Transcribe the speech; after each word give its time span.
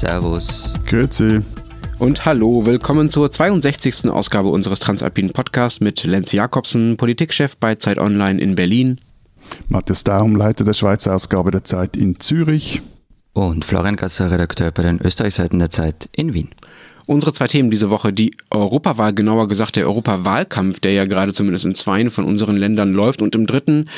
Servus. 0.00 0.72
Grüezi. 0.86 1.42
Und 1.98 2.24
hallo, 2.24 2.64
willkommen 2.64 3.10
zur 3.10 3.30
62. 3.30 4.08
Ausgabe 4.08 4.48
unseres 4.48 4.80
Transalpinen 4.80 5.32
Podcasts 5.32 5.80
mit 5.80 6.04
Lenz 6.04 6.32
Jakobsen, 6.32 6.96
Politikchef 6.96 7.58
bei 7.58 7.74
Zeit 7.74 7.98
Online 7.98 8.40
in 8.40 8.54
Berlin. 8.54 8.98
Matthias 9.68 10.02
Daum, 10.02 10.36
Leiter 10.36 10.64
der 10.64 10.72
Schweizer 10.72 11.14
Ausgabe 11.14 11.50
der 11.50 11.64
Zeit 11.64 11.98
in 11.98 12.18
Zürich. 12.18 12.80
Und 13.34 13.66
Florian 13.66 13.96
Gasser, 13.96 14.30
Redakteur 14.30 14.70
bei 14.70 14.84
den 14.84 15.02
Österreichseiten 15.02 15.58
der 15.58 15.68
Zeit 15.68 16.08
in 16.12 16.32
Wien. 16.32 16.48
Unsere 17.04 17.34
zwei 17.34 17.48
Themen 17.48 17.70
diese 17.70 17.90
Woche, 17.90 18.10
die 18.10 18.34
Europawahl, 18.48 19.12
genauer 19.12 19.48
gesagt 19.48 19.76
der 19.76 19.84
Europawahlkampf, 19.84 20.80
der 20.80 20.92
ja 20.92 21.04
gerade 21.04 21.34
zumindest 21.34 21.66
in 21.66 21.74
zweien 21.74 22.10
von 22.10 22.24
unseren 22.24 22.56
Ländern 22.56 22.94
läuft 22.94 23.20
und 23.20 23.34
im 23.34 23.46
dritten 23.46 23.90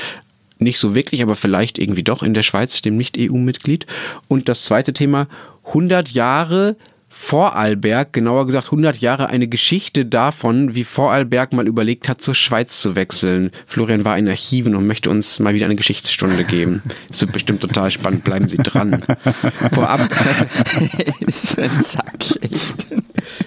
nicht 0.62 0.78
so 0.78 0.94
wirklich, 0.94 1.22
aber 1.22 1.36
vielleicht 1.36 1.78
irgendwie 1.78 2.02
doch 2.02 2.22
in 2.22 2.34
der 2.34 2.42
Schweiz, 2.42 2.82
dem 2.82 2.96
Nicht-EU-Mitglied. 2.96 3.86
Und 4.28 4.48
das 4.48 4.64
zweite 4.64 4.92
Thema, 4.92 5.28
100 5.64 6.10
Jahre 6.10 6.76
Vorarlberg, 7.14 8.14
genauer 8.14 8.46
gesagt 8.46 8.66
100 8.68 8.96
Jahre, 8.96 9.28
eine 9.28 9.46
Geschichte 9.46 10.06
davon, 10.06 10.74
wie 10.74 10.82
Vorarlberg 10.82 11.52
mal 11.52 11.68
überlegt 11.68 12.08
hat, 12.08 12.22
zur 12.22 12.34
Schweiz 12.34 12.80
zu 12.80 12.96
wechseln. 12.96 13.50
Florian 13.66 14.06
war 14.06 14.16
in 14.16 14.26
Archiven 14.26 14.74
und 14.74 14.86
möchte 14.86 15.10
uns 15.10 15.38
mal 15.38 15.52
wieder 15.52 15.66
eine 15.66 15.76
Geschichtsstunde 15.76 16.44
geben. 16.44 16.82
Das 17.08 17.20
wird 17.20 17.32
bestimmt 17.32 17.60
total 17.60 17.90
spannend, 17.90 18.24
bleiben 18.24 18.48
Sie 18.48 18.56
dran. 18.56 19.04
Vorab. 19.72 20.00
ist 21.20 21.58
ein 21.58 21.84
Sack, 21.84 22.24
echt. 22.40 22.88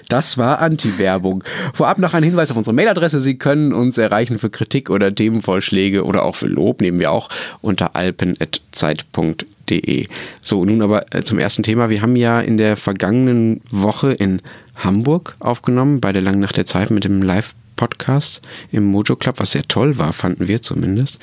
Das 0.09 0.37
war 0.37 0.59
Anti-Werbung. 0.59 1.43
Vorab 1.73 1.97
noch 1.97 2.13
ein 2.13 2.23
Hinweis 2.23 2.51
auf 2.51 2.57
unsere 2.57 2.73
Mailadresse. 2.73 3.21
Sie 3.21 3.37
können 3.37 3.71
uns 3.73 3.97
erreichen 3.97 4.37
für 4.39 4.49
Kritik 4.49 4.89
oder 4.89 5.13
Themenvorschläge 5.13 6.03
oder 6.03 6.23
auch 6.23 6.35
für 6.35 6.47
Lob, 6.47 6.81
nehmen 6.81 6.99
wir 6.99 7.11
auch, 7.11 7.29
unter 7.61 7.95
alpen.zeit.de. 7.95 10.07
So, 10.41 10.65
nun 10.65 10.81
aber 10.81 11.13
äh, 11.13 11.23
zum 11.23 11.39
ersten 11.39 11.63
Thema. 11.63 11.89
Wir 11.89 12.01
haben 12.01 12.15
ja 12.15 12.41
in 12.41 12.57
der 12.57 12.77
vergangenen 12.77 13.61
Woche 13.69 14.13
in 14.13 14.41
Hamburg 14.75 15.35
aufgenommen, 15.39 16.01
bei 16.01 16.11
der 16.11 16.21
Langen 16.21 16.39
Nacht 16.39 16.57
der 16.57 16.65
Zeit 16.65 16.91
mit 16.91 17.03
dem 17.03 17.21
Live-Podcast 17.21 18.41
im 18.71 18.85
Mojo 18.85 19.15
Club, 19.15 19.39
was 19.39 19.51
sehr 19.51 19.63
toll 19.63 19.97
war, 19.97 20.13
fanden 20.13 20.47
wir 20.47 20.61
zumindest 20.61 21.19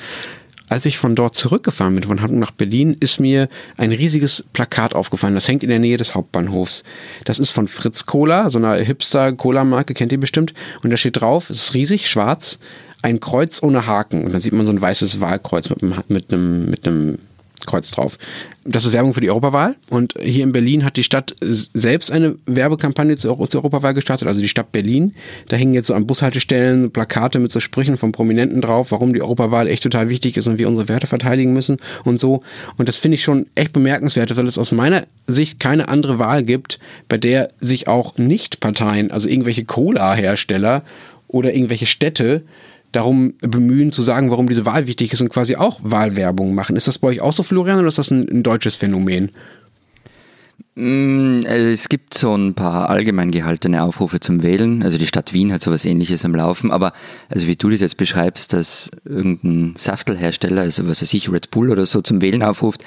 als 0.73 0.87
ich 0.87 0.97
von 0.97 1.15
dort 1.15 1.35
zurückgefahren 1.35 1.93
bin, 1.93 2.03
von 2.03 2.19
Hamburg 2.19 2.39
nach 2.39 2.51
Berlin, 2.51 2.97
ist 2.99 3.19
mir 3.19 3.47
ein 3.77 3.91
riesiges 3.91 4.43
Plakat 4.53 4.95
aufgefallen. 4.95 5.35
Das 5.35 5.47
hängt 5.47 5.61
in 5.61 5.69
der 5.69 5.77
Nähe 5.77 5.97
des 5.97 6.15
Hauptbahnhofs. 6.15 6.83
Das 7.25 7.37
ist 7.37 7.51
von 7.51 7.67
Fritz 7.67 8.07
Cola, 8.07 8.49
so 8.49 8.57
einer 8.57 8.73
Hipster-Cola-Marke, 8.77 9.93
kennt 9.93 10.11
ihr 10.11 10.19
bestimmt. 10.19 10.55
Und 10.81 10.89
da 10.89 10.97
steht 10.97 11.21
drauf, 11.21 11.51
es 11.51 11.57
ist 11.57 11.73
riesig, 11.75 12.09
schwarz, 12.09 12.57
ein 13.03 13.19
Kreuz 13.19 13.61
ohne 13.61 13.85
Haken. 13.85 14.25
Und 14.25 14.31
dann 14.31 14.41
sieht 14.41 14.53
man 14.53 14.65
so 14.65 14.71
ein 14.71 14.81
weißes 14.81 15.21
Wahlkreuz 15.21 15.69
mit 15.69 15.83
einem, 15.83 15.93
mit 16.07 16.33
einem, 16.33 16.69
mit 16.71 16.87
einem 16.87 17.19
Kreuz 17.65 17.91
drauf. 17.91 18.17
Das 18.65 18.85
ist 18.85 18.93
Werbung 18.93 19.13
für 19.13 19.21
die 19.21 19.29
Europawahl 19.29 19.75
und 19.89 20.13
hier 20.21 20.43
in 20.43 20.51
Berlin 20.51 20.85
hat 20.85 20.95
die 20.95 21.03
Stadt 21.03 21.35
selbst 21.41 22.11
eine 22.11 22.35
Werbekampagne 22.45 23.17
zur, 23.17 23.49
zur 23.49 23.61
Europawahl 23.61 23.93
gestartet, 23.93 24.27
also 24.27 24.39
die 24.39 24.47
Stadt 24.47 24.71
Berlin. 24.71 25.13
Da 25.49 25.57
hängen 25.57 25.73
jetzt 25.73 25.87
so 25.87 25.93
an 25.93 26.07
Bushaltestellen 26.07 26.91
Plakate 26.91 27.39
mit 27.39 27.51
so 27.51 27.59
Sprüchen 27.59 27.97
von 27.97 28.11
Prominenten 28.11 28.61
drauf, 28.61 28.91
warum 28.91 29.13
die 29.13 29.21
Europawahl 29.21 29.67
echt 29.67 29.83
total 29.83 30.09
wichtig 30.09 30.37
ist 30.37 30.47
und 30.47 30.59
wir 30.59 30.67
unsere 30.67 30.87
Werte 30.87 31.07
verteidigen 31.07 31.53
müssen 31.53 31.77
und 32.05 32.19
so. 32.19 32.43
Und 32.77 32.87
das 32.87 32.97
finde 32.97 33.15
ich 33.15 33.23
schon 33.23 33.47
echt 33.55 33.73
bemerkenswert, 33.73 34.35
weil 34.37 34.47
es 34.47 34.57
aus 34.57 34.71
meiner 34.71 35.03
Sicht 35.27 35.59
keine 35.59 35.87
andere 35.87 36.19
Wahl 36.19 36.43
gibt, 36.43 36.79
bei 37.09 37.17
der 37.17 37.49
sich 37.59 37.87
auch 37.87 38.17
Nicht-Parteien, 38.17 39.11
also 39.11 39.27
irgendwelche 39.29 39.65
Cola-Hersteller 39.65 40.83
oder 41.27 41.53
irgendwelche 41.53 41.85
Städte, 41.85 42.43
darum 42.93 43.33
bemühen, 43.41 43.91
zu 43.91 44.03
sagen, 44.03 44.31
warum 44.31 44.47
diese 44.47 44.65
Wahl 44.65 44.87
wichtig 44.87 45.11
ist 45.11 45.21
und 45.21 45.29
quasi 45.29 45.57
auch 45.57 45.79
Wahlwerbung 45.83 46.55
machen. 46.55 46.77
Ist 46.77 46.87
das 46.87 46.99
bei 46.99 47.09
euch 47.09 47.21
auch 47.21 47.33
so, 47.33 47.43
Florian, 47.43 47.79
oder 47.79 47.89
ist 47.89 47.97
das 47.97 48.11
ein, 48.11 48.27
ein 48.29 48.43
deutsches 48.43 48.77
Phänomen? 48.77 49.31
Mm, 50.75 51.41
also 51.45 51.65
es 51.69 51.89
gibt 51.89 52.13
so 52.13 52.35
ein 52.35 52.53
paar 52.53 52.89
allgemein 52.89 53.31
gehaltene 53.31 53.83
Aufrufe 53.83 54.19
zum 54.19 54.43
Wählen. 54.43 54.83
Also 54.83 54.97
die 54.97 55.07
Stadt 55.07 55.33
Wien 55.33 55.51
hat 55.51 55.61
sowas 55.61 55.85
ähnliches 55.85 56.23
am 56.23 56.35
Laufen. 56.35 56.71
Aber 56.71 56.93
also 57.29 57.47
wie 57.47 57.55
du 57.55 57.69
das 57.69 57.81
jetzt 57.81 57.97
beschreibst, 57.97 58.53
dass 58.53 58.91
irgendein 59.05 59.73
Saftelhersteller, 59.77 60.61
also 60.61 60.87
was 60.87 61.01
weiß 61.01 61.13
ich, 61.13 61.31
Red 61.31 61.51
Bull 61.51 61.69
oder 61.71 61.85
so 61.85 62.01
zum 62.01 62.21
Wählen 62.21 62.43
aufruft, 62.43 62.83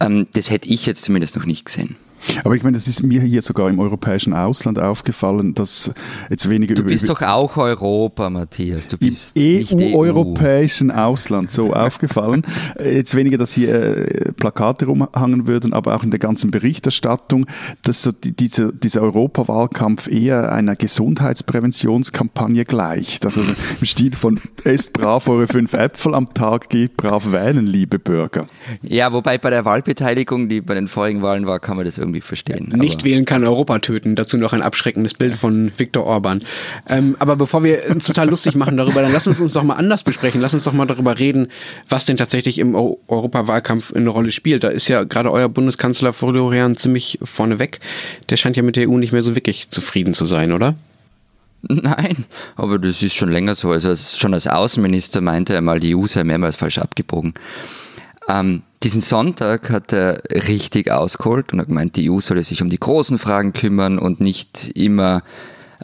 ähm, 0.00 0.26
das 0.32 0.50
hätte 0.50 0.68
ich 0.68 0.86
jetzt 0.86 1.04
zumindest 1.04 1.36
noch 1.36 1.44
nicht 1.44 1.64
gesehen. 1.64 1.96
Aber 2.44 2.54
ich 2.56 2.62
meine, 2.62 2.76
das 2.76 2.88
ist 2.88 3.02
mir 3.02 3.20
hier 3.22 3.42
sogar 3.42 3.68
im 3.68 3.78
europäischen 3.78 4.32
Ausland 4.32 4.78
aufgefallen, 4.78 5.54
dass 5.54 5.92
jetzt 6.30 6.48
weniger 6.48 6.74
Du 6.74 6.84
bist 6.84 7.08
doch 7.08 7.22
auch 7.22 7.56
Europa, 7.56 8.30
Matthias. 8.30 8.88
Du 8.88 8.96
bist 8.96 9.36
im 9.36 9.66
EU-europäischen 9.94 10.90
EU. 10.90 10.94
Ausland 10.94 11.50
so 11.50 11.72
aufgefallen. 11.72 12.42
Jetzt 12.82 13.14
weniger, 13.14 13.38
dass 13.38 13.52
hier 13.52 13.74
äh, 13.74 14.32
Plakate 14.32 14.86
rumhangen 14.86 15.46
würden, 15.46 15.72
aber 15.72 15.94
auch 15.96 16.02
in 16.02 16.10
der 16.10 16.18
ganzen 16.18 16.50
Berichterstattung, 16.50 17.46
dass 17.82 18.02
so 18.02 18.12
die, 18.12 18.32
diese, 18.32 18.72
dieser 18.72 19.02
Europawahlkampf 19.02 20.08
eher 20.08 20.52
einer 20.52 20.76
Gesundheitspräventionskampagne 20.76 22.64
gleicht. 22.64 23.24
Also 23.24 23.42
im 23.42 23.86
Stil 23.86 24.14
von 24.14 24.40
esst 24.64 24.92
brav 24.92 25.28
eure 25.28 25.46
fünf 25.46 25.74
Äpfel 25.74 26.14
am 26.14 26.32
Tag, 26.34 26.68
geht 26.68 26.96
brav 26.96 27.32
wählen, 27.32 27.66
liebe 27.66 27.98
Bürger. 27.98 28.46
Ja, 28.82 29.12
wobei 29.12 29.38
bei 29.38 29.50
der 29.50 29.64
Wahlbeteiligung, 29.64 30.48
die 30.48 30.60
bei 30.60 30.74
den 30.74 30.88
vorigen 30.88 31.22
Wahlen 31.22 31.46
war, 31.46 31.60
kann 31.60 31.76
man 31.76 31.84
das 31.84 31.98
irgendwie 31.98 32.11
irgendwie 32.12 32.20
verstehen. 32.20 32.72
Nicht 32.76 33.04
wählen 33.04 33.24
kann 33.24 33.44
Europa 33.44 33.78
töten. 33.78 34.14
Dazu 34.14 34.36
noch 34.36 34.52
ein 34.52 34.62
abschreckendes 34.62 35.14
Bild 35.14 35.34
von 35.34 35.72
Viktor 35.76 36.04
Orban. 36.04 36.40
Ähm, 36.88 37.16
aber 37.18 37.36
bevor 37.36 37.64
wir 37.64 37.80
uns 37.90 38.06
total 38.06 38.28
lustig 38.28 38.54
machen 38.54 38.76
darüber, 38.76 39.02
dann 39.02 39.12
lass 39.12 39.26
uns 39.26 39.40
uns 39.40 39.54
doch 39.54 39.62
mal 39.62 39.74
anders 39.74 40.04
besprechen. 40.04 40.40
Lass 40.40 40.54
uns 40.54 40.64
doch 40.64 40.72
mal 40.72 40.86
darüber 40.86 41.18
reden, 41.18 41.48
was 41.88 42.04
denn 42.04 42.16
tatsächlich 42.16 42.58
im 42.58 42.74
Europawahlkampf 42.74 43.94
eine 43.94 44.10
Rolle 44.10 44.32
spielt. 44.32 44.64
Da 44.64 44.68
ist 44.68 44.88
ja 44.88 45.04
gerade 45.04 45.32
euer 45.32 45.48
Bundeskanzler 45.48 46.12
Florian 46.12 46.76
ziemlich 46.76 47.18
vorneweg. 47.22 47.80
Der 48.28 48.36
scheint 48.36 48.56
ja 48.56 48.62
mit 48.62 48.76
der 48.76 48.88
EU 48.88 48.98
nicht 48.98 49.12
mehr 49.12 49.22
so 49.22 49.34
wirklich 49.34 49.70
zufrieden 49.70 50.14
zu 50.14 50.26
sein, 50.26 50.52
oder? 50.52 50.74
Nein, 51.68 52.24
aber 52.56 52.78
das 52.78 53.02
ist 53.02 53.14
schon 53.14 53.30
länger 53.30 53.54
so. 53.54 53.70
Also 53.70 53.94
schon 53.94 54.34
als 54.34 54.48
Außenminister 54.48 55.20
meinte 55.20 55.54
er 55.54 55.60
mal, 55.60 55.78
die 55.78 55.94
EU 55.94 56.06
sei 56.06 56.24
mehrmals 56.24 56.56
falsch 56.56 56.78
abgebogen. 56.78 57.34
Ähm, 58.28 58.62
diesen 58.82 59.00
Sonntag 59.00 59.70
hat 59.70 59.92
er 59.92 60.22
richtig 60.30 60.90
ausgeholt 60.90 61.52
und 61.52 61.60
hat 61.60 61.68
gemeint, 61.68 61.96
die 61.96 62.10
EU 62.10 62.20
solle 62.20 62.42
sich 62.42 62.62
um 62.62 62.70
die 62.70 62.80
großen 62.80 63.18
Fragen 63.18 63.52
kümmern 63.52 63.98
und 63.98 64.20
nicht 64.20 64.72
immer 64.74 65.22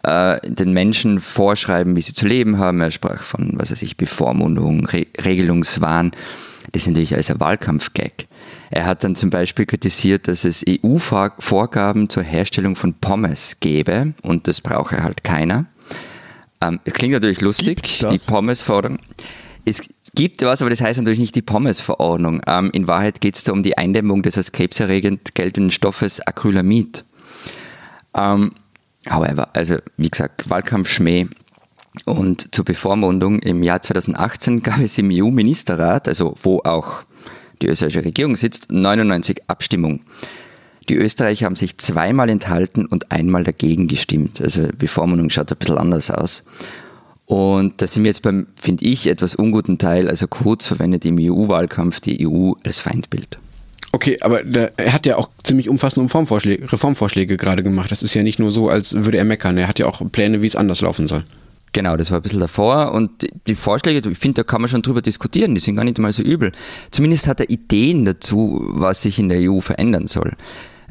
äh, 0.03 0.38
den 0.48 0.72
Menschen 0.72 1.21
vorschreiben, 1.21 1.94
wie 1.97 2.03
sie 2.03 2.12
zu 2.12 2.27
leben 2.27 2.59
haben. 2.59 2.81
Er 2.81 2.91
sprach 2.91 3.22
von, 3.22 3.53
was 3.54 3.71
weiß 3.71 3.82
ich, 3.82 3.97
Bevormundung, 3.97 4.87
Re 4.87 5.06
Regelungswahn. 5.25 6.12
Das 6.72 6.82
ist 6.82 6.88
natürlich 6.88 7.15
als 7.15 7.31
ein 7.31 7.41
Wahlkampf-Gag. 7.41 8.27
Er 8.71 8.84
hat 8.84 9.03
dann 9.03 9.16
zum 9.16 9.31
Beispiel 9.31 9.65
kritisiert, 9.65 10.28
dass 10.28 10.44
es 10.44 10.65
EU-Vorgaben 10.69 12.09
zur 12.10 12.22
Herstellung 12.22 12.77
von 12.77 12.94
Pommes 12.94 13.60
gäbe 13.60 14.12
und 14.22 14.47
das 14.47 14.60
brauche 14.60 15.03
halt 15.03 15.25
keiner. 15.25 15.66
Ähm, 16.60 16.81
klingt 16.84 17.15
natürlich 17.15 17.41
lustig, 17.41 17.82
die 17.82 18.19
Pommes-Forderung. 18.19 18.98
Es, 19.65 19.82
gibt 20.18 20.42
was, 20.42 20.60
aber 20.60 20.70
das 20.70 20.80
heißt 20.80 20.98
natürlich 20.98 21.20
nicht 21.20 21.36
die 21.36 21.42
Pommes-Verordnung. 21.42 22.42
Ähm, 22.44 22.70
in 22.72 22.88
Wahrheit 22.88 23.20
geht 23.20 23.36
es 23.36 23.44
da 23.44 23.52
um 23.52 23.62
die 23.62 23.78
Eindämmung 23.78 24.24
des 24.24 24.36
als 24.36 24.50
krebserregend 24.50 25.36
geltenden 25.36 25.70
Stoffes 25.70 26.20
Acrylamid. 26.20 27.04
Ähm, 28.14 28.50
however, 29.08 29.50
also 29.52 29.76
wie 29.96 30.10
gesagt, 30.10 30.50
Wahlkampf 30.50 30.88
Schmäh. 30.88 31.28
Und 32.04 32.52
zur 32.52 32.64
Bevormundung 32.64 33.38
im 33.38 33.62
Jahr 33.62 33.80
2018 33.80 34.64
gab 34.64 34.80
es 34.80 34.98
im 34.98 35.10
EU-Ministerrat, 35.12 36.08
also 36.08 36.34
wo 36.42 36.62
auch 36.64 37.04
die 37.62 37.68
österreichische 37.68 38.04
Regierung 38.04 38.34
sitzt, 38.34 38.72
99 38.72 39.42
Abstimmungen. 39.46 40.00
Die 40.88 40.96
Österreicher 40.96 41.46
haben 41.46 41.54
sich 41.54 41.78
zweimal 41.78 42.28
enthalten 42.28 42.86
und 42.86 43.12
einmal 43.12 43.44
dagegen 43.44 43.86
gestimmt. 43.86 44.40
Also 44.40 44.66
Bevormundung 44.76 45.30
schaut 45.30 45.52
ein 45.52 45.58
bisschen 45.58 45.78
anders 45.78 46.10
aus. 46.10 46.42
Und 47.28 47.83
da 47.83 47.87
sind 47.87 48.05
wir 48.05 48.09
jetzt 48.09 48.22
beim, 48.22 48.47
finde 48.56 48.87
ich, 48.87 49.06
etwas 49.06 49.34
unguten 49.34 49.77
Teil. 49.77 50.09
Also 50.09 50.27
Kurz 50.27 50.65
verwendet 50.65 51.04
im 51.04 51.19
EU-Wahlkampf 51.21 52.01
die 52.01 52.27
EU 52.27 52.53
als 52.65 52.80
Feindbild. 52.80 53.36
Okay, 53.92 54.16
aber 54.22 54.42
der, 54.42 54.72
er 54.78 54.95
hat 54.95 55.04
ja 55.04 55.16
auch 55.16 55.28
ziemlich 55.42 55.69
umfassende 55.69 56.07
Reformvorschläge, 56.07 56.72
Reformvorschläge 56.72 57.36
gerade 57.36 57.63
gemacht. 57.63 57.91
Das 57.91 58.03
ist 58.03 58.15
ja 58.15 58.22
nicht 58.22 58.39
nur 58.39 58.51
so, 58.51 58.71
als 58.71 58.95
würde 58.95 59.19
er 59.19 59.25
meckern. 59.25 59.59
Er 59.59 59.69
hat 59.69 59.78
ja 59.78 59.84
auch 59.84 60.01
Pläne, 60.10 60.41
wie 60.41 60.47
es 60.47 60.57
anders 60.57 60.80
laufen 60.80 61.07
soll. 61.07 61.25
Genau, 61.72 61.98
das 61.98 62.10
war 62.10 62.21
ein 62.21 62.22
bisschen 62.22 62.41
davor. 62.41 62.92
Und 62.92 63.10
die 63.47 63.54
Vorschläge, 63.54 64.09
ich 64.09 64.19
finde, 64.19 64.36
da 64.36 64.42
kann 64.45 64.63
man 64.63 64.71
schon 64.71 64.81
drüber 64.81 65.03
diskutieren. 65.03 65.54
Die 65.54 65.60
sind 65.60 65.77
gar 65.77 65.84
nicht 65.84 65.98
mal 65.98 66.15
so 66.15 66.22
übel. 66.22 66.53
Zumindest 66.91 67.28
hat 67.28 67.41
er 67.41 67.51
Ideen 67.51 68.07
dazu, 68.07 68.63
was 68.71 69.03
sich 69.03 69.19
in 69.19 69.28
der 69.28 69.51
EU 69.51 69.60
verändern 69.60 70.07
soll. 70.07 70.33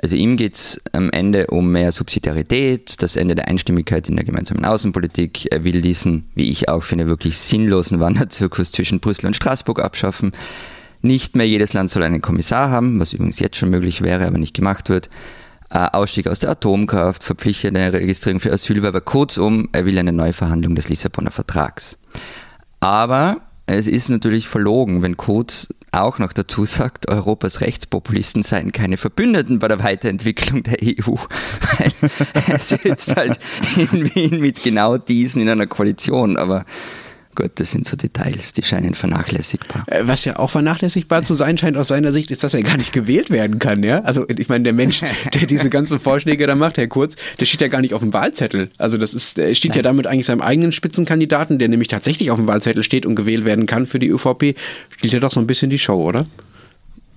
Also 0.02 0.16
ihm 0.16 0.38
geht 0.38 0.56
es 0.56 0.82
am 0.92 1.10
Ende 1.10 1.48
um 1.48 1.72
mehr 1.72 1.92
Subsidiarität, 1.92 3.02
das 3.02 3.16
Ende 3.16 3.36
der 3.36 3.48
Einstimmigkeit 3.48 4.08
in 4.10 4.16
der 4.16 4.26
gemeinsamen 4.26 4.64
Außenpolitik. 4.64 5.52
Er 5.52 5.64
will 5.64 5.82
diesen, 5.82 6.30
wie 6.36 6.50
ich 6.50 6.70
auch 6.70 6.84
finde, 6.84 7.08
wirklich 7.08 7.38
sinnlosen 7.38 8.00
Wanderzirkus 8.00 8.72
zwischen 8.72 9.00
Brüssel 9.00 9.28
und 9.28 9.36
Straßburg 9.36 9.82
abschaffen. 9.82 10.32
Nicht 11.02 11.36
mehr 11.36 11.48
jedes 11.48 11.74
Land 11.74 11.90
soll 11.90 12.04
einen 12.04 12.22
Kommissar 12.22 12.70
haben, 12.70 13.00
was 13.00 13.14
übrigens 13.14 13.40
jetzt 13.40 13.58
schon 13.58 13.70
möglich 13.70 14.02
wäre, 14.02 14.28
aber 14.28 14.38
nicht 14.38 14.56
gemacht 14.56 14.90
wird. 14.90 15.10
Äh, 15.70 15.80
Ausstieg 15.80 16.28
aus 16.28 16.40
der 16.40 16.52
Atomkraft, 16.52 17.24
verpflichtende 17.24 17.92
Registrierung 17.92 18.40
für 18.40 18.52
Asylwerber. 18.52 19.02
Kurzum, 19.02 19.70
er 19.74 19.86
will 19.86 19.98
eine 19.98 20.14
Neuverhandlung 20.14 20.76
des 20.76 20.90
Lissabonner 20.90 21.32
Vertrags. 21.32 21.98
Aber 22.80 23.42
es 23.68 23.88
ist 23.88 24.10
natürlich 24.10 24.48
verlogen, 24.48 25.02
wenn 25.04 25.18
Kurz 25.18 25.68
auch 25.92 26.20
noch 26.20 26.34
dazu 26.34 26.66
sagt, 26.66 27.10
Europas 27.10 27.62
Rechtspopulisten 27.62 28.44
seien 28.44 28.72
keine 28.72 28.98
Verbündeten 28.98 29.60
bei 29.60 29.68
der 29.68 29.84
Weiterentwicklung 29.84 30.64
der 30.64 30.78
EU, 30.82 31.16
weil 31.78 31.92
er 32.48 32.60
sitzt 32.60 33.16
halt 33.16 33.40
in 33.76 34.16
Wien 34.16 34.40
mit 34.40 34.64
genau 34.64 34.98
diesen 34.98 35.42
in 35.42 35.50
einer 35.50 35.68
Koalition, 35.68 36.38
aber 36.38 36.66
Gut, 37.38 37.52
das 37.54 37.70
sind 37.70 37.88
so 37.88 37.96
Details, 37.96 38.54
die 38.54 38.64
scheinen 38.64 38.96
vernachlässigbar. 38.96 39.84
Äh, 39.86 40.08
was 40.08 40.26
ja 40.26 40.40
auch 40.40 40.50
vernachlässigbar 40.50 41.22
zu 41.22 41.36
sein 41.36 41.56
scheint 41.60 41.78
aus 41.78 41.90
seiner 41.90 42.12
Sicht, 42.12 42.32
ist, 42.32 42.44
dass 42.44 42.56
er 42.56 42.64
gar 42.64 42.78
nicht 42.78 42.94
gewählt 42.94 43.30
werden 43.30 43.60
kann, 43.60 43.84
ja? 43.84 44.00
Also 44.00 44.26
ich 44.28 44.50
meine, 44.50 44.64
der 44.64 44.74
Mensch, 44.74 45.02
der 45.36 45.46
diese 45.46 45.70
ganzen 45.70 46.00
Vorschläge 46.00 46.48
da 46.48 46.56
macht, 46.56 46.78
Herr 46.78 46.88
Kurz, 46.88 47.16
der 47.40 47.46
steht 47.46 47.62
ja 47.62 47.68
gar 47.68 47.82
nicht 47.82 47.94
auf 47.94 48.02
dem 48.02 48.12
Wahlzettel. 48.12 48.72
Also 48.80 48.98
das 48.98 49.14
ist, 49.14 49.34
steht 49.34 49.66
Nein. 49.66 49.76
ja 49.76 49.82
damit 49.84 50.08
eigentlich 50.08 50.26
seinem 50.26 50.42
eigenen 50.42 50.72
Spitzenkandidaten, 50.72 51.60
der 51.60 51.68
nämlich 51.68 51.90
tatsächlich 51.90 52.32
auf 52.32 52.40
dem 52.40 52.48
Wahlzettel 52.48 52.82
steht 52.82 53.06
und 53.06 53.14
gewählt 53.14 53.46
werden 53.46 53.68
kann 53.68 53.86
für 53.86 54.00
die 54.00 54.08
ÖVP, 54.08 54.56
spielt 54.90 55.14
ja 55.14 55.20
doch 55.20 55.32
so 55.32 55.40
ein 55.40 55.46
bisschen 55.46 55.70
die 55.70 55.78
Show, 55.78 56.02
oder? 56.02 56.26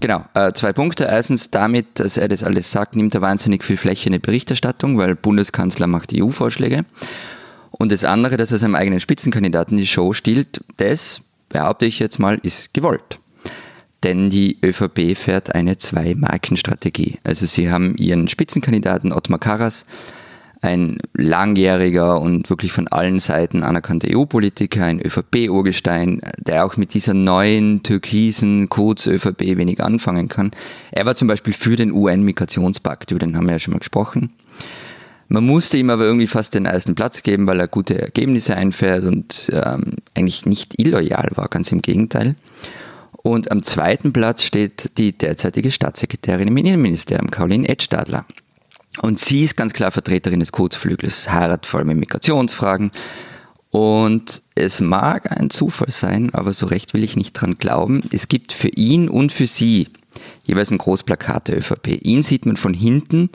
Genau, 0.01 0.27
äh, 0.35 0.53
zwei 0.53 0.75
Punkte. 0.75 1.05
Erstens, 1.05 1.51
damit, 1.51 1.99
dass 1.99 2.19
er 2.19 2.29
das 2.29 2.45
alles 2.45 2.71
sagt, 2.71 2.95
nimmt 2.95 3.15
er 3.15 3.23
wahnsinnig 3.23 3.65
viel 3.65 3.79
Fläche 3.79 4.09
in 4.09 4.13
der 4.13 4.19
Berichterstattung, 4.19 4.99
weil 4.99 5.15
Bundeskanzler 5.15 5.87
macht 5.87 6.13
EU-Vorschläge. 6.15 6.85
Und 7.71 7.93
das 7.93 8.05
andere, 8.05 8.37
dass 8.37 8.53
er 8.53 8.59
seinem 8.59 8.75
eigenen 8.75 9.01
Spitzenkandidaten 9.01 9.77
die 9.77 9.87
Show 9.87 10.13
stiehlt, 10.13 10.63
das, 10.77 11.23
behaupte 11.49 11.87
ich 11.87 11.99
jetzt 11.99 12.19
mal, 12.19 12.39
ist 12.43 12.75
gewollt. 12.75 13.19
Denn 14.03 14.31
die 14.31 14.59
ÖVP 14.65 15.17
fährt 15.17 15.55
eine 15.55 15.77
Zwei-Marken-Strategie. 15.77 17.19
Also 17.23 17.47
sie 17.47 17.71
haben 17.71 17.97
ihren 17.97 18.29
Spitzenkandidaten 18.29 19.13
Ottmar 19.13 19.39
Karas, 19.39 19.85
ein 20.63 20.99
langjähriger 21.15 22.21
und 22.21 22.51
wirklich 22.51 22.73
von 22.73 22.87
allen 22.89 23.19
Seiten 23.19 23.63
anerkannter 23.63 24.09
EU-Politiker, 24.15 24.85
ein 24.85 25.01
ÖVP-Urgestein, 25.01 26.21
der 26.39 26.67
auch 26.67 26.77
mit 26.77 26.93
dieser 26.93 27.15
neuen 27.15 27.83
türkisen 27.83 28.69
Codes 28.69 29.07
ÖVP 29.07 29.57
wenig 29.57 29.83
anfangen 29.83 30.29
kann. 30.29 30.51
Er 30.93 31.07
war 31.07 31.15
zum 31.15 31.29
Beispiel 31.29 31.55
für 31.55 31.77
den 31.77 31.93
UN-Migrationspakt, 31.93 33.11
über 33.11 33.21
den 33.21 33.37
haben 33.37 33.47
wir 33.47 33.53
ja 33.53 33.59
schon 33.59 33.73
mal 33.73 33.79
gesprochen. 33.79 34.35
Man 35.33 35.47
musste 35.47 35.79
ihm 35.79 35.91
aber 35.91 36.05
irgendwie 36.05 36.27
fast 36.27 36.55
den 36.55 36.67
ersten 36.67 36.97
Platz 36.97 37.23
geben, 37.23 37.47
weil 37.47 37.61
er 37.61 37.69
gute 37.69 38.01
Ergebnisse 38.01 38.57
einfährt 38.57 39.05
und 39.05 39.49
ähm, 39.53 39.95
eigentlich 40.13 40.45
nicht 40.45 40.81
illoyal 40.81 41.31
war, 41.37 41.47
ganz 41.47 41.71
im 41.71 41.83
Gegenteil. 41.83 42.35
Und 43.13 43.53
am 43.53 43.63
zweiten 43.63 44.13
Platz 44.13 44.43
steht 44.43 44.99
die 44.99 45.17
derzeitige 45.17 45.71
Staatssekretärin 45.71 46.49
im 46.49 46.57
Innenministerium, 46.57 47.31
Caroline 47.31 47.69
Edstadler. 47.69 48.27
Und 49.03 49.21
sie 49.21 49.45
ist 49.45 49.57
ganz 49.57 49.73
klar 49.73 49.93
Vertreterin 49.93 50.41
des 50.41 50.51
Kurzflügels, 50.51 51.31
heiratet 51.31 51.67
vor 51.67 51.79
allem 51.79 51.91
in 51.91 52.01
Migrationsfragen. 52.01 52.91
Und 53.71 54.43
es 54.57 54.81
mag 54.81 55.31
ein 55.31 55.51
Zufall 55.51 55.93
sein, 55.93 56.35
aber 56.35 56.53
so 56.53 56.67
recht 56.67 56.93
will 56.93 57.05
ich 57.05 57.15
nicht 57.15 57.35
dran 57.35 57.57
glauben. 57.57 58.03
Es 58.11 58.27
gibt 58.27 58.53
für 58.53 58.71
ihn 58.71 59.09
und 59.09 59.31
für 59.31 59.47
sie 59.47 59.91
jeweils 60.43 60.73
ein 60.73 60.79
Großplakat 60.79 61.47
der 61.47 61.59
ÖVP. 61.59 62.03
Ihn 62.03 62.25
sieht 62.25 62.47
man 62.47 62.57
von 62.57 62.75
hinten, 62.75 63.31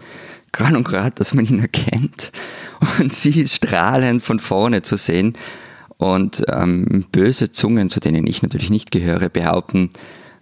gerade 0.55 0.77
und 0.77 0.83
gerade, 0.83 1.15
dass 1.15 1.33
man 1.33 1.45
ihn 1.45 1.59
erkennt. 1.59 2.31
Und 2.99 3.13
sie 3.13 3.41
ist 3.41 3.55
strahlend 3.55 4.23
von 4.23 4.39
vorne 4.39 4.81
zu 4.81 4.97
sehen. 4.97 5.33
Und 5.97 6.43
ähm, 6.49 7.05
böse 7.11 7.51
Zungen, 7.51 7.89
zu 7.89 7.99
denen 7.99 8.27
ich 8.27 8.41
natürlich 8.41 8.69
nicht 8.69 8.91
gehöre, 8.91 9.29
behaupten, 9.29 9.91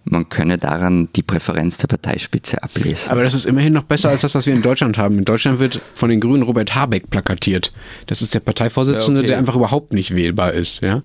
man 0.04 0.28
könne 0.28 0.58
daran 0.58 1.08
die 1.16 1.22
Präferenz 1.22 1.78
der 1.78 1.86
Parteispitze 1.88 2.62
ablesen. 2.62 3.10
Aber 3.10 3.22
das 3.22 3.34
ist 3.34 3.46
immerhin 3.46 3.72
noch 3.72 3.84
besser 3.84 4.10
als 4.10 4.20
das, 4.20 4.34
was 4.34 4.46
wir 4.46 4.52
in 4.52 4.62
Deutschland 4.62 4.98
haben. 4.98 5.18
In 5.18 5.24
Deutschland 5.24 5.60
wird 5.60 5.80
von 5.94 6.10
den 6.10 6.20
Grünen 6.20 6.42
Robert 6.42 6.74
Habeck 6.74 7.08
plakatiert. 7.08 7.72
Das 8.06 8.20
ist 8.20 8.34
der 8.34 8.40
Parteivorsitzende, 8.40 9.20
ja, 9.20 9.24
okay. 9.24 9.28
der 9.28 9.38
einfach 9.38 9.56
überhaupt 9.56 9.94
nicht 9.94 10.14
wählbar 10.14 10.52
ist. 10.52 10.84
Ja? 10.84 11.02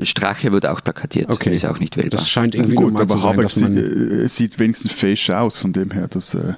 Strache 0.00 0.52
wird 0.52 0.64
auch 0.64 0.82
plakatiert, 0.82 1.28
okay. 1.30 1.54
ist 1.54 1.66
auch 1.66 1.78
nicht 1.78 1.96
wählbar. 1.96 2.18
Das 2.18 2.30
scheint 2.30 2.54
irgendwie 2.54 2.76
ja, 2.76 2.80
gut, 2.80 2.92
normal 2.92 3.02
aber 3.02 3.12
zu 3.12 3.18
sein, 3.18 3.32
Habeck 3.32 3.42
dass 3.42 3.60
man 3.60 3.76
sieht, 3.76 4.30
sieht 4.30 4.58
wenigstens 4.58 4.92
fesch 4.92 5.30
aus, 5.30 5.58
von 5.58 5.72
dem 5.72 5.90
her, 5.90 6.08
dass 6.08 6.34
äh, 6.34 6.54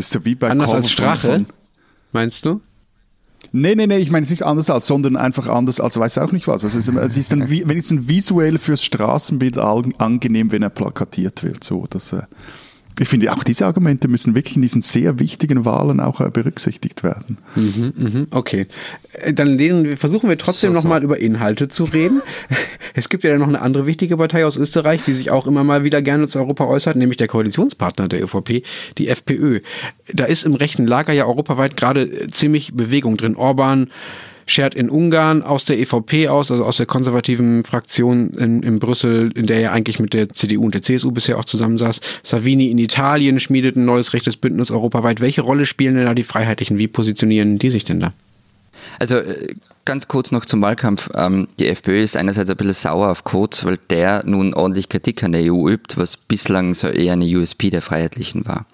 das 0.00 0.06
ist 0.06 0.14
ja 0.14 0.24
wie 0.24 0.34
bei 0.34 0.48
Anders 0.48 0.72
als 0.72 0.90
Strache, 0.90 1.30
von, 1.30 1.46
meinst 2.12 2.46
du? 2.46 2.62
Nee, 3.52 3.74
nee, 3.74 3.86
nee, 3.86 3.98
ich 3.98 4.10
meine 4.10 4.24
es 4.24 4.30
nicht 4.30 4.44
anders 4.44 4.70
als, 4.70 4.86
sondern 4.86 5.16
einfach 5.16 5.46
anders 5.46 5.78
als 5.78 5.98
weiß 5.98 6.18
auch 6.18 6.32
nicht 6.32 6.48
was. 6.48 6.64
Also 6.64 6.78
es 6.78 6.88
ist, 6.88 6.96
es 6.96 7.16
ist 7.18 7.32
dann, 7.32 7.50
wenigstens 7.50 8.08
visuell 8.08 8.56
fürs 8.56 8.82
Straßenbild 8.82 9.58
angenehm, 9.58 10.52
wenn 10.52 10.62
er 10.62 10.70
plakatiert 10.70 11.42
wird. 11.42 11.62
So, 11.64 11.84
dass, 11.90 12.14
äh, 12.14 12.22
ich 12.98 13.08
finde, 13.08 13.32
auch 13.32 13.44
diese 13.44 13.66
Argumente 13.66 14.08
müssen 14.08 14.34
wirklich 14.34 14.56
in 14.56 14.62
diesen 14.62 14.82
sehr 14.82 15.18
wichtigen 15.18 15.64
Wahlen 15.64 16.00
auch 16.00 16.20
äh, 16.20 16.30
berücksichtigt 16.30 17.02
werden. 17.02 17.38
Mhm, 17.54 17.92
mhm, 17.96 18.26
okay. 18.30 18.66
Äh, 19.12 19.32
dann 19.32 19.58
versuchen 19.96 20.28
wir 20.28 20.36
trotzdem 20.36 20.72
so, 20.72 20.80
so. 20.80 20.82
nochmal 20.82 21.02
über 21.02 21.18
Inhalte 21.18 21.68
zu 21.68 21.84
reden. 21.84 22.22
Es 22.92 23.08
gibt 23.08 23.22
ja 23.22 23.38
noch 23.38 23.46
eine 23.46 23.60
andere 23.60 23.86
wichtige 23.86 24.16
Partei 24.16 24.44
aus 24.44 24.56
Österreich, 24.56 25.02
die 25.06 25.12
sich 25.12 25.30
auch 25.30 25.46
immer 25.46 25.62
mal 25.62 25.84
wieder 25.84 26.02
gerne 26.02 26.26
zu 26.26 26.40
Europa 26.40 26.66
äußert, 26.66 26.96
nämlich 26.96 27.18
der 27.18 27.28
Koalitionspartner 27.28 28.08
der 28.08 28.24
ÖVP, 28.24 28.64
die 28.98 29.06
FPÖ. 29.06 29.60
Da 30.12 30.24
ist 30.24 30.44
im 30.44 30.54
rechten 30.54 30.88
Lager 30.88 31.12
ja 31.12 31.24
europaweit 31.24 31.76
gerade 31.76 32.26
ziemlich 32.26 32.74
Bewegung 32.74 33.16
drin. 33.16 33.36
Orban, 33.36 33.90
schert 34.46 34.74
in 34.74 34.90
Ungarn 34.90 35.42
aus 35.42 35.64
der 35.64 35.78
EVP 35.78 36.28
aus, 36.28 36.50
also 36.50 36.64
aus 36.64 36.76
der 36.76 36.86
konservativen 36.86 37.64
Fraktion 37.64 38.30
in, 38.30 38.62
in 38.62 38.78
Brüssel, 38.78 39.32
in 39.34 39.46
der 39.46 39.60
er 39.60 39.72
eigentlich 39.72 39.98
mit 39.98 40.12
der 40.12 40.28
CDU 40.30 40.64
und 40.64 40.74
der 40.74 40.82
CSU 40.82 41.10
bisher 41.10 41.38
auch 41.38 41.44
zusammensaß. 41.44 42.00
Savini 42.22 42.70
in 42.70 42.78
Italien 42.78 43.40
schmiedet 43.40 43.76
ein 43.76 43.84
neues 43.84 44.12
rechtes 44.12 44.36
Bündnis 44.36 44.70
europaweit. 44.70 45.20
Welche 45.20 45.42
Rolle 45.42 45.66
spielen 45.66 45.96
denn 45.96 46.04
da 46.04 46.14
die 46.14 46.24
Freiheitlichen? 46.24 46.78
Wie 46.78 46.88
positionieren 46.88 47.58
die 47.58 47.70
sich 47.70 47.84
denn 47.84 48.00
da? 48.00 48.12
Also 48.98 49.16
äh, 49.16 49.54
ganz 49.84 50.08
kurz 50.08 50.30
noch 50.30 50.44
zum 50.44 50.62
Wahlkampf. 50.62 51.10
Ähm, 51.14 51.48
die 51.58 51.68
FPÖ 51.68 52.02
ist 52.02 52.16
einerseits 52.16 52.50
ein 52.50 52.56
bisschen 52.56 52.74
sauer 52.74 53.10
auf 53.10 53.24
Kurz, 53.24 53.64
weil 53.64 53.78
der 53.90 54.22
nun 54.24 54.54
ordentlich 54.54 54.88
Kritik 54.88 55.22
an 55.22 55.32
der 55.32 55.52
EU 55.52 55.68
übt, 55.68 55.96
was 55.96 56.16
bislang 56.16 56.74
so 56.74 56.88
eher 56.88 57.14
eine 57.14 57.24
USP 57.24 57.70
der 57.70 57.82
Freiheitlichen 57.82 58.46
war. 58.46 58.66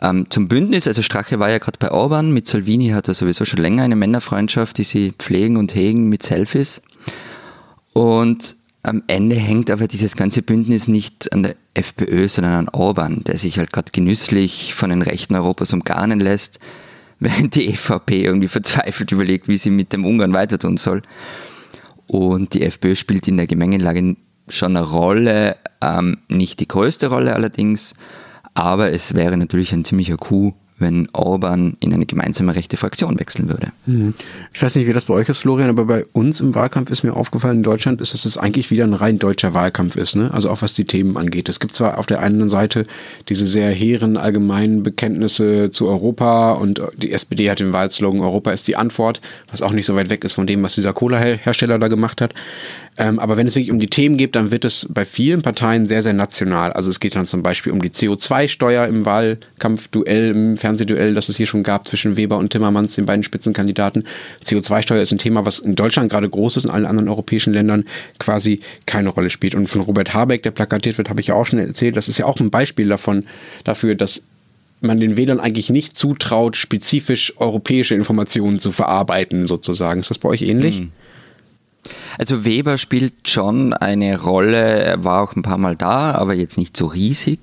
Ähm, 0.00 0.28
zum 0.30 0.48
Bündnis, 0.48 0.86
also 0.86 1.02
Strache 1.02 1.38
war 1.38 1.50
ja 1.50 1.58
gerade 1.58 1.78
bei 1.78 1.90
Orban, 1.90 2.32
mit 2.32 2.46
Salvini 2.46 2.88
hat 2.88 3.08
er 3.08 3.14
sowieso 3.14 3.44
schon 3.44 3.60
länger 3.60 3.84
eine 3.84 3.96
Männerfreundschaft, 3.96 4.78
die 4.78 4.84
sie 4.84 5.12
pflegen 5.16 5.56
und 5.56 5.74
hegen 5.74 6.08
mit 6.08 6.22
Selfies. 6.22 6.82
Und 7.92 8.56
am 8.82 9.02
Ende 9.06 9.36
hängt 9.36 9.70
aber 9.70 9.88
dieses 9.88 10.14
ganze 10.14 10.42
Bündnis 10.42 10.88
nicht 10.88 11.32
an 11.32 11.44
der 11.44 11.56
FPÖ, 11.72 12.28
sondern 12.28 12.52
an 12.52 12.68
Orban, 12.68 13.24
der 13.24 13.38
sich 13.38 13.58
halt 13.58 13.72
gerade 13.72 13.92
genüsslich 13.92 14.74
von 14.74 14.90
den 14.90 15.02
Rechten 15.02 15.34
Europas 15.34 15.72
umgarnen 15.72 16.20
lässt, 16.20 16.60
während 17.18 17.54
die 17.54 17.68
EVP 17.68 18.24
irgendwie 18.24 18.48
verzweifelt 18.48 19.12
überlegt, 19.12 19.48
wie 19.48 19.56
sie 19.56 19.70
mit 19.70 19.92
dem 19.92 20.04
Ungarn 20.04 20.32
weiter 20.32 20.58
tun 20.58 20.76
soll. 20.76 21.02
Und 22.06 22.52
die 22.52 22.62
FPÖ 22.62 22.96
spielt 22.96 23.26
in 23.28 23.38
der 23.38 23.46
Gemengelage 23.46 24.16
schon 24.48 24.76
eine 24.76 24.86
Rolle, 24.86 25.56
ähm, 25.80 26.18
nicht 26.28 26.60
die 26.60 26.68
größte 26.68 27.06
Rolle 27.06 27.34
allerdings, 27.34 27.94
aber 28.54 28.92
es 28.92 29.14
wäre 29.14 29.36
natürlich 29.36 29.72
ein 29.72 29.84
ziemlicher 29.84 30.16
Coup, 30.16 30.54
wenn 30.78 31.08
Orban 31.12 31.76
in 31.80 31.94
eine 31.94 32.04
gemeinsame 32.04 32.54
rechte 32.54 32.76
Fraktion 32.76 33.18
wechseln 33.20 33.48
würde. 33.48 33.68
Mhm. 33.86 34.14
Ich 34.52 34.60
weiß 34.60 34.74
nicht, 34.74 34.88
wie 34.88 34.92
das 34.92 35.04
bei 35.04 35.14
euch 35.14 35.28
ist, 35.28 35.38
Florian, 35.38 35.70
aber 35.70 35.84
bei 35.84 36.04
uns 36.12 36.40
im 36.40 36.54
Wahlkampf 36.54 36.90
ist 36.90 37.04
mir 37.04 37.14
aufgefallen, 37.14 37.58
in 37.58 37.62
Deutschland 37.62 38.00
ist, 38.00 38.12
dass 38.12 38.24
es 38.24 38.36
eigentlich 38.36 38.70
wieder 38.70 38.84
ein 38.84 38.94
rein 38.94 39.18
deutscher 39.18 39.54
Wahlkampf 39.54 39.96
ist, 39.96 40.16
ne? 40.16 40.32
also 40.32 40.50
auch 40.50 40.62
was 40.62 40.74
die 40.74 40.84
Themen 40.84 41.16
angeht. 41.16 41.48
Es 41.48 41.60
gibt 41.60 41.76
zwar 41.76 41.98
auf 41.98 42.06
der 42.06 42.20
einen 42.20 42.48
Seite 42.48 42.86
diese 43.28 43.46
sehr 43.46 43.70
hehren 43.70 44.16
allgemeinen 44.16 44.82
Bekenntnisse 44.82 45.70
zu 45.70 45.86
Europa 45.86 46.52
und 46.52 46.82
die 46.96 47.12
SPD 47.12 47.50
hat 47.50 47.60
den 47.60 47.72
Wahlslogan 47.72 48.20
Europa 48.20 48.50
ist 48.50 48.66
die 48.66 48.76
Antwort, 48.76 49.20
was 49.50 49.62
auch 49.62 49.72
nicht 49.72 49.86
so 49.86 49.94
weit 49.94 50.10
weg 50.10 50.24
ist 50.24 50.34
von 50.34 50.46
dem, 50.46 50.62
was 50.62 50.74
dieser 50.74 50.92
Cola-Hersteller 50.92 51.78
da 51.78 51.88
gemacht 51.88 52.20
hat. 52.20 52.34
Ähm, 52.96 53.18
aber 53.18 53.36
wenn 53.36 53.46
es 53.46 53.56
wirklich 53.56 53.72
um 53.72 53.80
die 53.80 53.88
Themen 53.88 54.16
geht, 54.16 54.36
dann 54.36 54.52
wird 54.52 54.64
es 54.64 54.86
bei 54.88 55.04
vielen 55.04 55.42
Parteien 55.42 55.86
sehr, 55.86 56.02
sehr 56.02 56.12
national. 56.12 56.72
Also 56.72 56.90
es 56.90 57.00
geht 57.00 57.16
dann 57.16 57.26
zum 57.26 57.42
Beispiel 57.42 57.72
um 57.72 57.82
die 57.82 57.90
CO2-Steuer 57.90 58.86
im 58.86 59.04
Wahlkampfduell, 59.04 60.30
im 60.30 60.56
Fernsehduell, 60.56 61.14
das 61.14 61.28
es 61.28 61.36
hier 61.36 61.46
schon 61.46 61.64
gab 61.64 61.88
zwischen 61.88 62.16
Weber 62.16 62.38
und 62.38 62.50
Timmermans, 62.50 62.94
den 62.94 63.06
beiden 63.06 63.24
Spitzenkandidaten. 63.24 64.04
CO2-Steuer 64.44 65.02
ist 65.02 65.10
ein 65.10 65.18
Thema, 65.18 65.44
was 65.44 65.58
in 65.58 65.74
Deutschland 65.74 66.10
gerade 66.10 66.28
groß 66.28 66.56
ist, 66.58 66.64
in 66.64 66.70
allen 66.70 66.86
anderen 66.86 67.08
europäischen 67.08 67.52
Ländern 67.52 67.84
quasi 68.20 68.60
keine 68.86 69.08
Rolle 69.08 69.30
spielt. 69.30 69.56
Und 69.56 69.66
von 69.66 69.80
Robert 69.80 70.14
Habeck, 70.14 70.44
der 70.44 70.52
plakatiert 70.52 70.96
wird, 70.96 71.10
habe 71.10 71.20
ich 71.20 71.28
ja 71.28 71.34
auch 71.34 71.46
schon 71.46 71.58
erzählt, 71.58 71.96
das 71.96 72.08
ist 72.08 72.18
ja 72.18 72.26
auch 72.26 72.38
ein 72.38 72.50
Beispiel 72.50 72.88
davon, 72.88 73.24
dafür, 73.64 73.96
dass 73.96 74.22
man 74.80 75.00
den 75.00 75.16
Wählern 75.16 75.40
eigentlich 75.40 75.70
nicht 75.70 75.96
zutraut, 75.96 76.56
spezifisch 76.56 77.32
europäische 77.38 77.94
Informationen 77.94 78.60
zu 78.60 78.70
verarbeiten, 78.70 79.46
sozusagen. 79.46 80.00
Ist 80.00 80.10
das 80.10 80.18
bei 80.18 80.28
euch 80.28 80.42
ähnlich? 80.42 80.80
Mhm. 80.80 80.92
Also 82.18 82.44
Weber 82.44 82.78
spielt 82.78 83.28
schon 83.28 83.72
eine 83.72 84.20
Rolle, 84.20 84.82
er 84.84 85.04
war 85.04 85.22
auch 85.22 85.36
ein 85.36 85.42
paar 85.42 85.58
Mal 85.58 85.76
da, 85.76 86.12
aber 86.12 86.34
jetzt 86.34 86.58
nicht 86.58 86.76
so 86.76 86.86
riesig. 86.86 87.40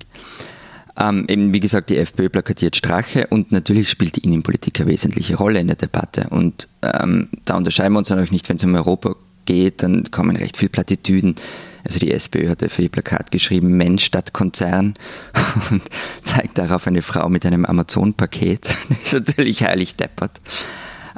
Ähm, 0.98 1.26
eben 1.28 1.54
wie 1.54 1.60
gesagt, 1.60 1.90
die 1.90 1.98
FPÖ 1.98 2.30
plakatiert 2.30 2.76
Strache 2.76 3.28
und 3.28 3.52
natürlich 3.52 3.90
spielt 3.90 4.18
die 4.18 4.24
Innenpolitik 4.24 4.80
eine 4.80 4.90
wesentliche 4.90 5.36
Rolle 5.36 5.60
in 5.60 5.68
der 5.68 5.78
Debatte. 5.78 6.28
Und 6.30 6.68
ähm, 6.82 7.30
da 7.46 7.56
unterscheiden 7.56 7.94
wir 7.94 8.00
uns 8.00 8.12
auch 8.12 8.32
nicht, 8.32 8.50
wenn 8.50 8.58
es 8.58 8.64
um 8.64 8.76
Europa 8.76 9.16
geht, 9.46 9.84
dann 9.84 10.12
kommen 10.12 10.36
recht 10.36 10.58
viel 10.58 10.70
Plattitüden. 10.70 11.36
Also 11.84 12.00
die 12.00 12.12
SPÖ 12.12 12.50
hat 12.50 12.64
für 12.72 12.84
ihr 12.84 12.90
Plakat 12.90 13.32
geschrieben, 13.32 13.76
Mensch 13.78 14.04
statt 14.04 14.34
Konzern 14.34 14.94
und 15.72 15.82
zeigt 16.24 16.58
darauf 16.58 16.86
eine 16.88 17.02
Frau 17.02 17.30
mit 17.30 17.46
einem 17.46 17.66
Amazon-Paket. 17.66 18.70
Das 18.90 19.14
ist 19.14 19.14
natürlich 19.14 19.64
heilig 19.64 19.96
deppert. 19.96 20.40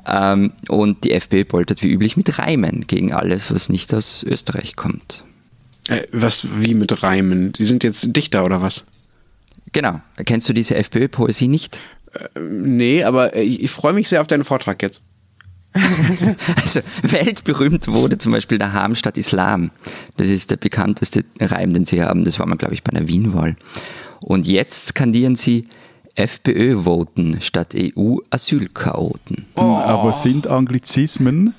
Ähm, 0.05 0.51
und 0.69 1.03
die 1.03 1.12
FPÖ 1.12 1.45
poltert 1.45 1.81
wie 1.81 1.91
üblich 1.91 2.17
mit 2.17 2.38
Reimen 2.38 2.88
gegen 2.88 3.13
alles, 3.13 3.53
was 3.53 3.69
nicht 3.69 3.93
aus 3.93 4.24
Österreich 4.24 4.75
kommt. 4.75 5.24
Äh, 5.88 6.03
was, 6.12 6.48
wie 6.60 6.74
mit 6.74 7.03
Reimen? 7.03 7.53
Die 7.53 7.65
sind 7.65 7.83
jetzt 7.83 8.05
Dichter 8.15 8.43
oder 8.43 8.62
was? 8.62 8.86
Genau. 9.72 10.01
Kennst 10.25 10.48
du 10.50 10.53
diese 10.53 10.75
FPÖ-Poesie 10.75 11.48
nicht? 11.48 11.79
Äh, 12.13 12.39
nee, 12.39 13.03
aber 13.03 13.36
ich, 13.36 13.62
ich 13.63 13.72
freue 13.72 13.93
mich 13.93 14.10
sehr 14.10 14.22
auf 14.22 14.27
deinen 14.27 14.43
Vortrag 14.43 14.81
jetzt. 14.81 15.01
also 16.63 16.81
weltberühmt 17.01 17.88
wurde 17.88 18.19
zum 18.19 18.31
Beispiel 18.31 18.60
der 18.60 18.74
Hamstadt 18.74 19.17
Islam. 19.17 19.72
Das 20.17 20.27
ist 20.27 20.51
der 20.51 20.57
bekannteste 20.57 21.25
Reim, 21.39 21.74
den 21.74 21.86
sie 21.86 22.03
haben. 22.03 22.24
Das 22.25 22.38
war 22.38 22.45
mal, 22.45 22.57
glaube 22.57 22.75
ich, 22.75 22.83
bei 22.83 22.91
einer 22.91 23.07
Wien-Wahl. 23.07 23.55
Und 24.19 24.45
jetzt 24.45 24.89
skandieren 24.89 25.36
sie 25.36 25.67
FPÖ 26.15 26.84
voten 26.86 27.41
statt 27.41 27.75
EU-Asylchaoten. 27.75 29.46
Oh. 29.55 29.62
Aber 29.62 30.13
sind 30.13 30.48
Anglizismen 30.48 31.55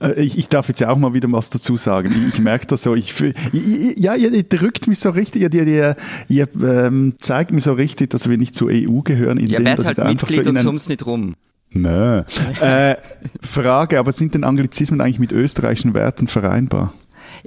äh, 0.00 0.20
ich, 0.22 0.38
ich, 0.38 0.48
darf 0.48 0.68
jetzt 0.68 0.80
ja 0.80 0.90
auch 0.90 0.98
mal 0.98 1.14
wieder 1.14 1.30
was 1.32 1.50
dazu 1.50 1.76
sagen. 1.76 2.10
Ich, 2.10 2.34
ich 2.34 2.40
merke 2.40 2.66
das 2.66 2.82
so. 2.82 2.94
Ich, 2.94 3.14
ja, 3.52 4.14
ihr 4.14 4.42
drückt 4.42 4.88
mich 4.88 4.98
so 4.98 5.10
richtig, 5.10 5.42
ihr, 5.42 5.52
ihr, 5.52 5.96
ihr 6.28 6.48
ähm, 6.62 7.14
zeigt 7.20 7.50
mir 7.50 7.60
so 7.60 7.72
richtig, 7.72 8.10
dass 8.10 8.28
wir 8.28 8.36
nicht 8.36 8.54
zur 8.54 8.70
EU 8.70 9.00
gehören. 9.00 9.38
Indem, 9.38 9.64
ja, 9.64 9.64
werd 9.64 9.84
halt 9.84 9.98
Mitglied 9.98 10.44
so 10.44 10.50
und 10.50 10.58
summst 10.58 10.88
nicht 10.88 11.06
rum. 11.06 11.34
Nö. 11.70 12.22
Äh, 12.60 12.96
Frage, 13.42 13.98
aber 13.98 14.12
sind 14.12 14.34
denn 14.34 14.44
Anglizismen 14.44 15.00
eigentlich 15.00 15.18
mit 15.18 15.32
österreichischen 15.32 15.94
Werten 15.94 16.28
vereinbar? 16.28 16.92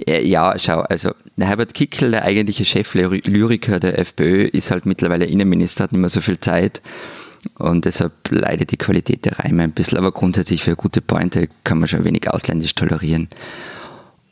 Ja, 0.06 0.58
schau, 0.58 0.80
also 0.80 1.10
Herbert 1.38 1.74
Kickl, 1.74 2.10
der 2.10 2.24
eigentliche 2.24 2.64
Cheflyriker 2.64 3.80
der 3.80 3.98
FPÖ, 3.98 4.44
ist 4.44 4.70
halt 4.70 4.86
mittlerweile 4.86 5.26
Innenminister, 5.26 5.84
hat 5.84 5.92
nicht 5.92 6.00
mehr 6.00 6.08
so 6.08 6.20
viel 6.20 6.38
Zeit 6.40 6.80
und 7.58 7.84
deshalb 7.84 8.12
leidet 8.30 8.70
die 8.70 8.76
Qualität 8.76 9.24
der 9.24 9.38
Reime 9.38 9.62
ein 9.62 9.72
bisschen, 9.72 9.98
aber 9.98 10.12
grundsätzlich 10.12 10.62
für 10.62 10.76
gute 10.76 11.00
Pointe 11.00 11.48
kann 11.64 11.78
man 11.78 11.88
schon 11.88 12.04
wenig 12.04 12.28
ausländisch 12.30 12.74
tolerieren. 12.74 13.28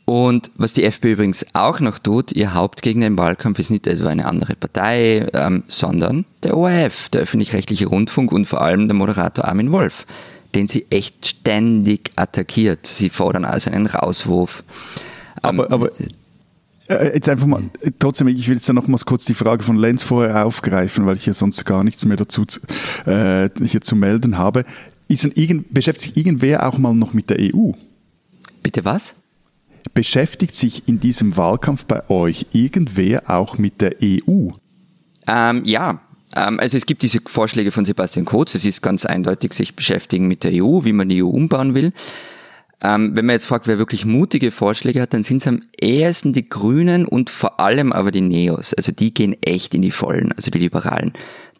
Und 0.05 0.49
was 0.55 0.73
die 0.73 0.85
FPÖ 0.85 1.11
übrigens 1.11 1.45
auch 1.53 1.79
noch 1.79 1.99
tut, 1.99 2.31
ihr 2.31 2.55
Hauptgegner 2.55 3.05
im 3.05 3.17
Wahlkampf 3.17 3.59
ist 3.59 3.69
nicht 3.69 3.85
etwa 3.85 4.09
eine 4.09 4.25
andere 4.25 4.55
Partei, 4.55 5.27
ähm, 5.33 5.63
sondern 5.67 6.25
der 6.41 6.57
ORF, 6.57 7.09
der 7.09 7.21
öffentlich-rechtliche 7.21 7.85
Rundfunk 7.85 8.31
und 8.31 8.45
vor 8.45 8.61
allem 8.61 8.87
der 8.87 8.95
Moderator 8.95 9.45
Armin 9.45 9.71
Wolf, 9.71 10.07
den 10.55 10.67
sie 10.67 10.87
echt 10.89 11.27
ständig 11.27 12.11
attackiert. 12.15 12.87
Sie 12.87 13.09
fordern 13.09 13.45
also 13.45 13.69
einen 13.69 13.85
Rauswurf. 13.85 14.63
Aber, 15.41 15.65
ähm, 15.65 15.73
aber 15.73 15.91
äh, 16.89 17.13
jetzt 17.13 17.29
einfach 17.29 17.47
mal, 17.47 17.63
trotzdem, 17.99 18.27
ich 18.27 18.47
will 18.47 18.55
jetzt 18.55 18.67
dann 18.67 18.75
nochmals 18.75 19.05
kurz 19.05 19.25
die 19.25 19.33
Frage 19.33 19.63
von 19.63 19.75
Lenz 19.75 20.03
vorher 20.03 20.45
aufgreifen, 20.45 21.05
weil 21.05 21.15
ich 21.15 21.25
ja 21.25 21.33
sonst 21.33 21.65
gar 21.65 21.83
nichts 21.83 22.05
mehr 22.05 22.17
dazu 22.17 22.45
äh, 23.05 23.49
hier 23.63 23.81
zu 23.81 23.95
melden 23.95 24.37
habe. 24.37 24.65
Ist 25.07 25.25
irgend, 25.25 25.73
beschäftigt 25.73 26.15
sich 26.15 26.25
irgendwer 26.25 26.67
auch 26.67 26.77
mal 26.77 26.93
noch 26.93 27.13
mit 27.13 27.29
der 27.29 27.37
EU? 27.39 27.71
Bitte 28.63 28.85
was? 28.85 29.15
Beschäftigt 29.93 30.55
sich 30.55 30.87
in 30.87 30.99
diesem 30.99 31.37
Wahlkampf 31.37 31.85
bei 31.85 32.07
euch 32.09 32.47
irgendwer 32.51 33.29
auch 33.29 33.57
mit 33.57 33.81
der 33.81 33.95
EU? 34.03 34.49
Ähm, 35.27 35.63
ja, 35.65 36.01
ähm, 36.35 36.59
also 36.59 36.77
es 36.77 36.85
gibt 36.85 37.01
diese 37.01 37.19
Vorschläge 37.25 37.71
von 37.71 37.85
Sebastian 37.85 38.25
Kurz. 38.25 38.55
Es 38.55 38.65
ist 38.65 38.81
ganz 38.81 39.05
eindeutig, 39.05 39.53
sich 39.53 39.75
beschäftigen 39.75 40.27
mit 40.27 40.43
der 40.43 40.51
EU, 40.63 40.83
wie 40.83 40.93
man 40.93 41.09
die 41.09 41.23
EU 41.23 41.27
umbauen 41.27 41.73
will. 41.73 41.93
Ähm, 42.81 43.13
wenn 43.13 43.25
man 43.25 43.33
jetzt 43.33 43.45
fragt, 43.45 43.67
wer 43.67 43.77
wirklich 43.77 44.05
mutige 44.05 44.51
Vorschläge 44.51 45.01
hat, 45.01 45.13
dann 45.13 45.23
sind 45.23 45.41
es 45.41 45.47
am 45.47 45.59
ehesten 45.79 46.31
die 46.31 46.47
Grünen 46.47 47.05
und 47.05 47.29
vor 47.29 47.59
allem 47.59 47.91
aber 47.91 48.11
die 48.11 48.21
Neos. 48.21 48.73
Also 48.73 48.93
die 48.93 49.13
gehen 49.13 49.35
echt 49.43 49.75
in 49.75 49.81
die 49.81 49.91
Vollen, 49.91 50.31
also 50.31 50.49
die 50.49 50.59
Liberalen. 50.59 51.11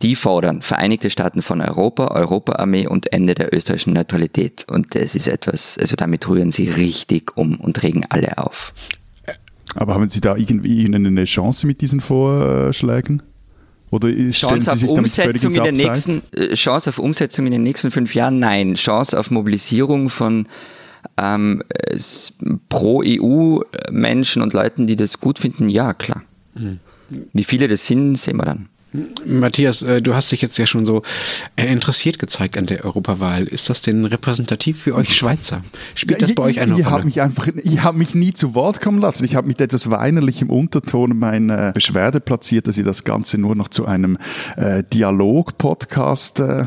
Die 0.02 0.16
fordern 0.16 0.62
Vereinigte 0.62 1.10
Staaten 1.10 1.42
von 1.42 1.60
Europa, 1.60 2.08
Europaarmee 2.08 2.88
und 2.88 3.12
Ende 3.12 3.36
der 3.36 3.54
österreichischen 3.54 3.94
Neutralität. 3.94 4.66
Und 4.70 4.96
das 4.96 5.14
ist 5.14 5.28
etwas, 5.28 5.78
also 5.78 5.98
damit 5.98 6.28
rühren 6.30 6.52
sie 6.52 6.70
richtig 6.70 7.36
um 7.36 7.60
und 7.60 7.84
regen 7.84 8.06
alle 8.08 8.38
auf. 8.38 8.74
Aber 9.76 9.94
haben 9.94 10.10
Sie 10.10 10.22
da 10.22 10.36
irgendwie 10.36 10.86
eine 10.86 11.24
Chance 11.26 11.68
mit 11.68 11.82
diesen 11.82 12.00
Vorschlägen? 12.00 13.22
Oder 13.92 14.10
Chance 14.30 14.72
auf, 14.72 14.84
Umsetzung 14.84 15.54
in 15.56 15.64
den 15.64 15.74
nächsten, 15.74 16.22
äh, 16.36 16.54
Chance 16.54 16.90
auf 16.90 17.00
Umsetzung 17.00 17.46
in 17.48 17.52
den 17.52 17.64
nächsten 17.64 17.92
fünf 17.92 18.14
Jahren? 18.14 18.40
Nein. 18.40 18.76
Chance 18.76 19.20
auf 19.20 19.32
Mobilisierung 19.32 20.10
von 20.10 20.48
ähm, 21.18 21.64
pro 22.70 23.04
EU-Menschen 23.06 24.42
und 24.42 24.54
Leuten, 24.54 24.88
die 24.88 24.96
das 24.96 25.20
gut 25.20 25.40
finden, 25.40 25.70
ja, 25.70 25.94
klar. 25.94 26.24
Mhm. 26.56 26.80
Wie 27.34 27.44
viele 27.44 27.68
das 27.68 27.86
sind, 27.86 28.16
sehen 28.16 28.38
wir 28.38 28.46
dann. 28.46 28.70
Matthias, 28.92 29.84
äh, 29.84 30.02
du 30.02 30.16
hast 30.16 30.32
dich 30.32 30.42
jetzt 30.42 30.58
ja 30.58 30.66
schon 30.66 30.84
so 30.84 31.04
äh, 31.56 31.72
interessiert 31.72 32.18
gezeigt 32.18 32.58
an 32.58 32.66
der 32.66 32.84
Europawahl. 32.86 33.44
Ist 33.44 33.70
das 33.70 33.82
denn 33.82 34.04
repräsentativ 34.06 34.82
für 34.82 34.96
euch 34.96 35.16
Schweizer? 35.16 35.62
Spielt 35.94 36.24
das 36.24 36.34
bei 36.34 36.42
euch 36.44 36.60
eine 36.60 36.74
ich, 36.74 36.80
ich 36.80 36.86
Rolle? 36.88 36.96
Hab 36.96 37.06
mich 37.06 37.22
einfach, 37.22 37.48
ich 37.64 37.84
habe 37.84 38.00
mich 38.00 38.16
nie 38.16 38.34
zu 38.34 38.56
Wort 38.56 38.82
kommen 38.82 39.00
lassen. 39.00 39.26
Ich 39.26 39.36
habe 39.36 39.48
mit 39.48 39.62
etwas 39.62 39.92
weinerlichem 39.92 40.50
Unterton 40.50 41.20
meine 41.20 41.72
Beschwerde 41.74 42.20
platziert, 42.20 42.66
dass 42.68 42.80
ihr 42.80 42.84
das 42.84 43.04
Ganze 43.04 43.38
nur 43.38 43.56
noch 43.56 43.68
zu 43.68 43.86
einem 43.86 44.18
äh, 44.58 44.84
Dialog-Podcast 44.92 46.40
äh, 46.40 46.66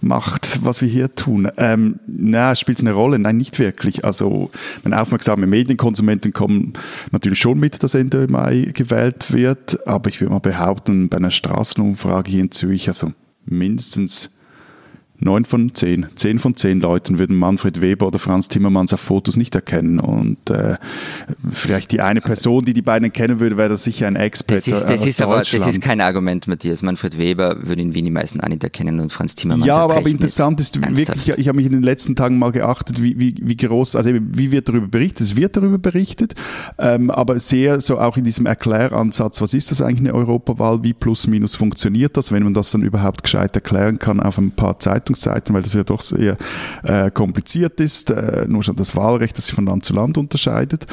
macht, 0.00 0.60
was 0.62 0.82
wir 0.82 0.88
hier 0.88 1.16
tun. 1.16 1.50
Ähm, 1.56 1.98
na, 2.06 2.54
spielt 2.54 2.78
es 2.78 2.84
eine 2.84 2.92
Rolle? 2.92 3.18
Nein, 3.18 3.38
nicht 3.38 3.58
wirklich. 3.58 4.04
Also, 4.04 4.50
meine 4.84 5.00
aufmerksame 5.00 5.48
Medienkonsumenten 5.48 6.32
kommen 6.32 6.74
natürlich 7.10 7.40
schon 7.40 7.58
mit, 7.58 7.82
dass 7.82 7.94
Ende 7.94 8.28
Mai 8.28 8.70
gewählt 8.72 9.32
wird, 9.32 9.84
aber 9.86 10.10
ich 10.10 10.20
würde 10.20 10.32
mal 10.32 10.38
behaupten, 10.38 11.08
bei 11.08 11.16
einer 11.16 11.32
Straße 11.32 11.55
Straßenumfrage 11.56 12.30
hier 12.30 12.42
in 12.42 12.50
Zürich, 12.50 12.86
also 12.88 13.14
mindestens 13.46 14.35
neun 15.18 15.44
von 15.44 15.74
zehn, 15.74 16.06
zehn 16.14 16.38
von 16.38 16.56
zehn 16.56 16.80
Leuten 16.80 17.18
würden 17.18 17.36
Manfred 17.36 17.80
Weber 17.80 18.06
oder 18.06 18.18
Franz 18.18 18.48
Timmermans 18.48 18.92
auf 18.92 19.00
Fotos 19.00 19.36
nicht 19.36 19.54
erkennen. 19.54 19.98
Und 19.98 20.50
äh, 20.50 20.76
vielleicht 21.50 21.92
die 21.92 22.00
eine 22.00 22.20
Person, 22.20 22.64
die 22.64 22.74
die 22.74 22.82
beiden 22.82 23.12
kennen 23.12 23.40
würde, 23.40 23.56
wäre 23.56 23.70
das 23.70 23.84
sicher 23.84 24.06
ein 24.06 24.16
Expert. 24.16 24.66
Das 24.66 24.82
ist, 24.82 24.90
das 24.90 25.04
ist 25.04 25.22
aber 25.22 25.38
das 25.38 25.52
ist 25.52 25.80
kein 25.80 26.00
Argument, 26.00 26.46
Matthias. 26.46 26.82
Manfred 26.82 27.18
Weber 27.18 27.56
würde 27.62 27.82
in 27.82 27.94
Wien 27.94 28.04
die 28.04 28.10
meisten 28.10 28.40
auch 28.40 28.48
nicht 28.48 28.62
erkennen 28.62 29.00
und 29.00 29.12
Franz 29.12 29.34
Timmermans 29.34 29.66
Ja, 29.66 29.76
aber, 29.76 29.96
aber 29.96 30.08
interessant 30.08 30.60
ist 30.60 30.80
wirklich, 30.80 31.28
ich 31.36 31.48
habe 31.48 31.56
mich 31.56 31.66
in 31.66 31.72
den 31.72 31.82
letzten 31.82 32.14
Tagen 32.16 32.38
mal 32.38 32.52
geachtet, 32.52 33.02
wie, 33.02 33.18
wie, 33.18 33.34
wie 33.40 33.56
groß, 33.56 33.96
also 33.96 34.10
wie 34.12 34.50
wird 34.50 34.68
darüber 34.68 34.86
berichtet? 34.86 35.22
Es 35.22 35.36
wird 35.36 35.56
darüber 35.56 35.78
berichtet, 35.78 36.34
ähm, 36.78 37.10
aber 37.10 37.38
sehr 37.38 37.80
so 37.80 37.98
auch 37.98 38.16
in 38.16 38.24
diesem 38.24 38.46
Erkläransatz, 38.46 39.40
was 39.40 39.54
ist 39.54 39.70
das 39.70 39.82
eigentlich 39.82 40.10
eine 40.10 40.14
Europawahl, 40.14 40.82
wie 40.82 40.92
plus 40.92 41.26
minus 41.26 41.54
funktioniert 41.54 42.16
das, 42.16 42.32
wenn 42.32 42.42
man 42.42 42.54
das 42.54 42.70
dann 42.70 42.82
überhaupt 42.82 43.22
gescheit 43.22 43.54
erklären 43.54 43.98
kann 43.98 44.20
auf 44.20 44.38
ein 44.38 44.50
paar 44.50 44.78
Zeiten 44.78 45.05
Zeitungsseiten, 45.06 45.54
weil 45.54 45.62
das 45.62 45.74
ja 45.74 45.84
doch 45.84 46.00
sehr 46.00 46.36
äh, 46.82 47.10
kompliziert 47.10 47.80
ist. 47.80 48.10
Äh, 48.10 48.46
nur 48.48 48.62
schon 48.62 48.76
das 48.76 48.96
Wahlrecht, 48.96 49.36
das 49.38 49.46
sich 49.46 49.54
von 49.54 49.66
Land 49.66 49.84
zu 49.84 49.94
Land 49.94 50.18
unterscheidet. 50.18 50.86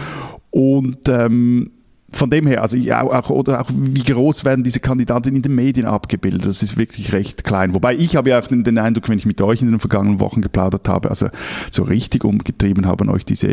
Und 0.51 1.09
ähm, 1.09 1.71
von 2.13 2.29
dem 2.29 2.47
her, 2.47 2.61
also 2.61 2.77
auch, 2.93 3.13
auch, 3.13 3.29
oder 3.29 3.61
auch 3.61 3.69
wie 3.73 4.03
groß 4.03 4.45
werden 4.45 4.63
diese 4.63 4.79
Kandidaten 4.79 5.35
in 5.35 5.41
den 5.41 5.55
Medien 5.55 5.85
abgebildet, 5.85 6.45
das 6.45 6.63
ist 6.63 6.77
wirklich 6.77 7.13
recht 7.13 7.43
klein. 7.43 7.73
Wobei 7.73 7.95
ich 7.95 8.15
habe 8.15 8.29
ja 8.29 8.39
auch 8.39 8.47
den, 8.47 8.77
Eindruck, 8.77 9.09
wenn 9.09 9.17
ich 9.17 9.25
mit 9.25 9.41
euch 9.41 9.61
in 9.61 9.69
den 9.69 9.79
vergangenen 9.79 10.19
Wochen 10.19 10.41
geplaudert 10.41 10.87
habe, 10.87 11.09
also 11.09 11.29
so 11.71 11.83
richtig 11.83 12.23
umgetrieben 12.23 12.85
haben 12.85 13.09
euch 13.09 13.25
diese 13.25 13.47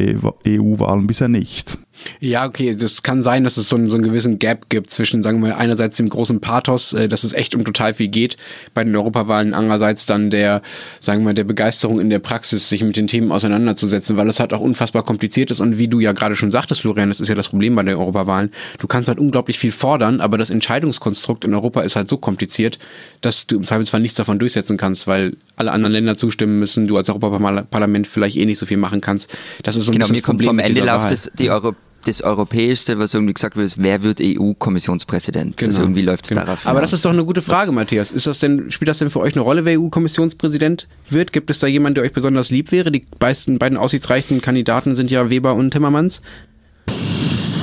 EU-Wahlen 0.46 1.06
bisher 1.06 1.28
nicht. 1.28 1.78
Ja, 2.18 2.46
okay, 2.46 2.76
das 2.76 3.02
kann 3.02 3.22
sein, 3.22 3.44
dass 3.44 3.56
es 3.56 3.68
so 3.68 3.76
einen, 3.76 3.88
so 3.88 3.96
einen 3.96 4.04
gewissen 4.04 4.38
Gap 4.38 4.68
gibt 4.68 4.90
zwischen, 4.90 5.22
sagen 5.22 5.40
wir 5.42 5.50
mal, 5.50 5.56
einerseits 5.56 5.96
dem 5.96 6.08
großen 6.08 6.40
Pathos, 6.40 6.92
äh, 6.92 7.08
dass 7.08 7.24
es 7.24 7.32
echt 7.32 7.54
um 7.54 7.64
total 7.64 7.94
viel 7.94 8.08
geht 8.08 8.36
bei 8.74 8.84
den 8.84 8.94
Europawahlen, 8.96 9.54
andererseits 9.54 10.06
dann 10.06 10.30
der, 10.30 10.62
sagen 11.00 11.20
wir 11.20 11.26
mal, 11.26 11.34
der 11.34 11.44
Begeisterung 11.44 12.00
in 12.00 12.10
der 12.10 12.18
Praxis, 12.18 12.68
sich 12.68 12.82
mit 12.82 12.96
den 12.96 13.06
Themen 13.06 13.32
auseinanderzusetzen, 13.32 14.16
weil 14.16 14.28
es 14.28 14.40
halt 14.40 14.52
auch 14.52 14.60
unfassbar 14.60 15.02
kompliziert 15.02 15.50
ist 15.50 15.60
und 15.60 15.78
wie 15.78 15.88
du 15.88 16.00
ja 16.00 16.12
gerade 16.12 16.36
schon 16.36 16.50
sagtest, 16.50 16.80
Florian, 16.80 17.08
das 17.08 17.20
ist 17.20 17.28
ja 17.28 17.34
das 17.34 17.48
Problem 17.48 17.74
bei 17.74 17.82
den 17.82 17.96
Europawahlen, 17.96 18.49
du 18.78 18.86
kannst 18.86 19.08
halt 19.08 19.18
unglaublich 19.18 19.58
viel 19.58 19.72
fordern, 19.72 20.20
aber 20.20 20.38
das 20.38 20.50
Entscheidungskonstrukt 20.50 21.44
in 21.44 21.54
Europa 21.54 21.82
ist 21.82 21.96
halt 21.96 22.08
so 22.08 22.16
kompliziert, 22.16 22.78
dass 23.20 23.46
du 23.46 23.56
im 23.56 23.64
Zweifelsfall 23.64 24.00
nichts 24.00 24.16
davon 24.16 24.38
durchsetzen 24.38 24.76
kannst, 24.76 25.06
weil 25.06 25.36
alle 25.56 25.72
anderen 25.72 25.92
Länder 25.92 26.16
zustimmen 26.16 26.58
müssen, 26.58 26.86
du 26.86 26.96
als 26.96 27.08
Europaparlament 27.08 28.06
vielleicht 28.06 28.36
eh 28.36 28.46
nicht 28.46 28.58
so 28.58 28.66
viel 28.66 28.76
machen 28.76 29.00
kannst. 29.00 29.30
Das 29.62 29.76
ist 29.76 29.86
so 29.86 29.92
ein 29.92 29.94
genau, 29.94 30.04
bisschen 30.04 30.16
mir 30.16 30.22
kommt 30.22 30.42
vom 30.42 30.58
Ende 30.58 30.84
läuft 30.84 31.10
das, 31.10 31.30
die 31.38 31.50
Euro 31.50 31.74
das 32.04 32.22
Europäischste, 32.22 32.98
was 32.98 33.14
irgendwie 33.14 33.34
gesagt 33.34 33.56
wird, 33.56 33.66
ist, 33.66 33.82
wer 33.82 34.02
wird 34.02 34.20
EU-Kommissionspräsident? 34.22 35.56
Genau. 35.56 35.68
Also 35.68 35.82
irgendwie 35.82 36.02
läuft 36.02 36.24
es 36.24 36.28
genau. 36.30 36.42
darauf. 36.42 36.66
Aber 36.66 36.80
das 36.80 36.92
ist 36.92 37.04
doch 37.04 37.10
eine 37.10 37.24
gute 37.24 37.42
Frage, 37.42 37.68
was? 37.68 37.74
Matthias. 37.74 38.10
Ist 38.10 38.26
das 38.26 38.38
denn, 38.38 38.70
spielt 38.70 38.88
das 38.88 38.98
denn 38.98 39.10
für 39.10 39.20
euch 39.20 39.34
eine 39.34 39.42
Rolle, 39.42 39.64
wer 39.64 39.78
EU-Kommissionspräsident 39.78 40.86
wird? 41.08 41.32
Gibt 41.32 41.50
es 41.50 41.58
da 41.58 41.66
jemanden, 41.66 41.96
der 41.96 42.04
euch 42.04 42.12
besonders 42.12 42.50
lieb 42.50 42.72
wäre? 42.72 42.90
Die 42.90 43.02
beiden, 43.18 43.58
beiden 43.58 43.76
aussichtsreichen 43.76 44.40
Kandidaten 44.40 44.94
sind 44.94 45.10
ja 45.10 45.30
Weber 45.30 45.54
und 45.54 45.70
Timmermans 45.72 46.22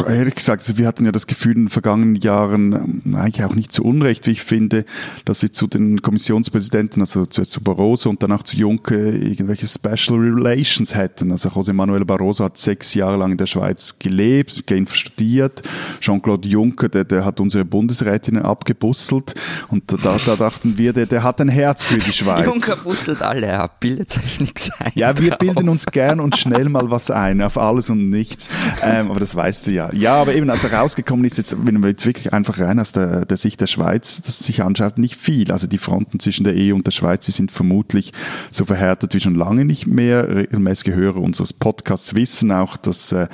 ehrlich 0.06 0.36
gesagt, 0.36 0.62
also 0.62 0.78
wir 0.78 0.88
hatten 0.88 1.06
ja 1.06 1.12
das 1.12 1.28
Gefühl 1.28 1.56
in 1.56 1.64
den 1.64 1.70
vergangenen 1.70 2.16
Jahren, 2.16 3.02
ähm, 3.06 3.16
eigentlich 3.16 3.46
auch 3.46 3.56
nicht 3.56 3.72
zu 3.72 3.84
Unrecht, 3.84 4.28
wie 4.28 4.32
ich 4.32 4.42
finde, 4.42 4.86
dass 5.26 5.42
wir 5.42 5.52
zu 5.52 5.68
den 5.68 6.02
Kommissionspräsidenten, 6.02 7.02
also 7.02 7.26
zuerst 7.26 7.52
zu 7.52 7.62
Barroso 7.62 8.10
und 8.10 8.22
dann 8.24 8.32
auch 8.32 8.44
zu 8.44 8.58
Juncker, 8.58 8.96
irgendwelche 8.96 9.68
Special 9.68 10.20
Relations 10.20 10.96
hätten. 10.96 11.32
Also 11.32 11.50
José 11.50 11.74
Manuel 11.74 12.06
Barroso 12.06 12.44
hat 12.44 12.58
sechs 12.58 12.94
Jahre 12.94 13.18
lang 13.18 13.32
in 13.32 13.38
der 13.38 13.46
Schweiz 13.46 13.98
gelebt, 14.00 14.68
Genf 14.68 14.94
studiert. 14.94 15.64
Jean-Claude 16.00 16.48
Juncker, 16.48 16.90
der, 16.90 17.04
der 17.04 17.26
hat 17.26 17.40
unsere 17.40 17.66
Bundesrätinnen 17.66 18.44
abgebusselt 18.44 19.34
und 19.70 19.92
da, 19.92 20.18
da 20.26 20.36
dachten 20.36 20.78
wir, 20.78 20.94
der, 20.94 21.06
der 21.06 21.24
hat 21.24 21.42
ein 21.42 21.50
Herz 21.50 21.84
für 21.84 21.98
die 21.98 22.14
Schweiz. 22.14 22.46
Juncker 22.46 22.76
busselt 22.78 23.22
alle 23.22 23.58
ab, 23.58 23.80
bildet 23.80 24.12
sich 24.12 24.40
nichts 24.40 24.72
ein. 24.80 24.92
Ja, 24.96 25.18
wir 25.18 25.36
bilden 25.36 25.70
uns 25.70 25.86
gern 25.86 26.20
und 26.20 26.38
schnell 26.38 26.70
mal 26.70 26.92
was 26.92 27.12
ein, 27.12 27.42
auf 27.42 27.58
alles 27.58 27.90
und 27.90 28.10
nichts. 28.10 28.50
Ähm, 28.82 29.10
aber 29.10 29.20
das 29.20 29.36
weißt 29.36 29.68
du 29.68 29.72
ja 29.72 29.87
Ja, 29.94 30.16
aber 30.16 30.36
eben, 30.36 30.50
als 30.50 30.64
er 30.64 30.74
rausgekommen 30.74 31.26
ist, 31.26 31.38
jetzt, 31.38 31.56
wenn 31.66 31.80
man 31.80 31.90
jetzt 31.90 32.06
wirklich 32.06 32.34
einfach 32.34 32.60
rein 32.60 32.80
aus 32.80 32.94
der, 32.94 33.26
der 33.26 33.38
Sicht 33.38 33.62
der 33.62 33.68
Schweiz 33.68 34.22
das 34.22 34.40
sich 34.40 34.62
anschaut, 34.62 34.98
nicht 34.98 35.16
viel. 35.16 35.52
Also 35.52 35.68
die 35.68 35.78
Fronten 35.78 36.20
zwischen 36.20 36.44
der 36.44 36.54
EU 36.56 36.76
und 36.76 36.86
der 36.86 36.92
Schweiz, 36.92 37.26
die 37.26 37.32
sind 37.32 37.52
vermutlich 37.52 38.14
so 38.52 38.66
verhärtet 38.66 39.14
wie 39.14 39.20
schon 39.20 39.36
lange 39.36 39.66
nicht 39.66 39.88
mehr. 39.88 40.28
Regelmäßige 40.28 40.94
Hörer 40.94 41.18
unseres 41.18 41.54
Podcasts 41.54 42.16
wissen 42.16 42.52
auch, 42.52 42.78
dass 42.78 43.12
äh, 43.12 43.28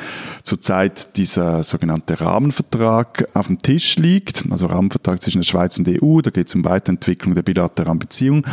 zurzeit 0.43 1.17
dieser 1.17 1.63
sogenannte 1.63 2.19
Rahmenvertrag 2.19 3.27
auf 3.33 3.48
dem 3.48 3.62
Tisch 3.62 3.98
liegt. 3.98 4.45
Also 4.50 4.67
Rahmenvertrag 4.67 5.22
zwischen 5.22 5.39
der 5.39 5.45
Schweiz 5.45 5.77
und 5.77 5.88
der 5.88 6.03
EU, 6.03 6.22
da 6.22 6.29
geht 6.29 6.48
es 6.48 6.55
um 6.55 6.65
Weiterentwicklung 6.65 7.36
der 7.36 7.43
bilateralen 7.43 8.00
Beziehungen. 8.00 8.45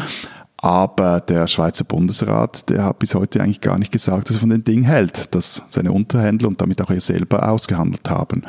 Aber 0.62 1.20
der 1.20 1.46
Schweizer 1.46 1.84
Bundesrat, 1.84 2.68
der 2.68 2.84
hat 2.84 2.98
bis 2.98 3.14
heute 3.14 3.42
eigentlich 3.42 3.62
gar 3.62 3.78
nicht 3.78 3.92
gesagt, 3.92 4.28
dass 4.28 4.36
er 4.36 4.40
von 4.40 4.50
den 4.50 4.62
Dingen 4.62 4.84
hält, 4.84 5.34
dass 5.34 5.62
seine 5.70 5.90
Unterhändler 5.90 6.48
und 6.48 6.60
damit 6.60 6.82
auch 6.82 6.90
er 6.90 7.00
selber 7.00 7.48
ausgehandelt 7.48 8.10
haben. 8.10 8.42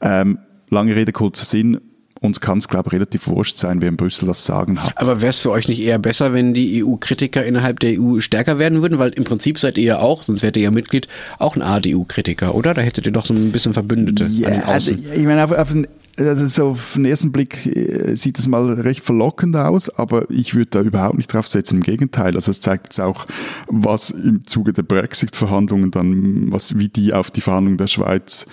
Ähm, 0.00 0.38
lange 0.70 0.96
Rede, 0.96 1.12
kurzer 1.12 1.44
Sinn. 1.44 1.80
Uns 2.20 2.40
kann 2.40 2.58
es, 2.58 2.68
glaube 2.68 2.88
ich, 2.88 2.92
relativ 2.94 3.28
wurscht 3.28 3.58
sein, 3.58 3.80
wer 3.80 3.88
in 3.88 3.96
Brüssel 3.96 4.26
das 4.26 4.44
Sagen 4.44 4.82
hat. 4.82 4.96
Aber 4.96 5.20
wäre 5.20 5.30
es 5.30 5.38
für 5.38 5.50
euch 5.50 5.68
nicht 5.68 5.80
eher 5.80 5.98
besser, 6.00 6.32
wenn 6.32 6.52
die 6.52 6.84
EU-Kritiker 6.84 7.44
innerhalb 7.44 7.78
der 7.78 8.00
EU 8.00 8.18
stärker 8.18 8.58
werden 8.58 8.82
würden? 8.82 8.98
Weil 8.98 9.10
im 9.10 9.24
Prinzip 9.24 9.58
seid 9.60 9.78
ihr 9.78 9.84
ja 9.84 9.98
auch, 9.98 10.24
sonst 10.24 10.42
wärt 10.42 10.56
ihr 10.56 10.64
ja 10.64 10.70
Mitglied, 10.72 11.06
auch 11.38 11.54
ein 11.54 11.62
ADU-Kritiker, 11.62 12.56
oder? 12.56 12.74
Da 12.74 12.80
hättet 12.80 13.06
ihr 13.06 13.12
doch 13.12 13.26
so 13.26 13.34
ein 13.34 13.52
bisschen 13.52 13.72
Verbündete 13.72 14.24
ja, 14.24 14.48
an 14.48 14.54
den 14.54 14.62
Außen. 14.62 14.98
Außen. 15.00 15.12
Ich 15.14 15.26
meine, 15.26 15.44
auf, 15.44 15.52
auf 15.52 15.70
den 15.70 15.86
also 16.18 16.46
so 16.46 16.68
auf 16.68 16.92
den 16.94 17.04
ersten 17.04 17.32
Blick 17.32 17.66
äh, 17.66 18.14
sieht 18.14 18.38
es 18.38 18.48
mal 18.48 18.72
recht 18.74 19.02
verlockend 19.02 19.56
aus, 19.56 19.88
aber 19.90 20.30
ich 20.30 20.54
würde 20.54 20.70
da 20.70 20.80
überhaupt 20.82 21.16
nicht 21.16 21.32
drauf 21.32 21.48
setzen. 21.48 21.76
Im 21.76 21.82
Gegenteil, 21.82 22.34
also 22.34 22.50
es 22.50 22.60
zeigt 22.60 22.86
jetzt 22.86 23.00
auch, 23.00 23.26
was 23.68 24.10
im 24.10 24.46
Zuge 24.46 24.72
der 24.72 24.82
Brexit-Verhandlungen 24.82 25.90
dann, 25.90 26.52
was, 26.52 26.78
wie 26.78 26.88
die 26.88 27.12
auf 27.12 27.30
die 27.30 27.40
Verhandlungen 27.40 27.78
der 27.78 27.86
Schweiz 27.86 28.46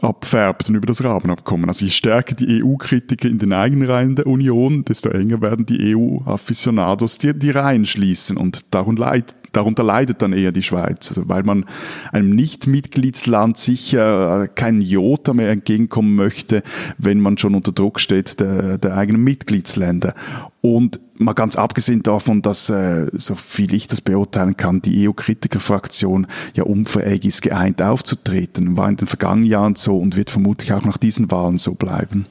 abfärbt 0.00 0.68
und 0.68 0.74
über 0.74 0.86
das 0.86 1.02
Rahmenabkommen. 1.02 1.68
Also 1.68 1.86
je 1.86 1.90
stärker 1.90 2.34
die 2.34 2.62
EU-Kritiker 2.62 3.28
in 3.28 3.38
den 3.38 3.52
eigenen 3.52 3.88
Reihen 3.88 4.14
der 4.14 4.26
Union, 4.26 4.84
desto 4.84 5.08
enger 5.08 5.40
werden 5.40 5.66
die 5.66 5.96
EU-Afficionados 5.96 7.18
die, 7.18 7.32
die 7.32 7.50
Reihen 7.50 7.86
schließen 7.86 8.36
und 8.36 8.74
darum 8.74 8.96
leid, 8.96 9.34
darunter 9.56 9.82
leidet 9.82 10.22
dann 10.22 10.32
eher 10.32 10.52
die 10.52 10.62
Schweiz, 10.62 11.08
also 11.08 11.28
weil 11.28 11.42
man 11.42 11.64
einem 12.12 12.30
Nicht-Mitgliedsland 12.30 13.56
sicher 13.56 14.48
keinen 14.48 14.80
Jota 14.80 15.32
mehr 15.32 15.50
entgegenkommen 15.50 16.14
möchte, 16.14 16.62
wenn 16.98 17.20
man 17.20 17.38
schon 17.38 17.54
unter 17.54 17.72
Druck 17.72 18.00
steht 18.00 18.40
der, 18.40 18.78
der 18.78 18.96
eigenen 18.96 19.24
Mitgliedsländer. 19.24 20.14
Und 20.60 21.00
mal 21.18 21.32
ganz 21.32 21.56
abgesehen 21.56 22.02
davon, 22.02 22.42
dass, 22.42 22.70
äh, 22.70 23.06
so 23.12 23.34
viel 23.34 23.72
ich 23.74 23.88
das 23.88 24.00
beurteilen 24.00 24.56
kann, 24.56 24.82
die 24.82 25.08
EU-Kritikerfraktion 25.08 26.26
ja 26.54 26.64
unfähig 26.64 27.24
ist, 27.24 27.42
geeint 27.42 27.80
aufzutreten, 27.82 28.76
war 28.76 28.88
in 28.88 28.96
den 28.96 29.06
vergangenen 29.06 29.48
Jahren 29.48 29.74
so 29.74 29.98
und 29.98 30.16
wird 30.16 30.30
vermutlich 30.30 30.72
auch 30.72 30.84
nach 30.84 30.96
diesen 30.96 31.30
Wahlen 31.30 31.58
so 31.58 31.74
bleiben. 31.74 32.26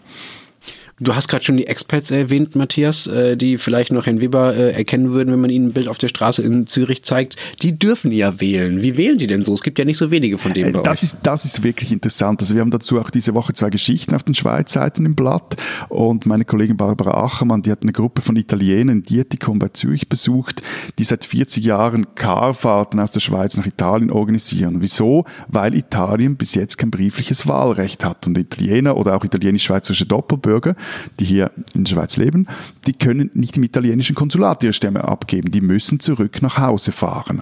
Du 0.98 1.14
hast 1.14 1.28
gerade 1.28 1.44
schon 1.44 1.58
die 1.58 1.68
Experts 1.68 2.10
erwähnt, 2.10 2.56
Matthias, 2.56 3.06
äh, 3.08 3.36
die 3.36 3.58
vielleicht 3.58 3.92
noch 3.92 4.06
Herrn 4.06 4.22
Weber 4.22 4.56
äh, 4.56 4.72
erkennen 4.72 5.12
würden, 5.12 5.34
wenn 5.34 5.42
man 5.42 5.50
ihnen 5.50 5.68
ein 5.68 5.74
Bild 5.74 5.90
auf 5.90 5.98
der 5.98 6.08
Straße 6.08 6.42
in 6.42 6.68
Zürich 6.68 7.04
zeigt. 7.04 7.36
Die 7.62 7.78
dürfen 7.78 8.14
ja 8.14 8.40
wählen. 8.40 8.82
Wie 8.82 8.96
wählen 8.96 9.18
die 9.18 9.28
denn 9.28 9.44
so? 9.44 9.54
Es 9.54 9.62
gibt 9.62 9.78
ja 9.78 9.84
nicht 9.84 9.98
so 9.98 10.10
wenige 10.10 10.38
von 10.38 10.54
denen 10.54 10.72
bei 10.72 10.82
das 10.84 11.00
euch. 11.00 11.04
Ist, 11.04 11.18
das 11.24 11.44
ist 11.44 11.64
wirklich 11.64 11.92
interessant. 11.92 12.40
Also 12.40 12.56
wir 12.56 12.62
haben 12.62 12.72
dazu 12.72 12.98
auch 13.02 13.10
diese 13.10 13.34
Woche 13.34 13.52
zwei 13.52 13.72
Geschichten 13.72 14.16
auf 14.16 14.24
den 14.24 14.36
Schweizseiten 14.36 15.06
im 15.06 15.16
Blatt 15.16 15.58
und 15.90 16.26
meine 16.26 16.46
Kollegin 16.46 16.78
Barbara 16.78 17.26
Achermann, 17.26 17.62
die 17.62 17.72
hat 17.72 17.84
eine 17.84 17.92
Gruppe 17.92 18.22
von 18.22 18.38
Italienern 18.38 19.00
in 19.00 19.04
Dietikon 19.04 19.60
bei 19.60 19.68
Zürich 19.70 20.08
besucht, 20.08 20.62
die 20.98 21.04
seit 21.04 21.26
40 21.26 21.66
Jahren 21.66 22.16
Carfahrten 22.16 23.02
aus 23.02 23.12
der 23.12 23.20
Schweiz 23.20 23.58
nach 23.58 23.66
Italien 23.66 24.12
organisieren. 24.12 24.78
Wieso? 24.80 25.26
Weil 25.50 25.76
Italien 25.76 26.38
bis 26.38 26.56
jetzt 26.56 26.78
kein 26.78 26.90
briefliches 26.90 27.48
Wahlrecht 27.48 28.06
hat 28.06 28.28
und 28.28 28.38
Italiener 28.38 28.96
oder 28.96 29.18
auch 29.18 29.26
italienisch-schweizerische 29.26 30.06
Doppelbürger 30.06 30.76
die 31.20 31.26
hier 31.26 31.52
in 31.74 31.84
der 31.84 31.92
Schweiz 31.92 32.18
leben, 32.18 32.48
die 32.88 32.94
können 32.94 33.32
nicht 33.34 33.58
im 33.58 33.64
italienischen 33.64 34.16
Konsulat 34.16 34.64
ihre 34.64 34.74
Stimme 34.74 35.04
abgeben. 35.04 35.52
Die 35.52 35.62
müssen 35.62 36.00
zurück 36.00 36.42
nach 36.42 36.58
Hause 36.58 36.92
fahren. 36.92 37.42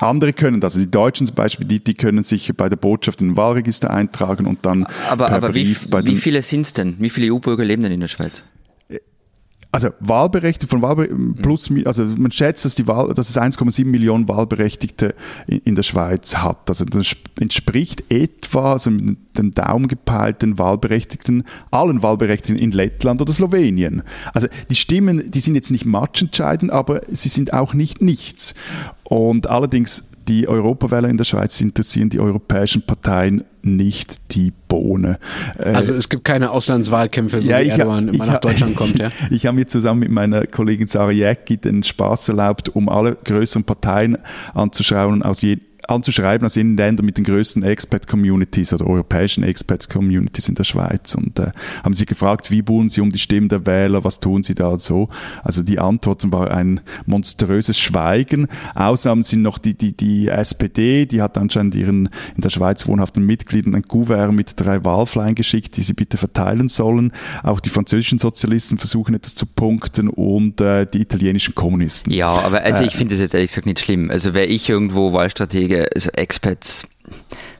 Andere 0.00 0.32
können 0.32 0.60
das. 0.60 0.70
Also 0.70 0.84
die 0.84 0.90
Deutschen 0.90 1.26
zum 1.26 1.34
Beispiel, 1.34 1.66
die, 1.66 1.82
die 1.82 1.94
können 1.94 2.22
sich 2.22 2.52
bei 2.56 2.68
der 2.68 2.76
Botschaft 2.76 3.20
in 3.20 3.30
den 3.30 3.36
Wahlregister 3.36 3.90
eintragen 3.90 4.46
und 4.46 4.64
dann 4.64 4.86
aber, 5.08 5.26
per 5.26 5.36
aber 5.36 5.48
Brief 5.48 5.86
wie, 5.86 5.88
bei 5.88 6.06
wie 6.06 6.16
viele 6.16 6.42
sind 6.42 6.62
es 6.62 6.72
denn? 6.72 6.96
Wie 6.98 7.10
viele 7.10 7.32
EU-Bürger 7.32 7.64
leben 7.64 7.82
denn 7.82 7.92
in 7.92 8.00
der 8.00 8.08
Schweiz? 8.08 8.44
Also 9.72 9.90
Wahlberechtigte 10.00 10.66
von 10.66 10.82
Wahlbe 10.82 11.08
plus, 11.40 11.70
also 11.84 12.04
man 12.04 12.32
schätzt, 12.32 12.64
dass 12.64 12.74
die 12.74 12.88
Wahl, 12.88 13.14
dass 13.14 13.30
es 13.30 13.38
1,7 13.38 13.84
Millionen 13.84 14.28
Wahlberechtigte 14.28 15.14
in, 15.46 15.58
in, 15.58 15.74
der 15.76 15.84
Schweiz 15.84 16.36
hat. 16.36 16.68
Also 16.68 16.84
das 16.84 17.14
entspricht 17.38 18.10
etwa, 18.10 18.72
also 18.72 18.90
mit 18.90 19.38
dem 19.38 19.52
Daumen 19.52 19.86
gepeilt, 19.86 20.42
den 20.42 20.58
Wahlberechtigten, 20.58 21.44
allen 21.70 22.02
Wahlberechtigten 22.02 22.56
in 22.56 22.72
Lettland 22.72 23.22
oder 23.22 23.32
Slowenien. 23.32 24.02
Also 24.34 24.48
die 24.68 24.74
Stimmen, 24.74 25.30
die 25.30 25.40
sind 25.40 25.54
jetzt 25.54 25.70
nicht 25.70 25.86
matchentscheidend, 25.86 26.72
aber 26.72 27.02
sie 27.08 27.28
sind 27.28 27.52
auch 27.52 27.72
nicht 27.72 28.02
nichts. 28.02 28.54
Und 29.04 29.48
allerdings 29.48 30.04
die 30.26 30.48
Europawähler 30.48 31.08
in 31.08 31.16
der 31.16 31.24
Schweiz 31.24 31.60
interessieren 31.60 32.08
die 32.08 32.20
europäischen 32.20 32.82
Parteien 32.82 33.44
nicht 33.62 34.34
die 34.34 34.52
Bohne. 34.68 35.18
Äh, 35.58 35.70
also 35.70 35.94
es 35.94 36.08
gibt 36.08 36.24
keine 36.24 36.50
Auslandswahlkämpfe, 36.50 37.40
so 37.40 37.50
ja, 37.50 37.60
wie 37.60 37.68
Erdogan 37.68 38.08
hab, 38.08 38.14
immer 38.14 38.26
nach 38.26 38.38
Deutschland 38.38 38.76
kommt, 38.76 38.98
ja? 38.98 39.10
Ich 39.30 39.46
habe 39.46 39.56
mir 39.56 39.66
zusammen 39.66 40.00
mit 40.00 40.10
meiner 40.10 40.46
Kollegin 40.46 40.88
Sarah 40.88 41.10
Jäcki 41.10 41.56
den 41.56 41.82
Spaß 41.82 42.30
erlaubt, 42.30 42.68
um 42.68 42.88
alle 42.88 43.16
größeren 43.16 43.64
Parteien 43.64 44.18
anzuschauen 44.54 45.22
aus 45.22 45.42
jedem 45.42 45.69
anzuschreiben 45.90 46.46
aus 46.46 46.54
den 46.54 46.76
Ländern 46.76 47.06
mit 47.06 47.16
den 47.16 47.24
größten 47.24 47.62
Expat-Communities 47.62 48.72
oder 48.72 48.86
europäischen 48.86 49.44
Expat-Communities 49.44 50.48
in 50.48 50.54
der 50.54 50.64
Schweiz 50.64 51.14
und 51.14 51.38
äh, 51.38 51.50
haben 51.84 51.94
sie 51.94 52.06
gefragt, 52.06 52.50
wie 52.50 52.62
buhlen 52.62 52.88
sie 52.88 53.00
um 53.00 53.12
die 53.12 53.18
Stimmen 53.18 53.48
der 53.48 53.66
Wähler, 53.66 54.04
was 54.04 54.20
tun 54.20 54.42
sie 54.42 54.54
da 54.54 54.68
und 54.68 54.80
so. 54.80 55.08
Also 55.42 55.62
die 55.62 55.78
Antworten 55.78 56.32
war 56.32 56.50
ein 56.50 56.80
monströses 57.06 57.78
Schweigen. 57.78 58.46
Ausnahmen 58.74 59.22
sind 59.22 59.42
noch 59.42 59.58
die, 59.58 59.74
die, 59.74 59.96
die 59.96 60.28
SPD, 60.28 61.06
die 61.06 61.22
hat 61.22 61.36
anscheinend 61.36 61.74
ihren 61.74 62.08
in 62.36 62.42
der 62.42 62.50
Schweiz 62.50 62.86
wohnhaften 62.86 63.24
Mitgliedern 63.24 63.74
ein 63.74 63.86
Kuvert 63.86 64.32
mit 64.32 64.60
drei 64.60 64.84
Wahlfleien 64.84 65.34
geschickt, 65.34 65.76
die 65.76 65.82
sie 65.82 65.94
bitte 65.94 66.16
verteilen 66.16 66.68
sollen. 66.68 67.12
Auch 67.42 67.60
die 67.60 67.70
französischen 67.70 68.18
Sozialisten 68.18 68.78
versuchen 68.78 69.14
etwas 69.14 69.34
zu 69.34 69.46
punkten 69.46 70.08
und 70.08 70.60
äh, 70.60 70.86
die 70.86 71.00
italienischen 71.00 71.54
Kommunisten. 71.54 72.12
Ja, 72.12 72.28
aber 72.28 72.62
also 72.62 72.84
ich 72.84 72.94
finde 72.94 73.14
das 73.14 73.20
jetzt 73.20 73.34
ehrlich 73.34 73.50
gesagt 73.50 73.66
nicht 73.66 73.80
schlimm. 73.80 74.10
Also 74.10 74.34
wäre 74.34 74.46
ich 74.46 74.68
irgendwo 74.68 75.12
Wahlstratege 75.12 75.79
also 75.94 76.10
Expats 76.12 76.86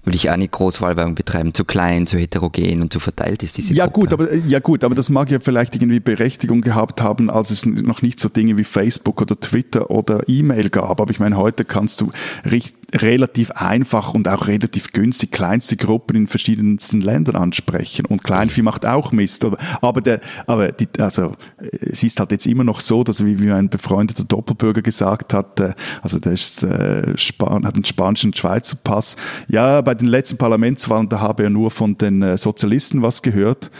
würde 0.05 0.17
ich 0.17 0.31
auch 0.31 0.37
nicht 0.37 0.53
Großwahlwerbung 0.53 1.15
betreiben. 1.15 1.55
Zu 1.55 1.65
klein, 1.65 2.07
zu 2.07 2.19
heterogen 2.19 2.83
und 2.83 2.93
zu 2.93 3.01
verteilt 3.01 3.43
ist 3.43 3.59
diese 3.59 3.75
ja, 3.75 3.87
Gruppe. 3.87 4.01
Gut, 4.01 4.13
aber, 4.13 4.35
ja 4.35 4.59
gut, 4.59 4.85
aber 4.85 4.95
das 4.95 5.11
mag 5.11 5.31
ja 5.31 5.39
vielleicht 5.41 5.75
irgendwie 5.77 6.01
Berechtigung 6.01 6.63
gehabt 6.63 7.03
haben, 7.03 7.31
als 7.31 7.51
es 7.51 7.67
noch 7.67 8.03
nicht 8.03 8.19
so 8.19 8.29
Dinge 8.29 8.57
wie 8.57 8.65
Facebook 8.65 9.21
oder 9.21 9.39
Twitter 9.39 9.91
oder 9.91 10.29
E-Mail 10.29 10.71
gab. 10.71 11.01
Aber 11.01 11.11
ich 11.11 11.21
meine, 11.21 11.37
heute 11.37 11.65
kannst 11.65 12.01
du 12.01 12.11
richtig 12.51 12.81
relativ 12.95 13.51
einfach 13.53 14.15
und 14.15 14.27
auch 14.29 14.49
relativ 14.49 14.93
günstig 14.93 15.31
kleinste 15.31 15.77
Gruppen 15.77 16.17
in 16.17 16.27
verschiedensten 16.27 17.01
Ländern 17.01 17.37
ansprechen. 17.37 18.07
Und 18.07 18.25
Kleinvieh 18.25 18.63
macht 18.63 18.87
auch 18.87 19.13
Mist. 19.13 19.45
Aber, 19.45 19.59
aber, 19.81 20.01
der, 20.01 20.21
aber 20.47 20.73
die, 20.73 20.89
also, 20.99 21.33
es 21.59 22.03
ist 22.03 22.19
halt 22.19 22.33
jetzt 22.33 22.47
immer 22.47 22.65
noch 22.65 22.81
so, 22.81 23.05
dass 23.05 23.25
wie, 23.25 23.39
wie 23.41 23.53
ein 23.53 23.69
befreundeter 23.69 24.25
Doppelbürger 24.25 24.83
gesagt 24.83 25.35
hat, 25.35 25.61
äh, 25.61 25.75
also 26.03 26.19
der 26.19 26.33
ist, 26.33 26.63
äh, 26.63 27.17
Span 27.17 27.67
hat 27.67 27.75
einen 27.75 27.85
spanischen 27.85 28.35
Schweizer 28.35 28.79
Pass. 28.83 29.17
Ja, 29.49 29.81
bei 29.81 29.95
den 29.95 30.09
letzten 30.09 30.39
Parlamentswahlen, 30.39 31.09
da 31.09 31.21
habe 31.21 31.45
er 31.45 31.51
nur 31.51 31.71
von 31.71 31.97
den 31.97 32.23
äh, 32.23 32.37
Sozialisten 32.37 33.03
was 33.03 33.23
gehört. 33.23 33.71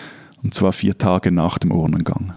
Und 0.43 0.55
zwar 0.55 0.73
vier 0.73 0.97
Tage 0.97 1.31
nach 1.31 1.59
dem 1.59 1.71
Urnengang. 1.71 2.35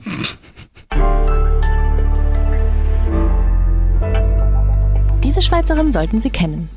Diese 5.23 5.41
Schweizerin 5.41 5.93
sollten 5.93 6.19
Sie 6.19 6.29
kennen. 6.29 6.69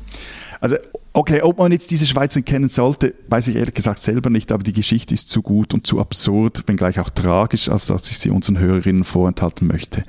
Also, 0.61 0.77
okay, 1.17 1.41
ob 1.41 1.57
man 1.57 1.71
jetzt 1.71 1.89
diese 1.89 2.05
Schweizerin 2.05 2.45
kennen 2.45 2.69
sollte, 2.69 3.15
weiß 3.27 3.47
ich 3.47 3.55
ehrlich 3.55 3.73
gesagt 3.73 3.99
selber 3.99 4.29
nicht, 4.29 4.51
aber 4.51 4.61
die 4.61 4.73
Geschichte 4.73 5.15
ist 5.15 5.29
zu 5.29 5.41
gut 5.41 5.73
und 5.73 5.87
zu 5.87 5.99
absurd, 5.99 6.63
wenngleich 6.67 6.99
auch 6.99 7.09
tragisch, 7.09 7.69
als 7.69 7.87
dass 7.87 8.11
ich 8.11 8.19
sie 8.19 8.29
unseren 8.29 8.59
Hörerinnen 8.59 9.03
vorenthalten 9.03 9.67
möchte. 9.67 10.03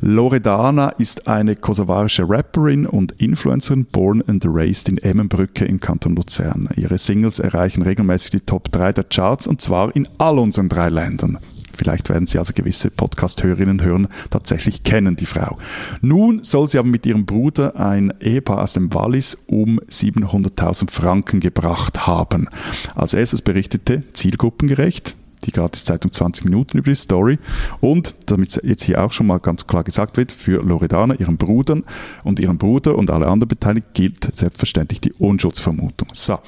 Loredana 0.00 0.88
ist 0.90 1.28
eine 1.28 1.54
kosovarische 1.54 2.28
Rapperin 2.28 2.84
und 2.86 3.12
Influencerin, 3.12 3.84
born 3.84 4.24
and 4.26 4.44
raised 4.44 4.88
in 4.88 4.98
Emmenbrücke 4.98 5.64
im 5.64 5.78
Kanton 5.78 6.16
Luzern. 6.16 6.68
Ihre 6.74 6.98
Singles 6.98 7.38
erreichen 7.38 7.82
regelmäßig 7.82 8.32
die 8.32 8.40
Top 8.40 8.72
3 8.72 8.92
der 8.92 9.04
Charts 9.04 9.46
und 9.46 9.60
zwar 9.60 9.94
in 9.94 10.08
all 10.18 10.40
unseren 10.40 10.68
drei 10.68 10.88
Ländern. 10.88 11.38
Vielleicht 11.80 12.10
werden 12.10 12.26
Sie 12.26 12.38
also 12.38 12.52
gewisse 12.52 12.90
Podcast-Hörerinnen 12.90 13.82
hören, 13.82 14.08
tatsächlich 14.28 14.82
kennen 14.82 15.16
die 15.16 15.24
Frau. 15.24 15.56
Nun 16.02 16.44
soll 16.44 16.68
sie 16.68 16.76
aber 16.76 16.88
mit 16.88 17.06
ihrem 17.06 17.24
Bruder 17.24 17.74
ein 17.76 18.12
Ehepaar 18.20 18.60
aus 18.60 18.74
dem 18.74 18.92
Wallis 18.92 19.38
um 19.46 19.80
700.000 19.88 20.90
Franken 20.90 21.40
gebracht 21.40 22.06
haben. 22.06 22.48
Als 22.94 23.14
erstes 23.14 23.40
berichtete 23.40 24.02
zielgruppengerecht 24.12 25.16
die 25.46 25.52
Gratiszeitung 25.52 26.12
20 26.12 26.44
Minuten 26.44 26.76
über 26.76 26.90
die 26.90 26.96
Story. 26.96 27.38
Und 27.80 28.14
damit 28.26 28.60
jetzt 28.62 28.82
hier 28.82 29.02
auch 29.02 29.12
schon 29.12 29.26
mal 29.26 29.38
ganz 29.38 29.66
klar 29.66 29.82
gesagt 29.82 30.18
wird, 30.18 30.32
für 30.32 30.62
Loredana, 30.62 31.14
ihren 31.14 31.38
Brudern 31.38 31.84
und 32.24 32.40
ihren 32.40 32.58
Bruder 32.58 32.94
und 32.98 33.10
alle 33.10 33.26
anderen 33.26 33.48
Beteiligten 33.48 33.94
gilt 33.94 34.36
selbstverständlich 34.36 35.00
die 35.00 35.14
Unschuldsvermutung. 35.14 36.08
So. 36.12 36.40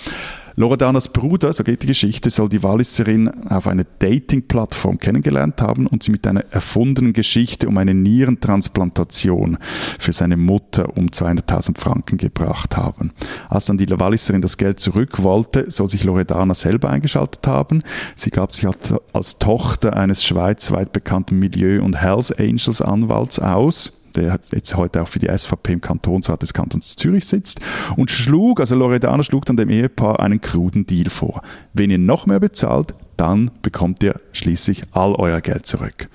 Loredanas 0.55 1.09
Bruder, 1.09 1.53
so 1.53 1.65
geht 1.65 1.83
die 1.83 1.87
Geschichte, 1.87 2.29
soll 2.29 2.49
die 2.49 2.63
Walliserin 2.63 3.29
auf 3.49 3.67
einer 3.67 3.85
Dating-Plattform 3.99 4.99
kennengelernt 4.99 5.63
haben 5.63 5.87
und 5.87 6.03
sie 6.03 6.11
mit 6.11 6.27
einer 6.27 6.45
erfundenen 6.51 7.15
Geschichte 7.15 7.69
um 7.69 7.79
eine 7.79 7.95
Nierentransplantation 7.95 9.57
für 9.99 10.13
seine 10.13 10.37
Mutter 10.37 10.97
um 10.97 11.07
200.000 11.07 11.79
Franken 11.79 12.19
gebracht 12.19 12.77
haben. 12.77 13.13
Als 13.49 13.67
dann 13.67 13.79
die 13.79 13.89
Walliserin 13.89 14.43
das 14.43 14.59
Geld 14.59 14.81
zurück 14.81 15.23
wollte, 15.23 15.71
soll 15.71 15.89
sich 15.89 16.05
Loredana 16.05 16.55
selber 16.55 16.91
eingeschaltet 16.91 17.47
haben. 17.47 17.83
Sie 18.15 18.31
gab 18.31 18.53
sich 18.53 18.67
als 19.13 19.39
Tochter 19.39 19.97
eines 19.97 20.23
schweizweit 20.23 20.93
bekannten 20.93 21.39
Milieu- 21.39 21.83
und 21.83 21.97
Hells 21.97 22.31
Angels 22.31 22.83
Anwalts 22.83 23.39
aus 23.39 24.02
der 24.13 24.39
jetzt 24.53 24.77
heute 24.77 25.03
auch 25.03 25.09
für 25.09 25.19
die 25.19 25.29
SVP 25.29 25.73
im 25.75 25.81
Kantonsrat 25.81 26.43
des 26.43 26.53
Kantons 26.53 26.97
Zürich 26.97 27.27
sitzt, 27.27 27.61
und 27.97 28.11
schlug, 28.11 28.61
also 28.61 28.75
Loredana 28.75 29.23
schlug 29.23 29.47
dann 29.47 29.57
dem 29.57 29.71
Ehepaar 29.71 30.21
einen 30.21 30.41
kruden 30.41 30.87
Deal 30.87 31.11
vor. 31.11 31.43
Wenn 31.73 31.91
ihr 31.91 31.99
noch 31.99 32.27
mehr 32.27 32.41
bezahlt, 32.41 32.95
dann 33.17 33.51
bekommt 33.63 34.03
ihr 34.03 34.21
schließlich 34.33 34.83
all 34.93 35.15
euer 35.15 35.41
Geld 35.41 35.67
zurück. 35.67 36.09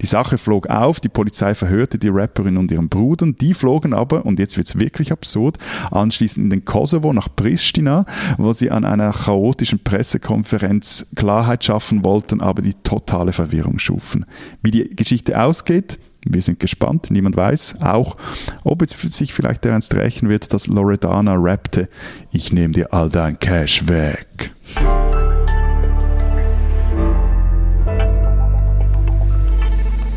Die 0.00 0.06
Sache 0.06 0.38
flog 0.38 0.68
auf, 0.68 1.00
die 1.00 1.08
Polizei 1.08 1.54
verhörte 1.54 1.98
die 1.98 2.08
Rapperin 2.08 2.56
und 2.56 2.70
ihren 2.70 2.88
Bruder, 2.88 3.26
die 3.32 3.54
flogen 3.54 3.94
aber, 3.94 4.26
und 4.26 4.38
jetzt 4.38 4.56
wird 4.56 4.66
es 4.66 4.78
wirklich 4.78 5.12
absurd, 5.12 5.58
anschließend 5.90 6.44
in 6.44 6.50
den 6.50 6.64
Kosovo 6.64 7.12
nach 7.12 7.28
Pristina, 7.34 8.04
wo 8.38 8.52
sie 8.52 8.70
an 8.70 8.84
einer 8.84 9.12
chaotischen 9.12 9.82
Pressekonferenz 9.82 11.06
Klarheit 11.16 11.64
schaffen 11.64 12.04
wollten, 12.04 12.40
aber 12.40 12.62
die 12.62 12.74
totale 12.74 13.32
Verwirrung 13.32 13.78
schufen. 13.78 14.26
Wie 14.62 14.70
die 14.70 14.90
Geschichte 14.90 15.40
ausgeht, 15.40 15.98
wir 16.24 16.40
sind 16.40 16.60
gespannt, 16.60 17.10
niemand 17.10 17.36
weiß 17.36 17.82
auch, 17.82 18.16
ob 18.64 18.82
es 18.82 18.90
sich 18.92 19.34
vielleicht 19.34 19.64
ernst 19.64 19.94
rächen 19.94 20.28
wird, 20.28 20.52
dass 20.52 20.66
Loredana 20.66 21.34
rappte, 21.36 21.88
ich 22.30 22.52
nehme 22.52 22.72
dir 22.72 22.92
all 22.92 23.08
dein 23.08 23.38
Cash 23.38 23.88
weg. 23.88 24.52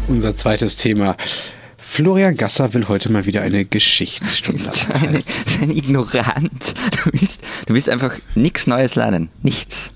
Unser 0.07 0.35
zweites 0.35 0.77
Thema. 0.77 1.17
Florian 1.77 2.35
Gasser 2.35 2.73
will 2.73 2.87
heute 2.87 3.11
mal 3.11 3.25
wieder 3.25 3.41
eine 3.41 3.65
Geschichtsstunde. 3.65 4.61
Du 4.61 4.69
bist 4.69 4.91
ein, 4.91 5.23
ein 5.61 5.71
Ignorant. 5.71 6.75
Du 7.03 7.11
bist, 7.11 7.41
du 7.65 7.73
bist 7.73 7.89
einfach 7.89 8.13
nichts 8.35 8.67
Neues 8.67 8.95
lernen. 8.95 9.29
Nichts. 9.41 9.94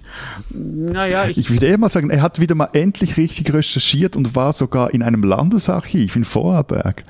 Naja, 0.49 1.27
ich, 1.27 1.38
ich 1.38 1.51
würde 1.51 1.67
eher 1.67 1.77
mal 1.77 1.89
sagen, 1.89 2.10
er 2.10 2.21
hat 2.21 2.39
wieder 2.39 2.55
mal 2.55 2.69
endlich 2.73 3.17
richtig 3.17 3.53
recherchiert 3.53 4.15
und 4.15 4.36
war 4.36 4.53
sogar 4.53 4.93
in 4.93 5.03
einem 5.03 5.23
Landesarchiv 5.23 6.15
in 6.15 6.25
Vorarlberg. 6.25 7.03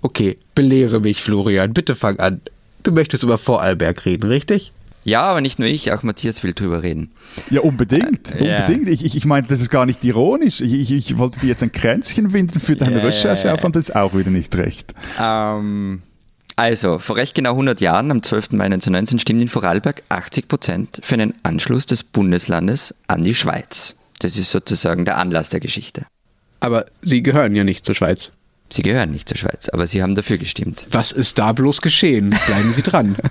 Okay, 0.00 0.38
belehre 0.54 1.00
mich, 1.00 1.22
Florian. 1.22 1.72
Bitte 1.72 1.94
fang 1.94 2.18
an. 2.18 2.40
Du 2.82 2.92
möchtest 2.92 3.22
über 3.22 3.38
Vorarlberg 3.38 4.04
reden, 4.04 4.26
richtig? 4.26 4.72
Ja, 5.04 5.22
aber 5.22 5.40
nicht 5.40 5.58
nur 5.58 5.68
ich, 5.68 5.92
auch 5.92 6.02
Matthias 6.04 6.44
will 6.44 6.52
drüber 6.52 6.82
reden. 6.82 7.10
Ja, 7.50 7.60
unbedingt. 7.62 8.30
Äh, 8.30 8.38
unbedingt. 8.38 8.86
Yeah. 8.86 8.92
Ich, 8.92 9.04
ich, 9.04 9.16
ich 9.16 9.24
meine, 9.24 9.46
das 9.46 9.60
ist 9.60 9.70
gar 9.70 9.84
nicht 9.84 10.04
ironisch. 10.04 10.60
Ich, 10.60 10.72
ich, 10.72 10.92
ich 10.92 11.18
wollte 11.18 11.40
dir 11.40 11.48
jetzt 11.48 11.62
ein 11.62 11.72
Kränzchen 11.72 12.32
winden 12.32 12.60
für 12.60 12.76
deine 12.76 12.96
yeah. 12.96 13.06
Recherche, 13.06 13.50
aber 13.50 13.70
das 13.70 13.88
ist 13.88 13.96
auch 13.96 14.16
wieder 14.16 14.30
nicht 14.30 14.54
recht. 14.56 14.94
Ähm, 15.20 16.02
also, 16.56 16.98
vor 16.98 17.16
recht 17.16 17.34
genau 17.34 17.50
100 17.52 17.80
Jahren, 17.80 18.10
am 18.10 18.22
12. 18.22 18.52
Mai 18.52 18.64
1919, 18.66 19.18
stimmt 19.18 19.42
in 19.42 19.48
Vorarlberg 19.48 20.02
80 20.08 20.48
Prozent 20.48 21.00
für 21.02 21.14
einen 21.14 21.34
Anschluss 21.42 21.86
des 21.86 22.04
Bundeslandes 22.04 22.94
an 23.06 23.22
die 23.22 23.34
Schweiz. 23.34 23.96
Das 24.18 24.36
ist 24.36 24.50
sozusagen 24.50 25.04
der 25.04 25.18
Anlass 25.18 25.48
der 25.48 25.60
Geschichte. 25.60 26.04
Aber 26.60 26.86
Sie 27.00 27.22
gehören 27.22 27.54
ja 27.54 27.64
nicht 27.64 27.84
zur 27.84 27.94
Schweiz. 27.94 28.32
Sie 28.70 28.82
gehören 28.82 29.10
nicht 29.10 29.28
zur 29.28 29.36
Schweiz, 29.36 29.68
aber 29.68 29.86
Sie 29.86 30.02
haben 30.02 30.14
dafür 30.14 30.38
gestimmt. 30.38 30.86
Was 30.90 31.12
ist 31.12 31.38
da 31.38 31.52
bloß 31.52 31.82
geschehen? 31.82 32.36
Bleiben 32.46 32.72
Sie 32.72 32.82
dran. 32.82 33.16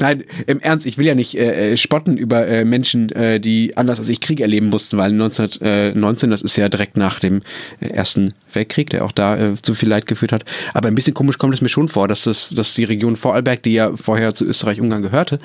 Nein, 0.00 0.24
im 0.46 0.60
Ernst, 0.60 0.86
ich 0.86 0.96
will 0.96 1.06
ja 1.06 1.14
nicht 1.14 1.36
äh, 1.36 1.72
äh, 1.72 1.76
spotten 1.76 2.16
über 2.16 2.46
äh, 2.46 2.64
Menschen, 2.64 3.10
äh, 3.12 3.38
die 3.38 3.76
anders 3.76 3.98
als 3.98 4.08
ich 4.08 4.20
Krieg 4.20 4.40
erleben 4.40 4.68
mussten, 4.68 4.96
weil 4.96 5.12
1919, 5.12 6.30
das 6.30 6.40
ist 6.40 6.56
ja 6.56 6.68
direkt 6.70 6.96
nach 6.96 7.20
dem 7.20 7.42
äh, 7.80 7.88
Ersten 7.88 8.32
Weltkrieg, 8.52 8.90
der 8.90 9.04
auch 9.04 9.12
da 9.12 9.36
äh, 9.36 9.54
zu 9.56 9.74
viel 9.74 9.90
Leid 9.90 10.06
geführt 10.06 10.32
hat. 10.32 10.44
Aber 10.72 10.88
ein 10.88 10.94
bisschen 10.94 11.14
komisch 11.14 11.36
kommt 11.36 11.54
es 11.54 11.60
mir 11.60 11.68
schon 11.68 11.88
vor, 11.88 12.08
dass, 12.08 12.24
das, 12.24 12.48
dass 12.50 12.74
die 12.74 12.84
Region 12.84 13.16
Vorarlberg, 13.16 13.62
die 13.62 13.74
ja 13.74 13.94
vorher 13.94 14.34
zu 14.34 14.46
Österreich-Ungarn 14.46 15.02
gehörte, 15.02 15.38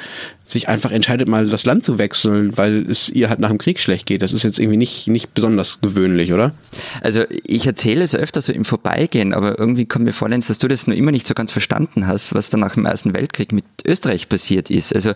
sich 0.45 0.69
einfach 0.69 0.91
entscheidet, 0.91 1.27
mal 1.27 1.47
das 1.47 1.65
Land 1.65 1.84
zu 1.84 1.97
wechseln, 1.97 2.55
weil 2.55 2.86
es 2.89 3.10
ihr 3.10 3.29
halt 3.29 3.39
nach 3.39 3.49
dem 3.49 3.58
Krieg 3.58 3.79
schlecht 3.79 4.05
geht. 4.05 4.21
Das 4.21 4.31
ist 4.31 4.43
jetzt 4.43 4.60
irgendwie 4.60 4.77
nicht, 4.77 5.08
nicht 5.08 5.34
besonders 5.34 5.81
gewöhnlich, 5.81 6.34
oder? 6.34 6.53
Also 7.01 7.23
ich 7.45 7.65
erzähle 7.65 8.03
es 8.03 8.15
öfter 8.15 8.41
so 8.41 8.53
im 8.53 8.63
Vorbeigehen, 8.63 9.34
aber 9.34 9.58
irgendwie 9.58 9.86
kommt 9.86 10.05
mir 10.05 10.13
vor, 10.13 10.29
Lenz, 10.29 10.47
dass 10.47 10.60
du 10.60 10.67
das 10.67 10.86
nur 10.86 10.95
immer 10.95 11.12
nicht 11.12 11.25
so 11.25 11.34
ganz 11.34 11.51
verstanden 11.51 12.05
hast, 12.05 12.36
was 12.36 12.51
dann 12.51 12.60
nach 12.60 12.75
dem 12.75 12.86
Ersten 12.86 13.13
Weltkrieg 13.13 13.51
mit 13.51 13.65
Österreich 13.86 14.29
passiert 14.29 14.69
ist. 14.69 14.93
Also 14.93 15.13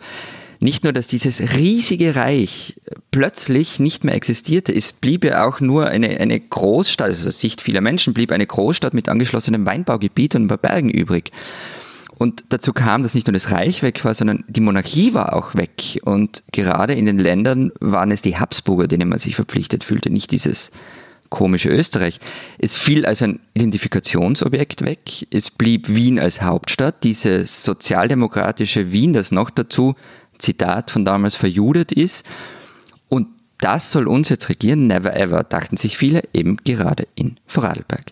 nicht 0.59 0.83
nur, 0.83 0.91
dass 0.91 1.07
dieses 1.07 1.55
riesige 1.55 2.15
Reich 2.15 2.79
plötzlich 3.11 3.79
nicht 3.79 4.03
mehr 4.03 4.15
existierte, 4.15 4.73
es 4.73 4.93
blieb 4.93 5.23
ja 5.23 5.47
auch 5.47 5.61
nur 5.61 5.87
eine, 5.87 6.19
eine 6.19 6.39
Großstadt, 6.39 7.07
also 7.07 7.27
aus 7.27 7.39
Sicht 7.39 7.61
vieler 7.61 7.81
Menschen 7.81 8.13
blieb 8.13 8.31
eine 8.31 8.45
Großstadt 8.45 8.93
mit 8.93 9.07
angeschlossenem 9.07 9.65
Weinbaugebiet 9.65 10.35
und 10.35 10.45
ein 10.45 10.47
paar 10.47 10.57
Bergen 10.57 10.89
übrig. 10.89 11.31
Und 12.19 12.43
dazu 12.49 12.73
kam, 12.73 13.01
dass 13.01 13.15
nicht 13.15 13.27
nur 13.27 13.33
das 13.33 13.49
Reich 13.49 13.81
weg 13.81 14.03
war, 14.03 14.13
sondern 14.13 14.43
die 14.49 14.59
Monarchie 14.59 15.13
war 15.13 15.33
auch 15.33 15.55
weg. 15.55 16.01
Und 16.03 16.43
gerade 16.51 16.93
in 16.93 17.05
den 17.05 17.17
Ländern 17.17 17.71
waren 17.79 18.11
es 18.11 18.21
die 18.21 18.37
Habsburger, 18.37 18.87
denen 18.87 19.07
man 19.07 19.19
sich 19.19 19.35
verpflichtet 19.35 19.85
fühlte, 19.85 20.09
nicht 20.09 20.31
dieses 20.31 20.69
komische 21.29 21.69
Österreich. 21.69 22.19
Es 22.57 22.77
fiel 22.77 23.05
also 23.05 23.23
ein 23.23 23.39
Identifikationsobjekt 23.53 24.83
weg. 24.83 25.27
Es 25.31 25.49
blieb 25.49 25.87
Wien 25.87 26.19
als 26.19 26.41
Hauptstadt, 26.41 27.05
dieses 27.05 27.63
sozialdemokratische 27.63 28.91
Wien, 28.91 29.13
das 29.13 29.31
noch 29.31 29.49
dazu, 29.49 29.95
Zitat 30.39 30.91
von 30.91 31.05
damals, 31.05 31.37
verjudet 31.37 31.93
ist. 31.93 32.25
Und 33.07 33.27
das 33.59 33.91
soll 33.91 34.09
uns 34.09 34.27
jetzt 34.27 34.49
regieren, 34.49 34.87
never 34.87 35.15
ever, 35.15 35.43
dachten 35.45 35.77
sich 35.77 35.97
viele, 35.97 36.23
eben 36.33 36.57
gerade 36.65 37.07
in 37.15 37.37
Vorarlberg. 37.47 38.11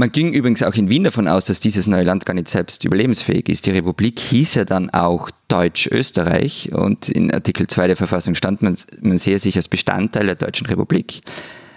Man 0.00 0.12
ging 0.12 0.32
übrigens 0.32 0.62
auch 0.62 0.72
in 0.76 0.88
Wien 0.88 1.04
davon 1.04 1.28
aus, 1.28 1.44
dass 1.44 1.60
dieses 1.60 1.86
neue 1.86 2.04
Land 2.04 2.24
gar 2.24 2.32
nicht 2.32 2.48
selbst 2.48 2.86
überlebensfähig 2.86 3.50
ist. 3.50 3.66
Die 3.66 3.70
Republik 3.70 4.18
hieß 4.18 4.54
ja 4.54 4.64
dann 4.64 4.88
auch 4.88 5.30
Deutsch-Österreich 5.48 6.70
und 6.72 7.10
in 7.10 7.30
Artikel 7.30 7.66
2 7.66 7.88
der 7.88 7.96
Verfassung 7.96 8.34
stand, 8.34 8.62
man, 8.62 8.78
man 9.02 9.18
sehe 9.18 9.38
sich 9.38 9.56
als 9.56 9.68
Bestandteil 9.68 10.24
der 10.24 10.36
Deutschen 10.36 10.68
Republik. 10.68 11.20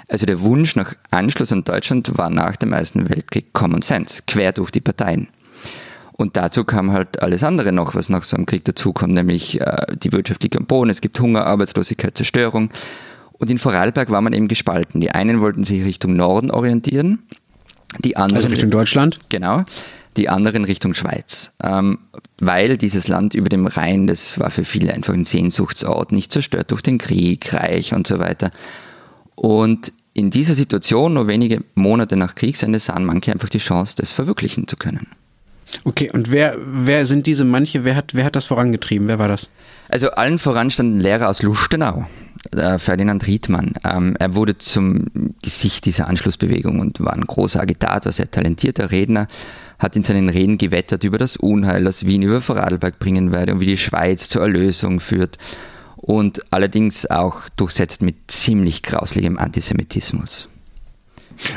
Also 0.08 0.26
der 0.26 0.40
Wunsch 0.40 0.78
nach 0.78 0.96
Anschluss 1.12 1.52
an 1.52 1.66
Deutschland 1.66 2.18
war 2.18 2.30
nach 2.30 2.56
dem 2.56 2.72
Ersten 2.72 3.10
Weltkrieg 3.10 3.52
Common 3.52 3.82
Sense, 3.82 4.24
quer 4.26 4.54
durch 4.54 4.72
die 4.72 4.80
Parteien. 4.80 5.28
Und 6.14 6.38
dazu 6.38 6.64
kam 6.64 6.94
halt 6.94 7.22
alles 7.22 7.44
andere 7.44 7.74
noch, 7.74 7.94
was 7.94 8.08
nach 8.08 8.24
so 8.24 8.38
einem 8.38 8.46
Krieg 8.46 8.64
dazukommt, 8.64 9.16
nämlich 9.16 9.60
äh, 9.60 9.98
die 9.98 10.56
am 10.56 10.66
Boden, 10.66 10.90
es 10.90 11.02
gibt 11.02 11.20
Hunger, 11.20 11.46
Arbeitslosigkeit, 11.46 12.16
Zerstörung. 12.16 12.70
Und 13.34 13.52
in 13.52 13.58
Vorarlberg 13.58 14.12
war 14.12 14.22
man 14.22 14.32
eben 14.32 14.48
gespalten. 14.48 15.02
Die 15.02 15.12
einen 15.12 15.42
wollten 15.42 15.66
sich 15.66 15.84
Richtung 15.84 16.16
Norden 16.16 16.52
orientieren 16.52 17.20
die 18.00 18.18
anderen, 18.18 18.38
also 18.38 18.50
Richtung 18.50 18.70
Deutschland? 18.70 19.20
Genau. 19.30 19.64
Die 20.18 20.30
anderen 20.30 20.64
Richtung 20.64 20.94
Schweiz. 20.94 21.54
Ähm, 21.64 22.00
weil 22.40 22.78
dieses 22.78 23.08
Land 23.08 23.34
über 23.34 23.50
dem 23.50 23.66
Rhein, 23.66 24.08
das 24.08 24.40
war 24.40 24.52
für 24.52 24.66
viele 24.66 24.94
einfach 24.94 25.14
ein 25.14 25.26
Sehnsuchtsort, 25.26 26.12
nicht 26.12 26.32
zerstört 26.32 26.72
durch 26.72 26.82
den 26.82 27.00
Krieg, 27.00 27.54
Reich 27.54 27.94
und 27.94 28.06
so 28.06 28.20
weiter. 28.20 28.52
Und 29.36 29.92
in 30.14 30.30
dieser 30.30 30.54
Situation, 30.54 31.14
nur 31.14 31.28
wenige 31.28 31.64
Monate 31.74 32.16
nach 32.16 32.36
Kriegsende, 32.36 32.78
sahen 32.78 33.06
manche 33.06 33.32
einfach 33.32 33.50
die 33.50 33.58
Chance, 33.58 33.96
das 33.98 34.12
verwirklichen 34.12 34.68
zu 34.68 34.78
können. 34.78 35.08
Okay, 35.86 36.12
und 36.12 36.30
wer, 36.30 36.56
wer 36.60 37.06
sind 37.06 37.26
diese 37.26 37.46
manche? 37.46 37.84
Wer 37.84 37.96
hat, 37.96 38.14
wer 38.14 38.26
hat 38.26 38.36
das 38.36 38.46
vorangetrieben? 38.46 39.08
Wer 39.08 39.18
war 39.18 39.28
das? 39.28 39.50
Also 39.90 40.12
allen 40.12 40.38
voran 40.38 40.70
stand 40.70 40.98
ein 40.98 41.00
Lehrer 41.00 41.30
aus 41.30 41.42
Lustenau, 41.42 42.06
äh, 42.52 42.78
Ferdinand 42.78 43.26
Riedmann. 43.26 43.74
Ähm, 43.84 44.16
er 44.20 44.36
wurde 44.36 44.58
zum 44.58 45.06
Gesicht 45.42 45.86
dieser 45.86 46.08
Anschlussbewegung 46.08 46.80
und 46.80 47.00
war 47.00 47.14
ein 47.14 47.26
großer 47.26 47.62
Agitator, 47.62 48.12
sehr 48.12 48.30
talentierter 48.30 48.92
Redner, 48.92 49.28
hat 49.80 49.96
in 49.96 50.04
seinen 50.04 50.30
Reden 50.30 50.58
gewettert 50.58 51.04
über 51.04 51.18
das 51.18 51.38
Unheil, 51.38 51.84
das 51.84 52.06
Wien 52.06 52.22
über 52.22 52.42
Vorarlberg 52.42 53.00
bringen 53.00 53.32
werde 53.32 53.54
und 53.54 53.60
wie 53.60 53.66
die 53.66 53.78
Schweiz 53.78 54.30
zur 54.30 54.42
Erlösung 54.42 55.00
führt. 55.00 55.38
Und 55.96 56.42
allerdings 56.52 57.10
auch 57.10 57.48
durchsetzt 57.56 58.02
mit 58.02 58.16
ziemlich 58.28 58.84
grausligem 58.84 59.38
Antisemitismus. 59.38 60.50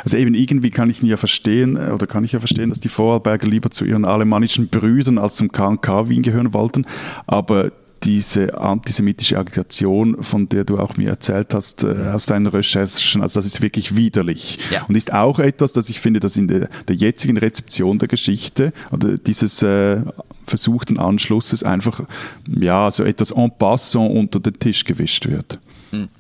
Also 0.05 0.16
eben 0.16 0.35
irgendwie 0.35 0.70
kann 0.70 0.88
ich 0.88 1.03
ja 1.03 1.16
verstehen, 1.16 1.77
äh, 1.77 1.90
oder 1.90 2.07
kann 2.07 2.25
ich 2.25 2.33
ja 2.33 2.38
verstehen, 2.38 2.70
dass 2.70 2.81
die 2.81 2.88
Vorarlberger 2.88 3.46
lieber 3.46 3.70
zu 3.70 3.85
ihren 3.85 4.05
alemannischen 4.05 4.68
Brüdern 4.68 5.18
als 5.18 5.35
zum 5.35 5.51
KNK 5.51 6.09
Wien 6.09 6.22
gehören 6.22 6.55
wollten, 6.55 6.87
aber 7.27 7.72
diese 8.07 8.57
antisemitische 8.57 9.37
Agitation, 9.37 10.23
von 10.23 10.49
der 10.49 10.64
du 10.64 10.79
auch 10.79 10.97
mir 10.97 11.11
erzählt 11.11 11.53
hast 11.53 11.83
äh, 11.83 12.11
aus 12.14 12.27
deinen 12.27 12.47
Recherchen, 12.47 13.21
also 13.21 13.38
das 13.38 13.47
ist 13.47 13.61
wirklich 13.61 13.97
widerlich. 13.97 14.61
Ja. 14.71 14.85
Und 14.85 14.97
ist 14.97 15.12
auch 15.12 15.40
etwas, 15.40 15.73
das 15.73 15.90
ich 15.90 16.01
finde, 16.01 16.21
dass 16.21 16.37
in 16.37 16.47
der, 16.47 16.69
der 16.87 16.95
jetzigen 16.95 17.37
Rezeption 17.37 17.99
der 17.99 18.07
Geschichte 18.07 18.73
oder 18.92 19.19
dieses 19.19 19.61
äh, 19.62 20.03
versuchten 20.47 20.99
Anschlusses 20.99 21.64
einfach 21.64 22.03
ja 22.49 22.90
so 22.92 23.03
etwas 23.03 23.33
en 23.33 23.51
passant 23.51 24.12
unter 24.12 24.38
den 24.38 24.57
Tisch 24.59 24.85
gewischt 24.85 25.27
wird. 25.27 25.59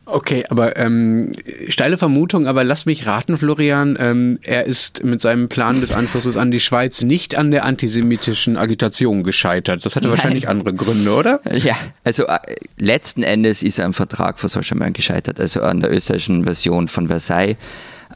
Okay, 0.04 0.44
aber 0.48 0.76
ähm, 0.76 1.30
steile 1.68 1.98
Vermutung, 1.98 2.46
aber 2.46 2.64
lass 2.64 2.86
mich 2.86 3.06
raten, 3.06 3.36
Florian, 3.36 3.96
ähm, 4.00 4.38
er 4.42 4.64
ist 4.64 5.04
mit 5.04 5.20
seinem 5.20 5.48
Plan 5.48 5.80
des 5.80 5.92
Anschlusses 5.92 6.36
an 6.36 6.50
die 6.50 6.60
Schweiz 6.60 7.02
nicht 7.02 7.36
an 7.36 7.50
der 7.50 7.64
antisemitischen 7.64 8.56
Agitation 8.56 9.22
gescheitert. 9.24 9.84
Das 9.84 9.96
hatte 9.96 10.08
Nein. 10.08 10.16
wahrscheinlich 10.16 10.48
andere 10.48 10.74
Gründe, 10.74 11.12
oder? 11.12 11.40
Ja, 11.52 11.76
also 12.04 12.26
äh, 12.26 12.38
letzten 12.78 13.22
Endes 13.22 13.62
ist 13.62 13.78
er 13.78 13.86
am 13.86 13.94
Vertrag 13.94 14.38
von 14.38 14.48
Solschermann 14.48 14.92
gescheitert, 14.92 15.40
also 15.40 15.62
an 15.62 15.80
der 15.80 15.92
österreichischen 15.92 16.44
Version 16.44 16.88
von 16.88 17.08
Versailles. 17.08 17.56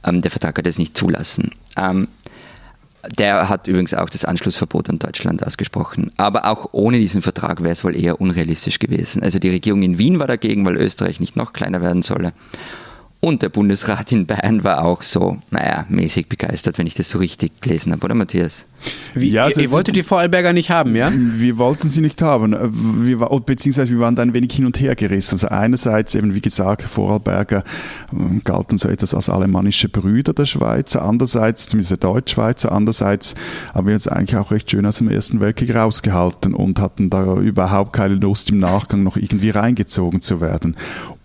Ähm, 0.04 0.22
der 0.22 0.30
Vertrag 0.30 0.56
hat 0.56 0.66
es 0.66 0.78
nicht 0.78 0.96
zulassen. 0.96 1.52
Ähm, 1.76 2.08
der 3.18 3.48
hat 3.48 3.66
übrigens 3.66 3.94
auch 3.94 4.10
das 4.10 4.24
Anschlussverbot 4.24 4.90
an 4.90 4.98
Deutschland 4.98 5.46
ausgesprochen. 5.46 6.12
Aber 6.16 6.46
auch 6.46 6.70
ohne 6.72 6.98
diesen 6.98 7.22
Vertrag 7.22 7.62
wäre 7.62 7.72
es 7.72 7.84
wohl 7.84 7.96
eher 7.96 8.20
unrealistisch 8.20 8.78
gewesen. 8.78 9.22
Also 9.22 9.38
die 9.38 9.48
Regierung 9.48 9.82
in 9.82 9.98
Wien 9.98 10.18
war 10.18 10.26
dagegen, 10.26 10.64
weil 10.64 10.76
Österreich 10.76 11.20
nicht 11.20 11.36
noch 11.36 11.52
kleiner 11.52 11.80
werden 11.80 12.02
solle. 12.02 12.32
Und 13.22 13.42
der 13.42 13.50
Bundesrat 13.50 14.12
in 14.12 14.24
Bayern 14.24 14.64
war 14.64 14.83
auch 14.83 15.02
so, 15.02 15.37
naja, 15.50 15.85
mäßig 15.90 16.28
begeistert, 16.30 16.78
wenn 16.78 16.87
ich 16.87 16.94
das 16.94 17.11
so 17.11 17.18
richtig 17.18 17.61
gelesen 17.61 17.92
habe, 17.92 18.02
oder 18.02 18.14
Matthias? 18.14 18.66
Wie, 19.14 19.28
Ja, 19.28 19.44
also- 19.44 19.61
ihr, 19.61 19.66
ihr 19.66 19.70
wolltet 19.72 19.94
die 19.94 20.02
Vorarlberger 20.02 20.54
nicht 20.54 20.70
haben, 20.70 20.96
ja? 20.96 21.12
Wir 21.14 21.59
wollten 21.59 21.90
sie 21.90 22.00
nicht 22.00 22.22
haben, 22.22 22.56
wir, 23.04 23.18
beziehungsweise 23.44 23.90
wir 23.92 23.98
waren 24.00 24.16
da 24.16 24.22
ein 24.22 24.33
wenig 24.33 24.52
hin 24.52 24.64
und 24.64 24.80
her 24.80 24.94
gerissen. 24.94 25.35
Also 25.35 25.48
einerseits 25.48 26.14
eben, 26.14 26.35
wie 26.35 26.40
gesagt, 26.40 26.80
Vorarlberger 26.83 27.62
ähm, 28.11 28.40
galten 28.42 28.78
so 28.78 28.88
etwas 28.88 29.12
als 29.14 29.28
alemannische 29.28 29.90
Brüder 29.90 30.33
der 30.33 30.46
Schweizer, 30.46 31.02
andererseits, 31.02 31.68
zumindest 31.68 31.90
der 31.90 31.98
Deutschschweizer, 31.98 32.72
andererseits 32.72 33.35
haben 33.74 33.87
wir 33.87 33.92
uns 33.94 34.09
eigentlich 34.09 34.37
auch 34.38 34.50
recht 34.50 34.70
schön 34.70 34.87
aus 34.87 34.96
dem 34.96 35.11
Ersten 35.11 35.40
Weltkrieg 35.40 35.74
rausgehalten 35.74 36.54
und 36.54 36.80
hatten 36.80 37.11
da 37.11 37.35
überhaupt 37.35 37.92
keine 37.92 38.14
Lust 38.14 38.48
im 38.48 38.56
Nachgang 38.56 39.02
noch 39.02 39.18
irgendwie 39.18 39.50
reingezogen 39.50 40.22
zu 40.22 40.40
werden. 40.40 40.74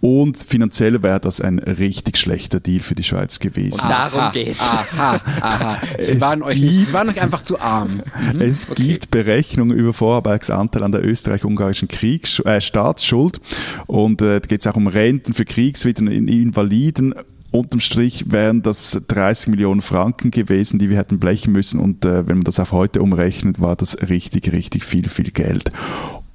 Und 0.06 0.38
finanziell 0.38 1.02
wäre 1.02 1.20
das 1.20 1.42
ein 1.42 1.58
richtig 1.58 2.18
schlechter 2.20 2.60
Deal 2.60 2.82
für 2.82 2.94
die 2.94 3.02
Schweiz 3.04 3.40
gewesen. 3.40 3.82
Und 3.82 3.90
darum 3.90 4.20
Aha, 4.20 4.32
geht's. 4.32 4.60
Aha, 4.60 5.20
aha. 5.42 5.82
Sie 6.00 6.14
Es 6.14 6.22
waren, 6.22 6.44
euch, 6.44 6.56
gibt- 6.62 6.88
sie 6.90 6.94
waren 6.94 7.10
euch 7.10 7.20
einfach 7.20 7.42
zu 7.42 7.60
arm. 7.60 8.02
Es 8.38 8.68
gibt 8.76 9.10
Berechnungen 9.10 9.76
über 9.76 9.94
Vorarlbergs 9.94 10.52
Anteil 10.52 10.84
an 10.84 10.92
der 10.92 11.04
österreich-ungarischen 11.04 11.88
äh, 11.90 12.62
Staatsschuld 12.62 13.42
und 13.88 14.22
äh, 14.22 14.40
da 14.42 14.48
geht 14.48 14.62
es 14.62 14.68
auch 14.68 14.76
um 14.76 14.86
Renten 14.86 15.34
für 15.34 15.44
Kriegswidden 15.46 16.08
in 16.08 16.28
Invaliden. 16.28 17.16
Unterm 17.50 17.80
Strich 17.80 18.26
wären 18.32 18.62
das 18.62 19.02
30 19.08 19.48
Millionen 19.48 19.82
Franken 19.82 20.30
gewesen, 20.30 20.78
die 20.78 20.92
wir 20.92 20.98
hätten 20.98 21.18
blechen 21.18 21.52
müssen 21.52 21.80
und 21.80 22.06
äh, 22.06 22.28
wenn 22.28 22.38
man 22.38 22.44
das 22.44 22.60
auf 22.60 22.74
heute 22.74 23.02
umrechnet, 23.02 23.60
war 23.60 23.76
das 23.76 23.98
richtig, 24.08 24.52
richtig 24.52 24.84
viel, 24.84 25.10
viel 25.10 25.32
Geld. 25.32 25.72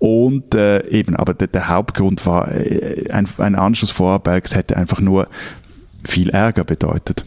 Und 0.01 0.55
äh, 0.55 0.87
eben, 0.89 1.15
aber 1.15 1.35
der, 1.35 1.47
der 1.47 1.69
Hauptgrund 1.69 2.25
war, 2.25 2.51
äh, 2.51 3.11
ein, 3.11 3.29
ein 3.37 3.55
Anschluss 3.55 3.91
Vorarlbergs 3.91 4.57
hätte 4.57 4.77
einfach 4.77 5.01
nur 5.01 5.29
viel 6.05 6.31
Ärger 6.31 6.65
bedeutet. 6.65 7.27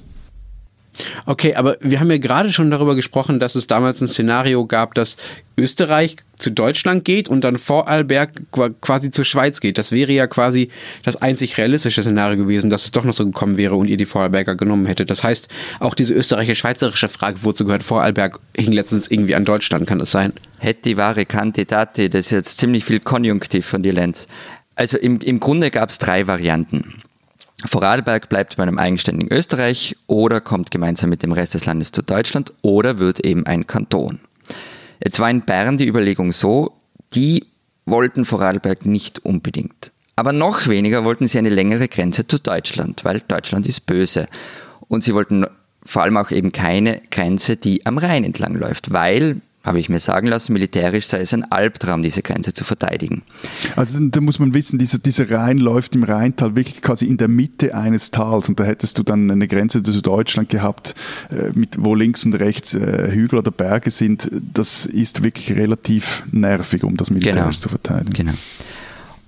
Okay, 1.26 1.56
aber 1.56 1.78
wir 1.80 2.00
haben 2.00 2.12
ja 2.12 2.18
gerade 2.18 2.52
schon 2.52 2.70
darüber 2.70 2.96
gesprochen, 2.96 3.40
dass 3.40 3.56
es 3.56 3.66
damals 3.68 4.02
ein 4.02 4.08
Szenario 4.08 4.66
gab, 4.68 4.94
dass 4.94 5.18
Österreich 5.58 6.18
zu 6.38 6.52
Deutschland 6.52 7.06
geht 7.06 7.30
und 7.30 7.42
dann 7.42 7.58
Vorarlberg 7.58 8.52
qua- 8.52 8.70
quasi 8.82 9.10
zur 9.10 9.26
Schweiz 9.26 9.60
geht. 9.60 9.78
Das 9.78 9.92
wäre 9.92 10.12
ja 10.12 10.28
quasi 10.28 10.70
das 11.04 11.16
einzig 11.22 11.58
realistische 11.58 12.02
Szenario 12.04 12.38
gewesen, 12.38 12.70
dass 12.70 12.86
es 12.86 12.92
doch 12.92 13.04
noch 13.06 13.14
so 13.14 13.26
gekommen 13.26 13.58
wäre 13.58 13.76
und 13.76 13.88
ihr 13.88 13.98
die 13.98 14.06
Vorarlberger 14.06 14.56
genommen 14.56 14.86
hättet. 14.86 15.10
Das 15.10 15.24
heißt, 15.24 15.48
auch 15.80 15.96
diese 15.96 16.14
österreichisch-schweizerische 16.14 17.10
Frage, 17.10 17.40
wozu 17.42 17.66
gehört 17.66 17.84
Vorarlberg, 17.84 18.40
hing 18.56 18.72
letztens 18.72 19.10
irgendwie 19.10 19.36
an 19.36 19.46
Deutschland, 19.46 19.88
kann 19.88 20.00
das 20.00 20.12
sein? 20.12 20.34
Hätte, 20.60 20.96
wahre, 20.98 21.26
Kandidate, 21.26 22.10
das 22.10 22.28
ist 22.28 22.32
jetzt 22.32 22.58
ziemlich 22.60 22.86
viel 22.86 23.00
Konjunktiv 23.00 23.66
von 23.66 23.84
dir, 23.84 23.94
Lenz. 23.94 24.28
Also 24.76 24.98
im, 24.98 25.22
im 25.22 25.40
Grunde 25.40 25.72
gab 25.72 25.90
es 25.90 25.98
drei 25.98 26.28
Varianten. 26.28 26.96
Vorarlberg 27.66 28.30
bleibt 28.30 28.58
bei 28.58 28.64
einem 28.64 28.78
eigenständigen 28.78 29.32
Österreich 29.32 29.96
oder 30.08 30.42
kommt 30.42 30.72
gemeinsam 30.72 31.10
mit 31.10 31.24
dem 31.24 31.32
Rest 31.32 31.54
des 31.54 31.66
Landes 31.66 31.92
zu 31.92 32.02
Deutschland 32.02 32.54
oder 32.62 33.00
wird 33.00 33.22
eben 33.22 33.46
ein 33.46 33.68
Kanton. 33.68 34.20
Jetzt 35.04 35.20
war 35.20 35.30
in 35.30 35.42
Bern 35.42 35.78
die 35.78 35.88
Überlegung 35.88 36.32
so, 36.32 36.74
die 37.14 37.46
wollten 37.86 38.26
Vorarlberg 38.26 38.86
nicht 38.86 39.26
unbedingt. 39.26 39.92
Aber 40.16 40.32
noch 40.32 40.68
weniger 40.68 41.04
wollten 41.04 41.28
sie 41.28 41.40
eine 41.40 41.50
längere 41.50 41.88
Grenze 41.88 42.28
zu 42.28 42.40
Deutschland, 42.40 43.04
weil 43.04 43.22
Deutschland 43.22 43.68
ist 43.68 43.86
böse. 43.86 44.28
Und 44.88 45.04
sie 45.04 45.14
wollten 45.14 45.46
vor 45.86 46.04
allem 46.04 46.18
auch 46.18 46.32
eben 46.32 46.52
keine 46.52 47.02
Grenze, 47.12 47.58
die 47.58 47.86
am 47.86 47.98
Rhein 47.98 48.24
entlang 48.24 48.56
läuft, 48.56 48.94
weil, 48.94 49.42
habe 49.64 49.80
ich 49.80 49.88
mir 49.88 50.00
sagen 50.00 50.28
lassen, 50.28 50.52
militärisch 50.52 51.06
sei 51.08 51.20
es 51.22 51.34
ein 51.34 51.50
Albtraum, 51.50 52.04
diese 52.04 52.22
Grenze 52.22 52.54
zu 52.54 52.66
verteidigen. 52.66 53.24
Also 53.78 53.98
da 54.02 54.20
muss 54.20 54.38
man 54.38 54.54
wissen, 54.54 54.78
dieser, 54.78 54.98
dieser 54.98 55.32
Rhein 55.32 55.58
läuft 55.58 55.96
im 55.96 56.04
Rheintal 56.04 56.56
wirklich 56.58 56.82
quasi 56.82 57.06
in 57.06 57.16
der 57.18 57.30
Mitte 57.30 57.74
eines 57.74 58.12
Tals 58.12 58.50
und 58.50 58.60
da 58.60 58.66
hättest 58.66 58.98
du 58.98 59.04
dann 59.04 59.32
eine 59.32 59.48
Grenze 59.48 59.82
zu 59.82 60.02
Deutschland 60.02 60.50
gehabt, 60.50 60.96
äh, 61.32 61.52
mit, 61.58 61.78
wo 61.80 61.96
links 61.96 62.26
und 62.26 62.34
rechts 62.34 62.74
äh, 62.74 63.12
Hügel 63.12 63.40
oder 63.40 63.52
Berge 63.52 63.90
sind. 63.90 64.30
Das 64.54 64.86
ist 64.86 65.24
wirklich 65.24 65.56
relativ 65.56 66.26
nervig, 66.32 66.84
um 66.84 66.98
das 66.98 67.10
militärisch 67.10 67.34
Genau. 67.36 67.52
zu 67.52 67.70
verteidigen. 67.70 68.14
Genau. 68.14 68.34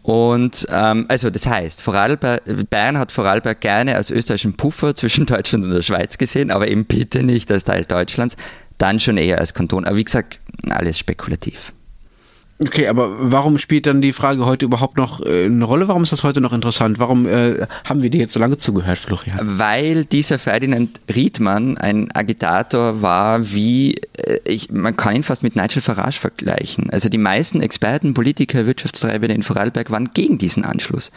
Und 0.04 0.68
ähm, 0.70 1.06
also 1.08 1.32
das 1.32 1.48
heißt, 1.48 1.82
Vorarlberg, 1.82 2.44
Bayern 2.70 3.00
hat 3.00 3.12
Vorarlberg 3.12 3.60
gerne 3.60 3.96
als 3.96 4.12
österreichischen 4.12 4.54
Puffer 4.54 4.94
zwischen 4.94 5.26
Deutschland 5.28 5.66
und 5.66 5.72
der 5.72 5.82
Schweiz 5.82 6.20
gesehen, 6.20 6.52
aber 6.52 6.68
eben 6.68 6.86
bitte 6.86 7.24
nicht 7.24 7.52
als 7.52 7.64
Teil 7.64 7.86
Deutschlands, 7.86 8.38
dann 8.78 9.00
schon 9.00 9.18
eher 9.18 9.40
als 9.40 9.54
Kanton. 9.54 9.86
Aber 9.86 9.98
wie 9.98 10.04
gesagt, 10.04 10.40
alles 10.70 11.00
spekulativ. 11.00 11.74
Okay, 12.58 12.88
aber 12.88 13.32
warum 13.32 13.58
spielt 13.58 13.86
dann 13.86 14.02
die 14.02 14.14
Frage 14.14 14.46
heute 14.46 14.64
überhaupt 14.64 14.96
noch 14.96 15.20
äh, 15.20 15.46
eine 15.46 15.66
Rolle? 15.66 15.90
Warum 15.90 16.04
ist 16.04 16.14
das 16.14 16.24
heute 16.24 16.40
noch 16.40 16.54
interessant? 16.54 17.00
Warum 17.00 17.28
äh, 17.28 17.68
haben 17.84 18.02
wir 18.02 18.10
dir 18.10 18.22
jetzt 18.22 18.32
so 18.32 18.40
lange 18.40 18.58
zugehört, 18.58 18.98
Florian? 18.98 19.38
Weil 19.60 20.06
dieser 20.06 20.40
Ferdinand 20.40 21.02
Riedmann 21.14 21.78
ein 21.78 22.10
Agitator 22.14 23.02
war, 23.02 23.52
wie 23.52 23.96
äh, 24.14 24.40
ich, 24.46 24.72
man 24.72 24.96
kann 24.96 25.18
ihn 25.18 25.24
fast 25.24 25.44
mit 25.44 25.58
Nigel 25.58 25.82
Farage 25.82 26.18
vergleichen. 26.18 26.90
Also 26.92 27.10
die 27.10 27.18
meisten 27.18 27.62
Experten, 27.62 28.14
Politiker, 28.14 28.66
Wirtschaftstreibende 28.66 29.36
in 29.36 29.44
Vorarlberg 29.44 29.92
waren 29.92 30.12
gegen 30.14 30.38
diesen 30.38 30.64
Anschluss. 30.64 31.12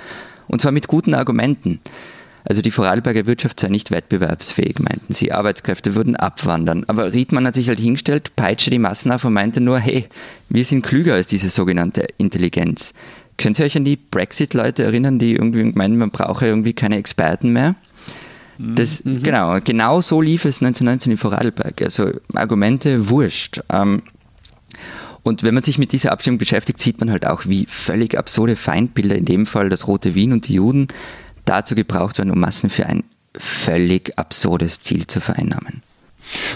Und 0.49 0.61
zwar 0.61 0.73
mit 0.73 0.88
guten 0.88 1.14
Argumenten. 1.14 1.79
Also 2.44 2.62
die 2.62 2.70
Vorarlberger 2.70 3.27
Wirtschaft 3.27 3.61
sei 3.61 3.68
nicht 3.68 3.90
wettbewerbsfähig, 3.90 4.79
meinten 4.79 5.12
sie. 5.12 5.33
Arbeitskräfte 5.33 5.94
würden 5.94 6.16
abwandern. 6.16 6.85
Aber 6.87 7.12
Riedmann 7.12 7.46
hat 7.46 7.55
sich 7.55 7.68
halt 7.68 7.81
hingestellt, 7.81 8.35
peitschte 8.37 8.70
die 8.70 8.79
Massen 8.79 9.12
auf 9.12 9.24
und 9.24 9.33
meinte 9.33 9.61
nur, 9.61 9.79
hey, 9.79 10.07
wir 10.48 10.64
sind 10.64 10.83
klüger 10.83 11.14
als 11.14 11.27
diese 11.27 11.51
sogenannte 11.51 12.07
Intelligenz. 12.16 12.94
Könnt 13.37 13.59
ihr 13.59 13.66
euch 13.66 13.77
an 13.77 13.85
die 13.85 13.96
Brexit-Leute 13.96 14.83
erinnern, 14.83 15.18
die 15.18 15.35
irgendwie 15.35 15.64
meinen, 15.64 15.96
man 15.98 16.11
brauche 16.11 16.46
irgendwie 16.46 16.72
keine 16.72 16.96
Experten 16.96 17.53
mehr? 17.53 17.77
Das, 18.59 19.03
Genau, 19.05 19.61
genau 19.62 20.01
so 20.01 20.20
lief 20.20 20.44
es 20.44 20.61
1919 20.61 21.12
in 21.12 21.18
Vorarlberg. 21.18 21.81
Also 21.83 22.11
Argumente 22.35 23.09
wurscht. 23.09 23.61
Ähm, 23.70 24.03
und 25.22 25.42
wenn 25.42 25.55
man 25.55 25.62
sich 25.62 25.79
mit 25.79 25.92
dieser 25.92 26.12
Abstimmung 26.12 26.38
beschäftigt, 26.38 26.81
sieht 26.81 27.01
man 27.01 27.11
halt 27.11 27.27
auch, 27.27 27.46
wie 27.46 27.66
völlig 27.66 28.18
absurde 28.18 28.57
Feindbilder, 28.57 29.14
in 29.14 29.24
dem 29.24 29.46
Fall 29.46 29.68
das 29.68 29.87
Rote 29.87 30.14
Wien 30.14 30.33
und 30.33 30.48
die 30.48 30.55
Juden, 30.55 30.88
dazu 31.49 31.75
gebraucht 31.75 32.19
werden, 32.19 32.31
um 32.31 32.41
Massen 32.41 32.71
für 32.71 32.87
ein 32.87 33.05
völlig 33.37 34.19
absurdes 34.19 34.81
Ziel 34.81 35.07
zu 35.07 35.21
vereinnahmen. 35.21 35.83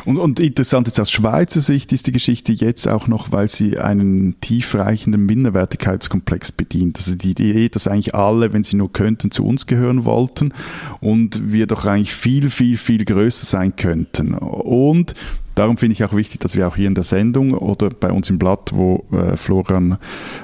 Und, 0.05 0.19
und 0.19 0.41
interessant 0.41 0.87
jetzt 0.87 1.01
aus 1.01 1.11
Schweizer 1.11 1.61
Sicht 1.61 1.93
ist 1.93 2.07
die 2.07 2.13
Geschichte 2.13 2.53
jetzt 2.53 2.87
auch 2.87 3.09
noch, 3.09 3.33
weil 3.33 3.49
sie 3.49 3.79
einen 3.79 4.39
tiefreichenden 4.41 5.25
Minderwertigkeitskomplex 5.25 6.53
bedient. 6.53 6.99
Also 6.99 7.15
die 7.15 7.31
Idee, 7.31 7.69
dass 7.69 7.87
eigentlich 7.87 8.15
alle, 8.15 8.53
wenn 8.53 8.65
sie 8.65 8.77
nur 8.77 8.93
könnten, 8.93 9.31
zu 9.31 9.47
uns 9.47 9.67
gehören 9.67 10.05
wollten 10.05 10.53
und 11.01 11.53
wir 11.53 11.67
doch 11.67 11.87
eigentlich 11.87 12.15
viel, 12.15 12.51
viel, 12.51 12.77
viel 12.77 13.05
größer 13.05 13.47
sein 13.47 13.75
könnten. 13.77 14.35
Und 14.35 15.15
Darum 15.55 15.77
finde 15.77 15.93
ich 15.93 16.05
auch 16.05 16.15
wichtig, 16.15 16.41
dass 16.41 16.57
wir 16.57 16.67
auch 16.67 16.77
hier 16.77 16.87
in 16.87 16.95
der 16.95 17.05
Sendung 17.05 17.53
oder 17.53 17.91
bei 17.91 18.11
uns 18.11 18.31
im 18.31 18.39
Blatt, 18.39 18.71
wo 18.73 19.05
äh, 19.13 19.37
Florian 19.37 19.99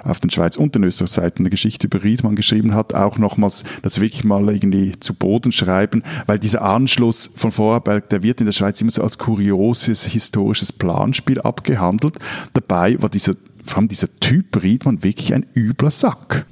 auf 0.05 0.21
den 0.21 0.31
Schweiz 0.31 0.57
und 0.57 0.75
den 0.75 0.85
Österreich 0.85 1.11
Seiten 1.11 1.43
eine 1.43 1.51
Geschichte 1.51 1.87
über 1.87 2.03
Riedmann 2.03 2.37
geschrieben 2.37 2.75
hat, 2.75 2.95
auch 2.95 3.19
nochmals 3.19 3.65
das 3.83 4.01
wirklich 4.01 4.25
mal 4.25 4.49
irgendwie 4.49 4.93
zu 5.01 5.15
Boden 5.15 5.53
schreiben, 5.53 6.03
weil 6.27 6.39
dieser 6.39 6.63
Anschluss 6.63 7.31
von 7.35 7.51
Vorarlberg, 7.51 8.09
der 8.11 8.23
wird 8.23 8.41
in 8.41 8.47
der 8.47 8.53
Schweiz 8.53 8.81
immer 8.81 8.91
so 8.91 9.03
als 9.03 9.19
kurioses 9.19 10.05
historisches 10.05 10.73
Planspiel 10.73 11.41
abgehandelt. 11.41 12.19
Dabei 12.53 13.01
war 13.01 13.09
dieser, 13.09 13.35
vor 13.65 13.79
allem 13.79 13.89
dieser 13.89 14.09
Typ 14.21 14.63
Riedmann 14.63 15.03
wirklich 15.03 15.33
ein 15.35 15.47
übler 15.55 15.91
Sack. 15.91 16.47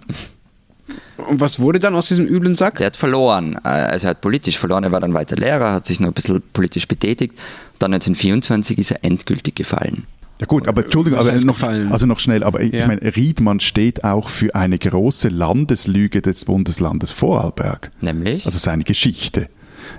Und 1.16 1.40
was 1.40 1.58
wurde 1.60 1.78
dann 1.78 1.94
aus 1.94 2.08
diesem 2.08 2.26
üblen 2.26 2.56
Sack? 2.56 2.76
Der 2.76 2.86
hat 2.88 2.96
verloren. 2.96 3.54
Äh, 3.64 3.68
Also 3.68 4.06
er 4.06 4.10
hat 4.10 4.20
politisch 4.20 4.58
verloren. 4.58 4.84
Er 4.84 4.92
war 4.92 5.00
dann 5.00 5.14
weiter 5.14 5.36
Lehrer, 5.36 5.72
hat 5.72 5.86
sich 5.86 6.00
noch 6.00 6.08
ein 6.08 6.12
bisschen 6.14 6.42
politisch 6.52 6.86
betätigt. 6.88 7.34
Dann 7.78 7.92
1924 7.94 8.78
ist 8.78 8.90
er 8.90 9.04
endgültig 9.04 9.54
gefallen. 9.54 10.06
Ja 10.38 10.46
gut, 10.46 10.68
aber 10.68 10.84
Entschuldigung, 10.84 11.18
heißt 11.18 11.46
noch, 11.46 11.62
also 11.62 12.04
noch 12.06 12.20
schnell, 12.20 12.44
aber 12.44 12.60
ich 12.60 12.72
Ja. 12.74 12.86
meine, 12.86 13.00
Riedmann 13.16 13.58
steht 13.60 14.04
auch 14.04 14.28
für 14.28 14.54
eine 14.54 14.78
große 14.78 15.28
Landeslüge 15.28 16.20
des 16.20 16.44
Bundeslandes 16.44 17.10
Vorarlberg. 17.10 17.90
Nämlich? 18.02 18.44
Also 18.44 18.58
seine 18.58 18.84
Geschichte. 18.84 19.48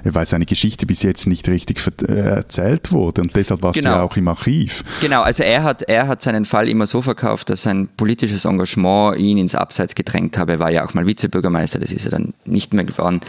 Weil 0.04 0.26
seine 0.26 0.46
Geschichte 0.46 0.86
bis 0.86 1.04
jetzt 1.04 1.28
nicht 1.28 1.48
richtig 1.50 1.82
äh, 2.08 2.14
erzählt 2.14 2.92
wurde 2.92 3.22
und 3.22 3.36
deshalb 3.36 3.62
war 3.62 3.72
es 3.72 3.78
genau. 3.78 3.92
ja 3.92 4.02
auch 4.02 4.18
im 4.18 4.28
Archiv. 4.28 4.84
Genau, 5.02 5.22
also 5.22 5.44
er 5.44 5.64
hat, 5.64 5.84
er 5.84 6.08
hat 6.08 6.22
seinen 6.22 6.46
Fall 6.46 6.70
immer 6.70 6.86
so 6.86 7.02
verkauft, 7.02 7.50
dass 7.50 7.64
sein 7.64 7.88
politisches 7.98 8.46
Engagement 8.46 9.18
ihn 9.18 9.38
ins 9.38 9.56
Abseits 9.56 9.96
gedrängt 9.96 10.38
habe. 10.38 10.54
Er 10.54 10.60
war 10.60 10.72
ja 10.72 10.86
auch 10.86 10.94
mal 10.94 11.06
Vizebürgermeister, 11.08 11.80
das 11.80 11.92
ist 11.92 12.06
er 12.06 12.12
dann 12.12 12.34
nicht 12.46 12.74
mehr 12.74 12.84
geworden. 12.84 13.22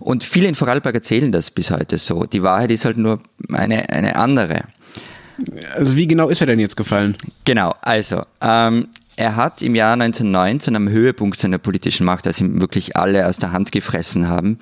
Und 0.00 0.24
viele 0.24 0.48
in 0.48 0.54
Vorarlberg 0.54 0.94
erzählen 0.94 1.32
das 1.32 1.50
bis 1.50 1.70
heute 1.70 1.98
so. 1.98 2.24
Die 2.24 2.42
Wahrheit 2.42 2.70
ist 2.70 2.84
halt 2.84 2.96
nur 2.96 3.20
eine, 3.52 3.90
eine 3.90 4.16
andere. 4.16 4.64
Also 5.74 5.96
wie 5.96 6.06
genau 6.06 6.28
ist 6.28 6.40
er 6.40 6.46
denn 6.46 6.58
jetzt 6.58 6.76
gefallen? 6.76 7.16
Genau, 7.44 7.74
also 7.80 8.22
ähm, 8.40 8.88
er 9.16 9.36
hat 9.36 9.62
im 9.62 9.74
Jahr 9.74 9.94
1919 9.94 10.76
am 10.76 10.88
Höhepunkt 10.88 11.38
seiner 11.38 11.58
politischen 11.58 12.06
Macht, 12.06 12.26
als 12.26 12.40
ihm 12.40 12.60
wirklich 12.60 12.96
alle 12.96 13.26
aus 13.26 13.38
der 13.38 13.52
Hand 13.52 13.72
gefressen 13.72 14.28
haben, 14.28 14.58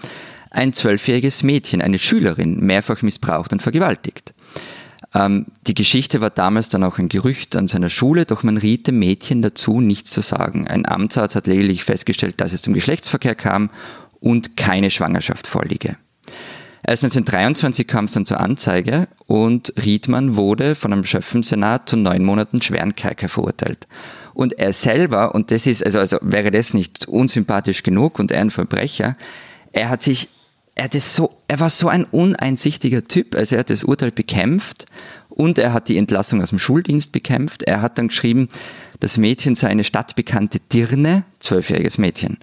ein 0.56 0.72
zwölfjähriges 0.72 1.42
Mädchen, 1.42 1.82
eine 1.82 1.98
Schülerin, 1.98 2.60
mehrfach 2.60 3.02
missbraucht 3.02 3.52
und 3.52 3.62
vergewaltigt. 3.62 4.34
Ähm, 5.14 5.46
die 5.66 5.74
Geschichte 5.74 6.20
war 6.20 6.30
damals 6.30 6.68
dann 6.68 6.84
auch 6.84 6.98
ein 6.98 7.08
Gerücht 7.08 7.56
an 7.56 7.68
seiner 7.68 7.88
Schule, 7.88 8.26
doch 8.26 8.42
man 8.42 8.56
riet 8.56 8.86
dem 8.86 8.98
Mädchen 8.98 9.42
dazu, 9.42 9.80
nichts 9.80 10.10
zu 10.10 10.20
sagen. 10.20 10.66
Ein 10.66 10.86
Amtsarzt 10.86 11.36
hat 11.36 11.46
lediglich 11.46 11.84
festgestellt, 11.84 12.40
dass 12.40 12.52
es 12.52 12.62
zum 12.62 12.74
Geschlechtsverkehr 12.74 13.34
kam 13.34 13.70
und 14.20 14.56
keine 14.56 14.90
Schwangerschaft 14.90 15.46
vorliege. 15.46 15.96
Erst 16.88 17.02
1923 17.02 17.86
kam 17.86 18.04
es 18.04 18.12
dann 18.12 18.26
zur 18.26 18.38
Anzeige 18.38 19.08
und 19.26 19.72
Riedmann 19.84 20.36
wurde 20.36 20.74
von 20.74 20.92
einem 20.92 21.04
Schöffensenat 21.04 21.88
zu 21.88 21.96
neun 21.96 22.24
Monaten 22.24 22.62
schweren 22.62 22.94
Kerker 22.94 23.28
verurteilt. 23.28 23.88
Und 24.34 24.58
er 24.58 24.72
selber, 24.72 25.34
und 25.34 25.50
das 25.50 25.66
ist, 25.66 25.84
also, 25.84 25.98
also 25.98 26.18
wäre 26.20 26.50
das 26.50 26.74
nicht 26.74 27.08
unsympathisch 27.08 27.82
genug 27.82 28.18
und 28.18 28.30
er 28.30 28.40
ein 28.40 28.50
Verbrecher, 28.50 29.16
er 29.72 29.88
hat 29.88 30.02
sich, 30.02 30.28
er 30.76 30.84
hat 30.84 30.94
es 30.94 31.16
so, 31.16 31.32
er 31.48 31.58
war 31.58 31.70
so 31.70 31.88
ein 31.88 32.04
uneinsichtiger 32.04 33.02
Typ, 33.02 33.34
also 33.34 33.56
er 33.56 33.60
hat 33.60 33.70
das 33.70 33.82
Urteil 33.82 34.12
bekämpft 34.12 34.84
und 35.30 35.58
er 35.58 35.72
hat 35.72 35.88
die 35.88 35.96
Entlassung 35.96 36.42
aus 36.42 36.50
dem 36.50 36.58
Schuldienst 36.58 37.12
bekämpft. 37.12 37.62
Er 37.62 37.80
hat 37.80 37.98
dann 37.98 38.08
geschrieben, 38.08 38.48
das 39.00 39.16
Mädchen 39.16 39.54
sei 39.54 39.68
eine 39.68 39.84
stadtbekannte 39.84 40.60
Dirne, 40.72 41.24
zwölfjähriges 41.40 41.96
Mädchen. 41.96 42.38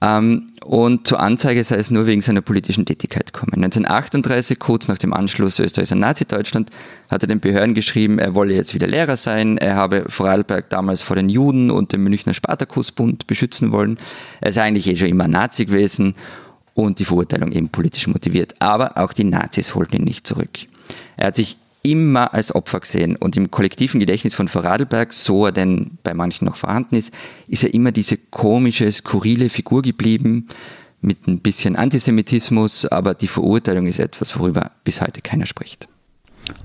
Ähm, 0.00 0.48
und 0.64 1.06
zur 1.06 1.20
Anzeige 1.20 1.62
sei 1.62 1.76
es 1.76 1.92
nur 1.92 2.06
wegen 2.06 2.22
seiner 2.22 2.40
politischen 2.40 2.86
Tätigkeit 2.86 3.32
gekommen. 3.32 3.54
1938, 3.54 4.58
kurz 4.58 4.88
nach 4.88 4.98
dem 4.98 5.12
Anschluss 5.12 5.60
Österreichs 5.60 5.92
an 5.92 6.00
Nazi-Deutschland, 6.00 6.70
hat 7.08 7.22
er 7.22 7.28
den 7.28 7.38
Behörden 7.38 7.74
geschrieben, 7.74 8.18
er 8.18 8.34
wolle 8.34 8.54
jetzt 8.54 8.74
wieder 8.74 8.88
Lehrer 8.88 9.16
sein. 9.16 9.58
Er 9.58 9.76
habe 9.76 10.06
Vorarlberg 10.08 10.70
damals 10.70 11.02
vor 11.02 11.14
den 11.14 11.28
Juden 11.28 11.70
und 11.70 11.92
dem 11.92 12.02
Münchner 12.02 12.34
Spartakusbund 12.34 13.28
beschützen 13.28 13.70
wollen. 13.70 13.98
Er 14.40 14.52
sei 14.52 14.62
eigentlich 14.62 14.88
eh 14.88 14.96
schon 14.96 15.08
immer 15.08 15.28
Nazi 15.28 15.66
gewesen 15.66 16.14
und 16.74 16.98
die 16.98 17.04
Verurteilung 17.04 17.52
eben 17.52 17.68
politisch 17.68 18.06
motiviert. 18.06 18.54
Aber 18.60 18.98
auch 18.98 19.12
die 19.12 19.24
Nazis 19.24 19.74
holten 19.74 19.96
ihn 19.96 20.04
nicht 20.04 20.26
zurück. 20.26 20.50
Er 21.16 21.28
hat 21.28 21.36
sich 21.36 21.56
immer 21.82 22.32
als 22.32 22.54
Opfer 22.54 22.80
gesehen. 22.80 23.14
Und 23.14 23.36
im 23.36 23.50
kollektiven 23.50 24.00
Gedächtnis 24.00 24.34
von 24.34 24.48
Vorarlberg, 24.48 25.12
so 25.12 25.46
er 25.46 25.52
denn 25.52 25.98
bei 26.02 26.14
manchen 26.14 26.46
noch 26.46 26.56
vorhanden 26.56 26.96
ist, 26.96 27.12
ist 27.46 27.62
er 27.62 27.74
immer 27.74 27.92
diese 27.92 28.16
komische, 28.16 28.90
skurrile 28.90 29.50
Figur 29.50 29.82
geblieben, 29.82 30.48
mit 31.02 31.28
ein 31.28 31.40
bisschen 31.40 31.76
Antisemitismus, 31.76 32.86
aber 32.86 33.12
die 33.12 33.28
Verurteilung 33.28 33.86
ist 33.86 33.98
etwas, 33.98 34.38
worüber 34.38 34.70
bis 34.84 35.02
heute 35.02 35.20
keiner 35.20 35.44
spricht. 35.44 35.86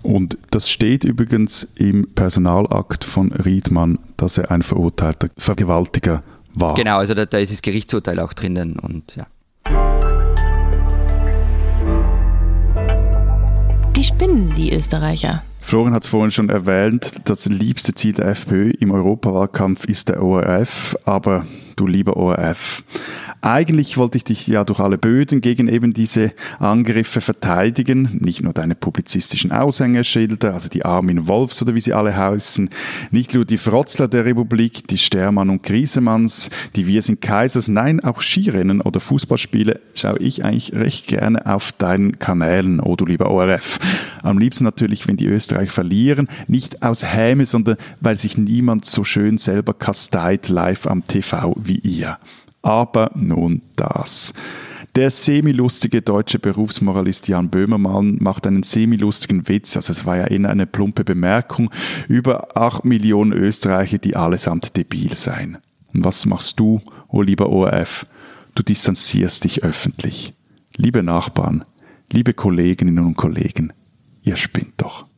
Und 0.01 0.37
das 0.51 0.69
steht 0.69 1.03
übrigens 1.03 1.67
im 1.75 2.07
Personalakt 2.15 3.03
von 3.03 3.33
Riedmann, 3.33 3.99
dass 4.15 4.37
er 4.37 4.51
ein 4.51 4.61
verurteilter 4.61 5.29
Vergewaltiger 5.37 6.23
war. 6.53 6.75
Genau, 6.75 6.97
also 6.97 7.13
da, 7.13 7.25
da 7.25 7.37
ist 7.37 7.51
das 7.51 7.61
Gerichtsurteil 7.61 8.19
auch 8.19 8.31
drinnen 8.31 8.79
und 8.79 9.15
ja. 9.17 9.27
Spinnen, 14.09 14.53
die 14.55 14.73
Österreicher. 14.73 15.43
Florian 15.61 15.93
hat 15.93 16.03
es 16.03 16.09
vorhin 16.09 16.31
schon 16.31 16.49
erwähnt, 16.49 17.21
das 17.25 17.45
liebste 17.45 17.93
Ziel 17.93 18.13
der 18.13 18.27
FPÖ 18.27 18.71
im 18.79 18.91
Europawahlkampf 18.91 19.85
ist 19.85 20.09
der 20.09 20.23
ORF, 20.23 20.95
aber 21.05 21.45
du 21.75 21.85
lieber 21.85 22.17
ORF. 22.17 22.83
Eigentlich 23.41 23.97
wollte 23.97 24.17
ich 24.17 24.25
dich 24.25 24.47
ja 24.47 24.65
durch 24.65 24.79
alle 24.79 24.97
Böden 24.97 25.39
gegen 25.39 25.69
eben 25.69 25.93
diese 25.93 26.33
Angriffe 26.59 27.21
verteidigen. 27.21 28.09
Nicht 28.19 28.43
nur 28.43 28.51
deine 28.51 28.75
publizistischen 28.75 29.51
Aushängeschilder, 29.51 30.53
also 30.53 30.67
die 30.67 30.83
Armin 30.83 31.27
Wolfs 31.27 31.61
oder 31.61 31.73
wie 31.73 31.81
sie 31.81 31.93
alle 31.93 32.15
heißen. 32.15 32.69
Nicht 33.11 33.33
nur 33.33 33.45
die 33.45 33.57
Frotzler 33.57 34.09
der 34.09 34.25
Republik, 34.25 34.87
die 34.87 34.97
Stermann 34.97 35.49
und 35.49 35.63
Griesemanns, 35.63 36.49
die 36.75 36.85
Wir 36.85 37.01
sind 37.01 37.21
Kaisers. 37.21 37.69
Nein, 37.69 38.01
auch 38.01 38.21
Skirennen 38.21 38.81
oder 38.81 38.99
Fußballspiele 38.99 39.79
schaue 39.95 40.19
ich 40.19 40.43
eigentlich 40.43 40.73
recht 40.73 41.07
gerne 41.07 41.45
auf 41.45 41.71
deinen 41.71 42.19
Kanälen, 42.19 42.81
oh 42.81 42.95
du 42.95 43.05
lieber 43.05 43.31
ORF. 43.31 43.79
Am 44.21 44.37
liebsten 44.37 44.65
natürlich, 44.65 45.07
wenn 45.07 45.15
die 45.15 45.27
Österreicher 45.27 45.71
verlieren. 45.71 46.27
Nicht 46.47 46.83
aus 46.83 47.05
Häme, 47.05 47.45
sondern 47.45 47.77
weil 48.01 48.17
sich 48.17 48.37
niemand 48.37 48.85
so 48.85 49.05
schön 49.05 49.37
selber 49.37 49.73
kasteit 49.73 50.49
live 50.49 50.87
am 50.87 51.05
TV 51.05 51.55
wie 51.57 51.79
ihr. 51.79 52.17
Aber 52.61 53.11
nun 53.15 53.61
das. 53.75 54.33
Der 54.95 55.11
semilustige 55.11 56.01
deutsche 56.01 56.39
Berufsmoralist 56.39 57.27
Jan 57.27 57.49
Böhmermann 57.49 58.17
macht 58.19 58.47
einen 58.47 58.63
semilustigen 58.63 59.47
Witz, 59.47 59.75
also 59.75 59.91
es 59.91 60.05
war 60.05 60.17
ja 60.17 60.27
eher 60.27 60.49
eine 60.49 60.65
plumpe 60.65 61.03
Bemerkung, 61.03 61.69
über 62.07 62.57
8 62.57 62.85
Millionen 62.85 63.31
Österreicher, 63.31 63.99
die 63.99 64.15
allesamt 64.15 64.75
debil 64.75 65.15
seien. 65.15 65.59
Und 65.93 66.05
was 66.05 66.25
machst 66.25 66.59
du, 66.59 66.81
oh 67.07 67.21
lieber 67.21 67.49
ORF? 67.49 68.07
Du 68.55 68.63
distanzierst 68.63 69.43
dich 69.43 69.63
öffentlich. 69.63 70.33
Liebe 70.75 71.03
Nachbarn, 71.03 71.63
liebe 72.11 72.33
Kolleginnen 72.33 72.99
und 72.99 73.15
Kollegen, 73.15 73.73
ihr 74.23 74.35
spinnt 74.35 74.73
doch. 74.77 75.08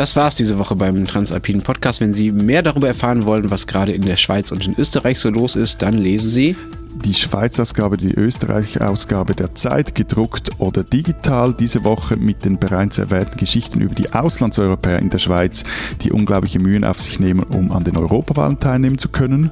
Das 0.00 0.16
war's 0.16 0.34
diese 0.34 0.58
Woche 0.58 0.76
beim 0.76 1.06
Transalpinen 1.06 1.60
Podcast. 1.60 2.00
Wenn 2.00 2.14
Sie 2.14 2.32
mehr 2.32 2.62
darüber 2.62 2.88
erfahren 2.88 3.26
wollen, 3.26 3.50
was 3.50 3.66
gerade 3.66 3.92
in 3.92 4.00
der 4.00 4.16
Schweiz 4.16 4.50
und 4.50 4.66
in 4.66 4.74
Österreich 4.78 5.18
so 5.18 5.28
los 5.28 5.56
ist, 5.56 5.82
dann 5.82 5.92
lesen 5.92 6.30
Sie 6.30 6.56
die 7.04 7.14
Schweiz-Ausgabe, 7.14 7.96
die 7.96 8.12
Österreich-Ausgabe 8.12 9.34
der 9.34 9.54
Zeit, 9.54 9.94
gedruckt 9.94 10.50
oder 10.58 10.84
digital. 10.84 11.54
Diese 11.54 11.84
Woche 11.84 12.16
mit 12.16 12.44
den 12.44 12.58
bereits 12.58 12.98
erwähnten 12.98 13.36
Geschichten 13.36 13.80
über 13.80 13.94
die 13.94 14.12
Auslandseuropäer 14.12 14.98
in 14.98 15.10
der 15.10 15.18
Schweiz, 15.18 15.64
die 16.02 16.12
unglaubliche 16.12 16.58
Mühen 16.58 16.84
auf 16.84 17.00
sich 17.00 17.20
nehmen, 17.20 17.42
um 17.42 17.70
an 17.70 17.84
den 17.84 17.96
Europawahlen 17.96 18.58
teilnehmen 18.58 18.98
zu 18.98 19.08
können. 19.08 19.50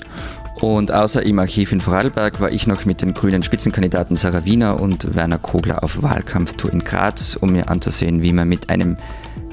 Und 0.61 0.91
außer 0.91 1.23
im 1.23 1.39
Archiv 1.39 1.71
in 1.71 1.81
Vorarlberg 1.81 2.41
war 2.41 2.51
ich 2.51 2.67
noch 2.67 2.85
mit 2.85 3.01
den 3.01 3.15
grünen 3.15 3.45
Spitzenkandidaten 3.45 4.17
Sarah 4.17 4.45
Wiener 4.45 4.81
und 4.81 5.15
Werner 5.15 5.39
Kogler 5.39 5.85
auf 5.85 6.03
Wahlkampftour 6.03 6.73
in 6.73 6.81
Graz, 6.81 7.37
um 7.41 7.53
mir 7.53 7.69
anzusehen, 7.69 8.23
wie 8.23 8.33
man 8.33 8.49
mit 8.49 8.69
einem 8.69 8.97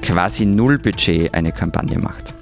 quasi 0.02 0.46
Nullbudget 0.46 1.32
eine 1.32 1.52
Kampagne 1.52 1.98
macht. 1.98 2.34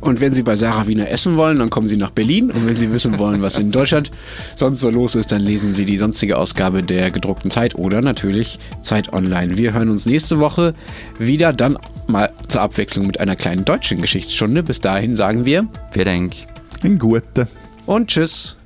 Und 0.00 0.20
wenn 0.20 0.34
Sie 0.34 0.42
bei 0.42 0.56
Sarah 0.56 0.88
Wiener 0.88 1.10
essen 1.10 1.36
wollen, 1.36 1.60
dann 1.60 1.70
kommen 1.70 1.86
Sie 1.86 1.96
nach 1.96 2.10
Berlin. 2.10 2.50
Und 2.50 2.66
wenn 2.66 2.74
Sie 2.74 2.90
wissen 2.90 3.18
wollen, 3.18 3.40
was 3.40 3.56
in 3.56 3.70
Deutschland 3.70 4.10
sonst 4.56 4.80
so 4.80 4.90
los 4.90 5.14
ist, 5.14 5.30
dann 5.30 5.42
lesen 5.42 5.72
Sie 5.72 5.84
die 5.84 5.96
sonstige 5.96 6.38
Ausgabe 6.38 6.82
der 6.82 7.12
gedruckten 7.12 7.52
Zeit 7.52 7.76
oder 7.76 8.02
natürlich 8.02 8.58
Zeit 8.80 9.12
Online. 9.12 9.56
Wir 9.56 9.74
hören 9.74 9.90
uns 9.90 10.04
nächste 10.04 10.40
Woche 10.40 10.74
wieder, 11.20 11.52
dann 11.52 11.78
mal 12.08 12.32
zur 12.48 12.62
Abwechslung 12.62 13.06
mit 13.06 13.20
einer 13.20 13.36
kleinen 13.36 13.64
deutschen 13.64 14.02
Geschichtsstunde. 14.02 14.64
Bis 14.64 14.80
dahin 14.80 15.14
sagen 15.14 15.44
wir. 15.44 15.68
Wir 15.92 16.04
denken. 16.04 16.36
Ein 16.82 16.98
Gute. 16.98 17.46
Und 17.86 18.08
tschüss. 18.08 18.56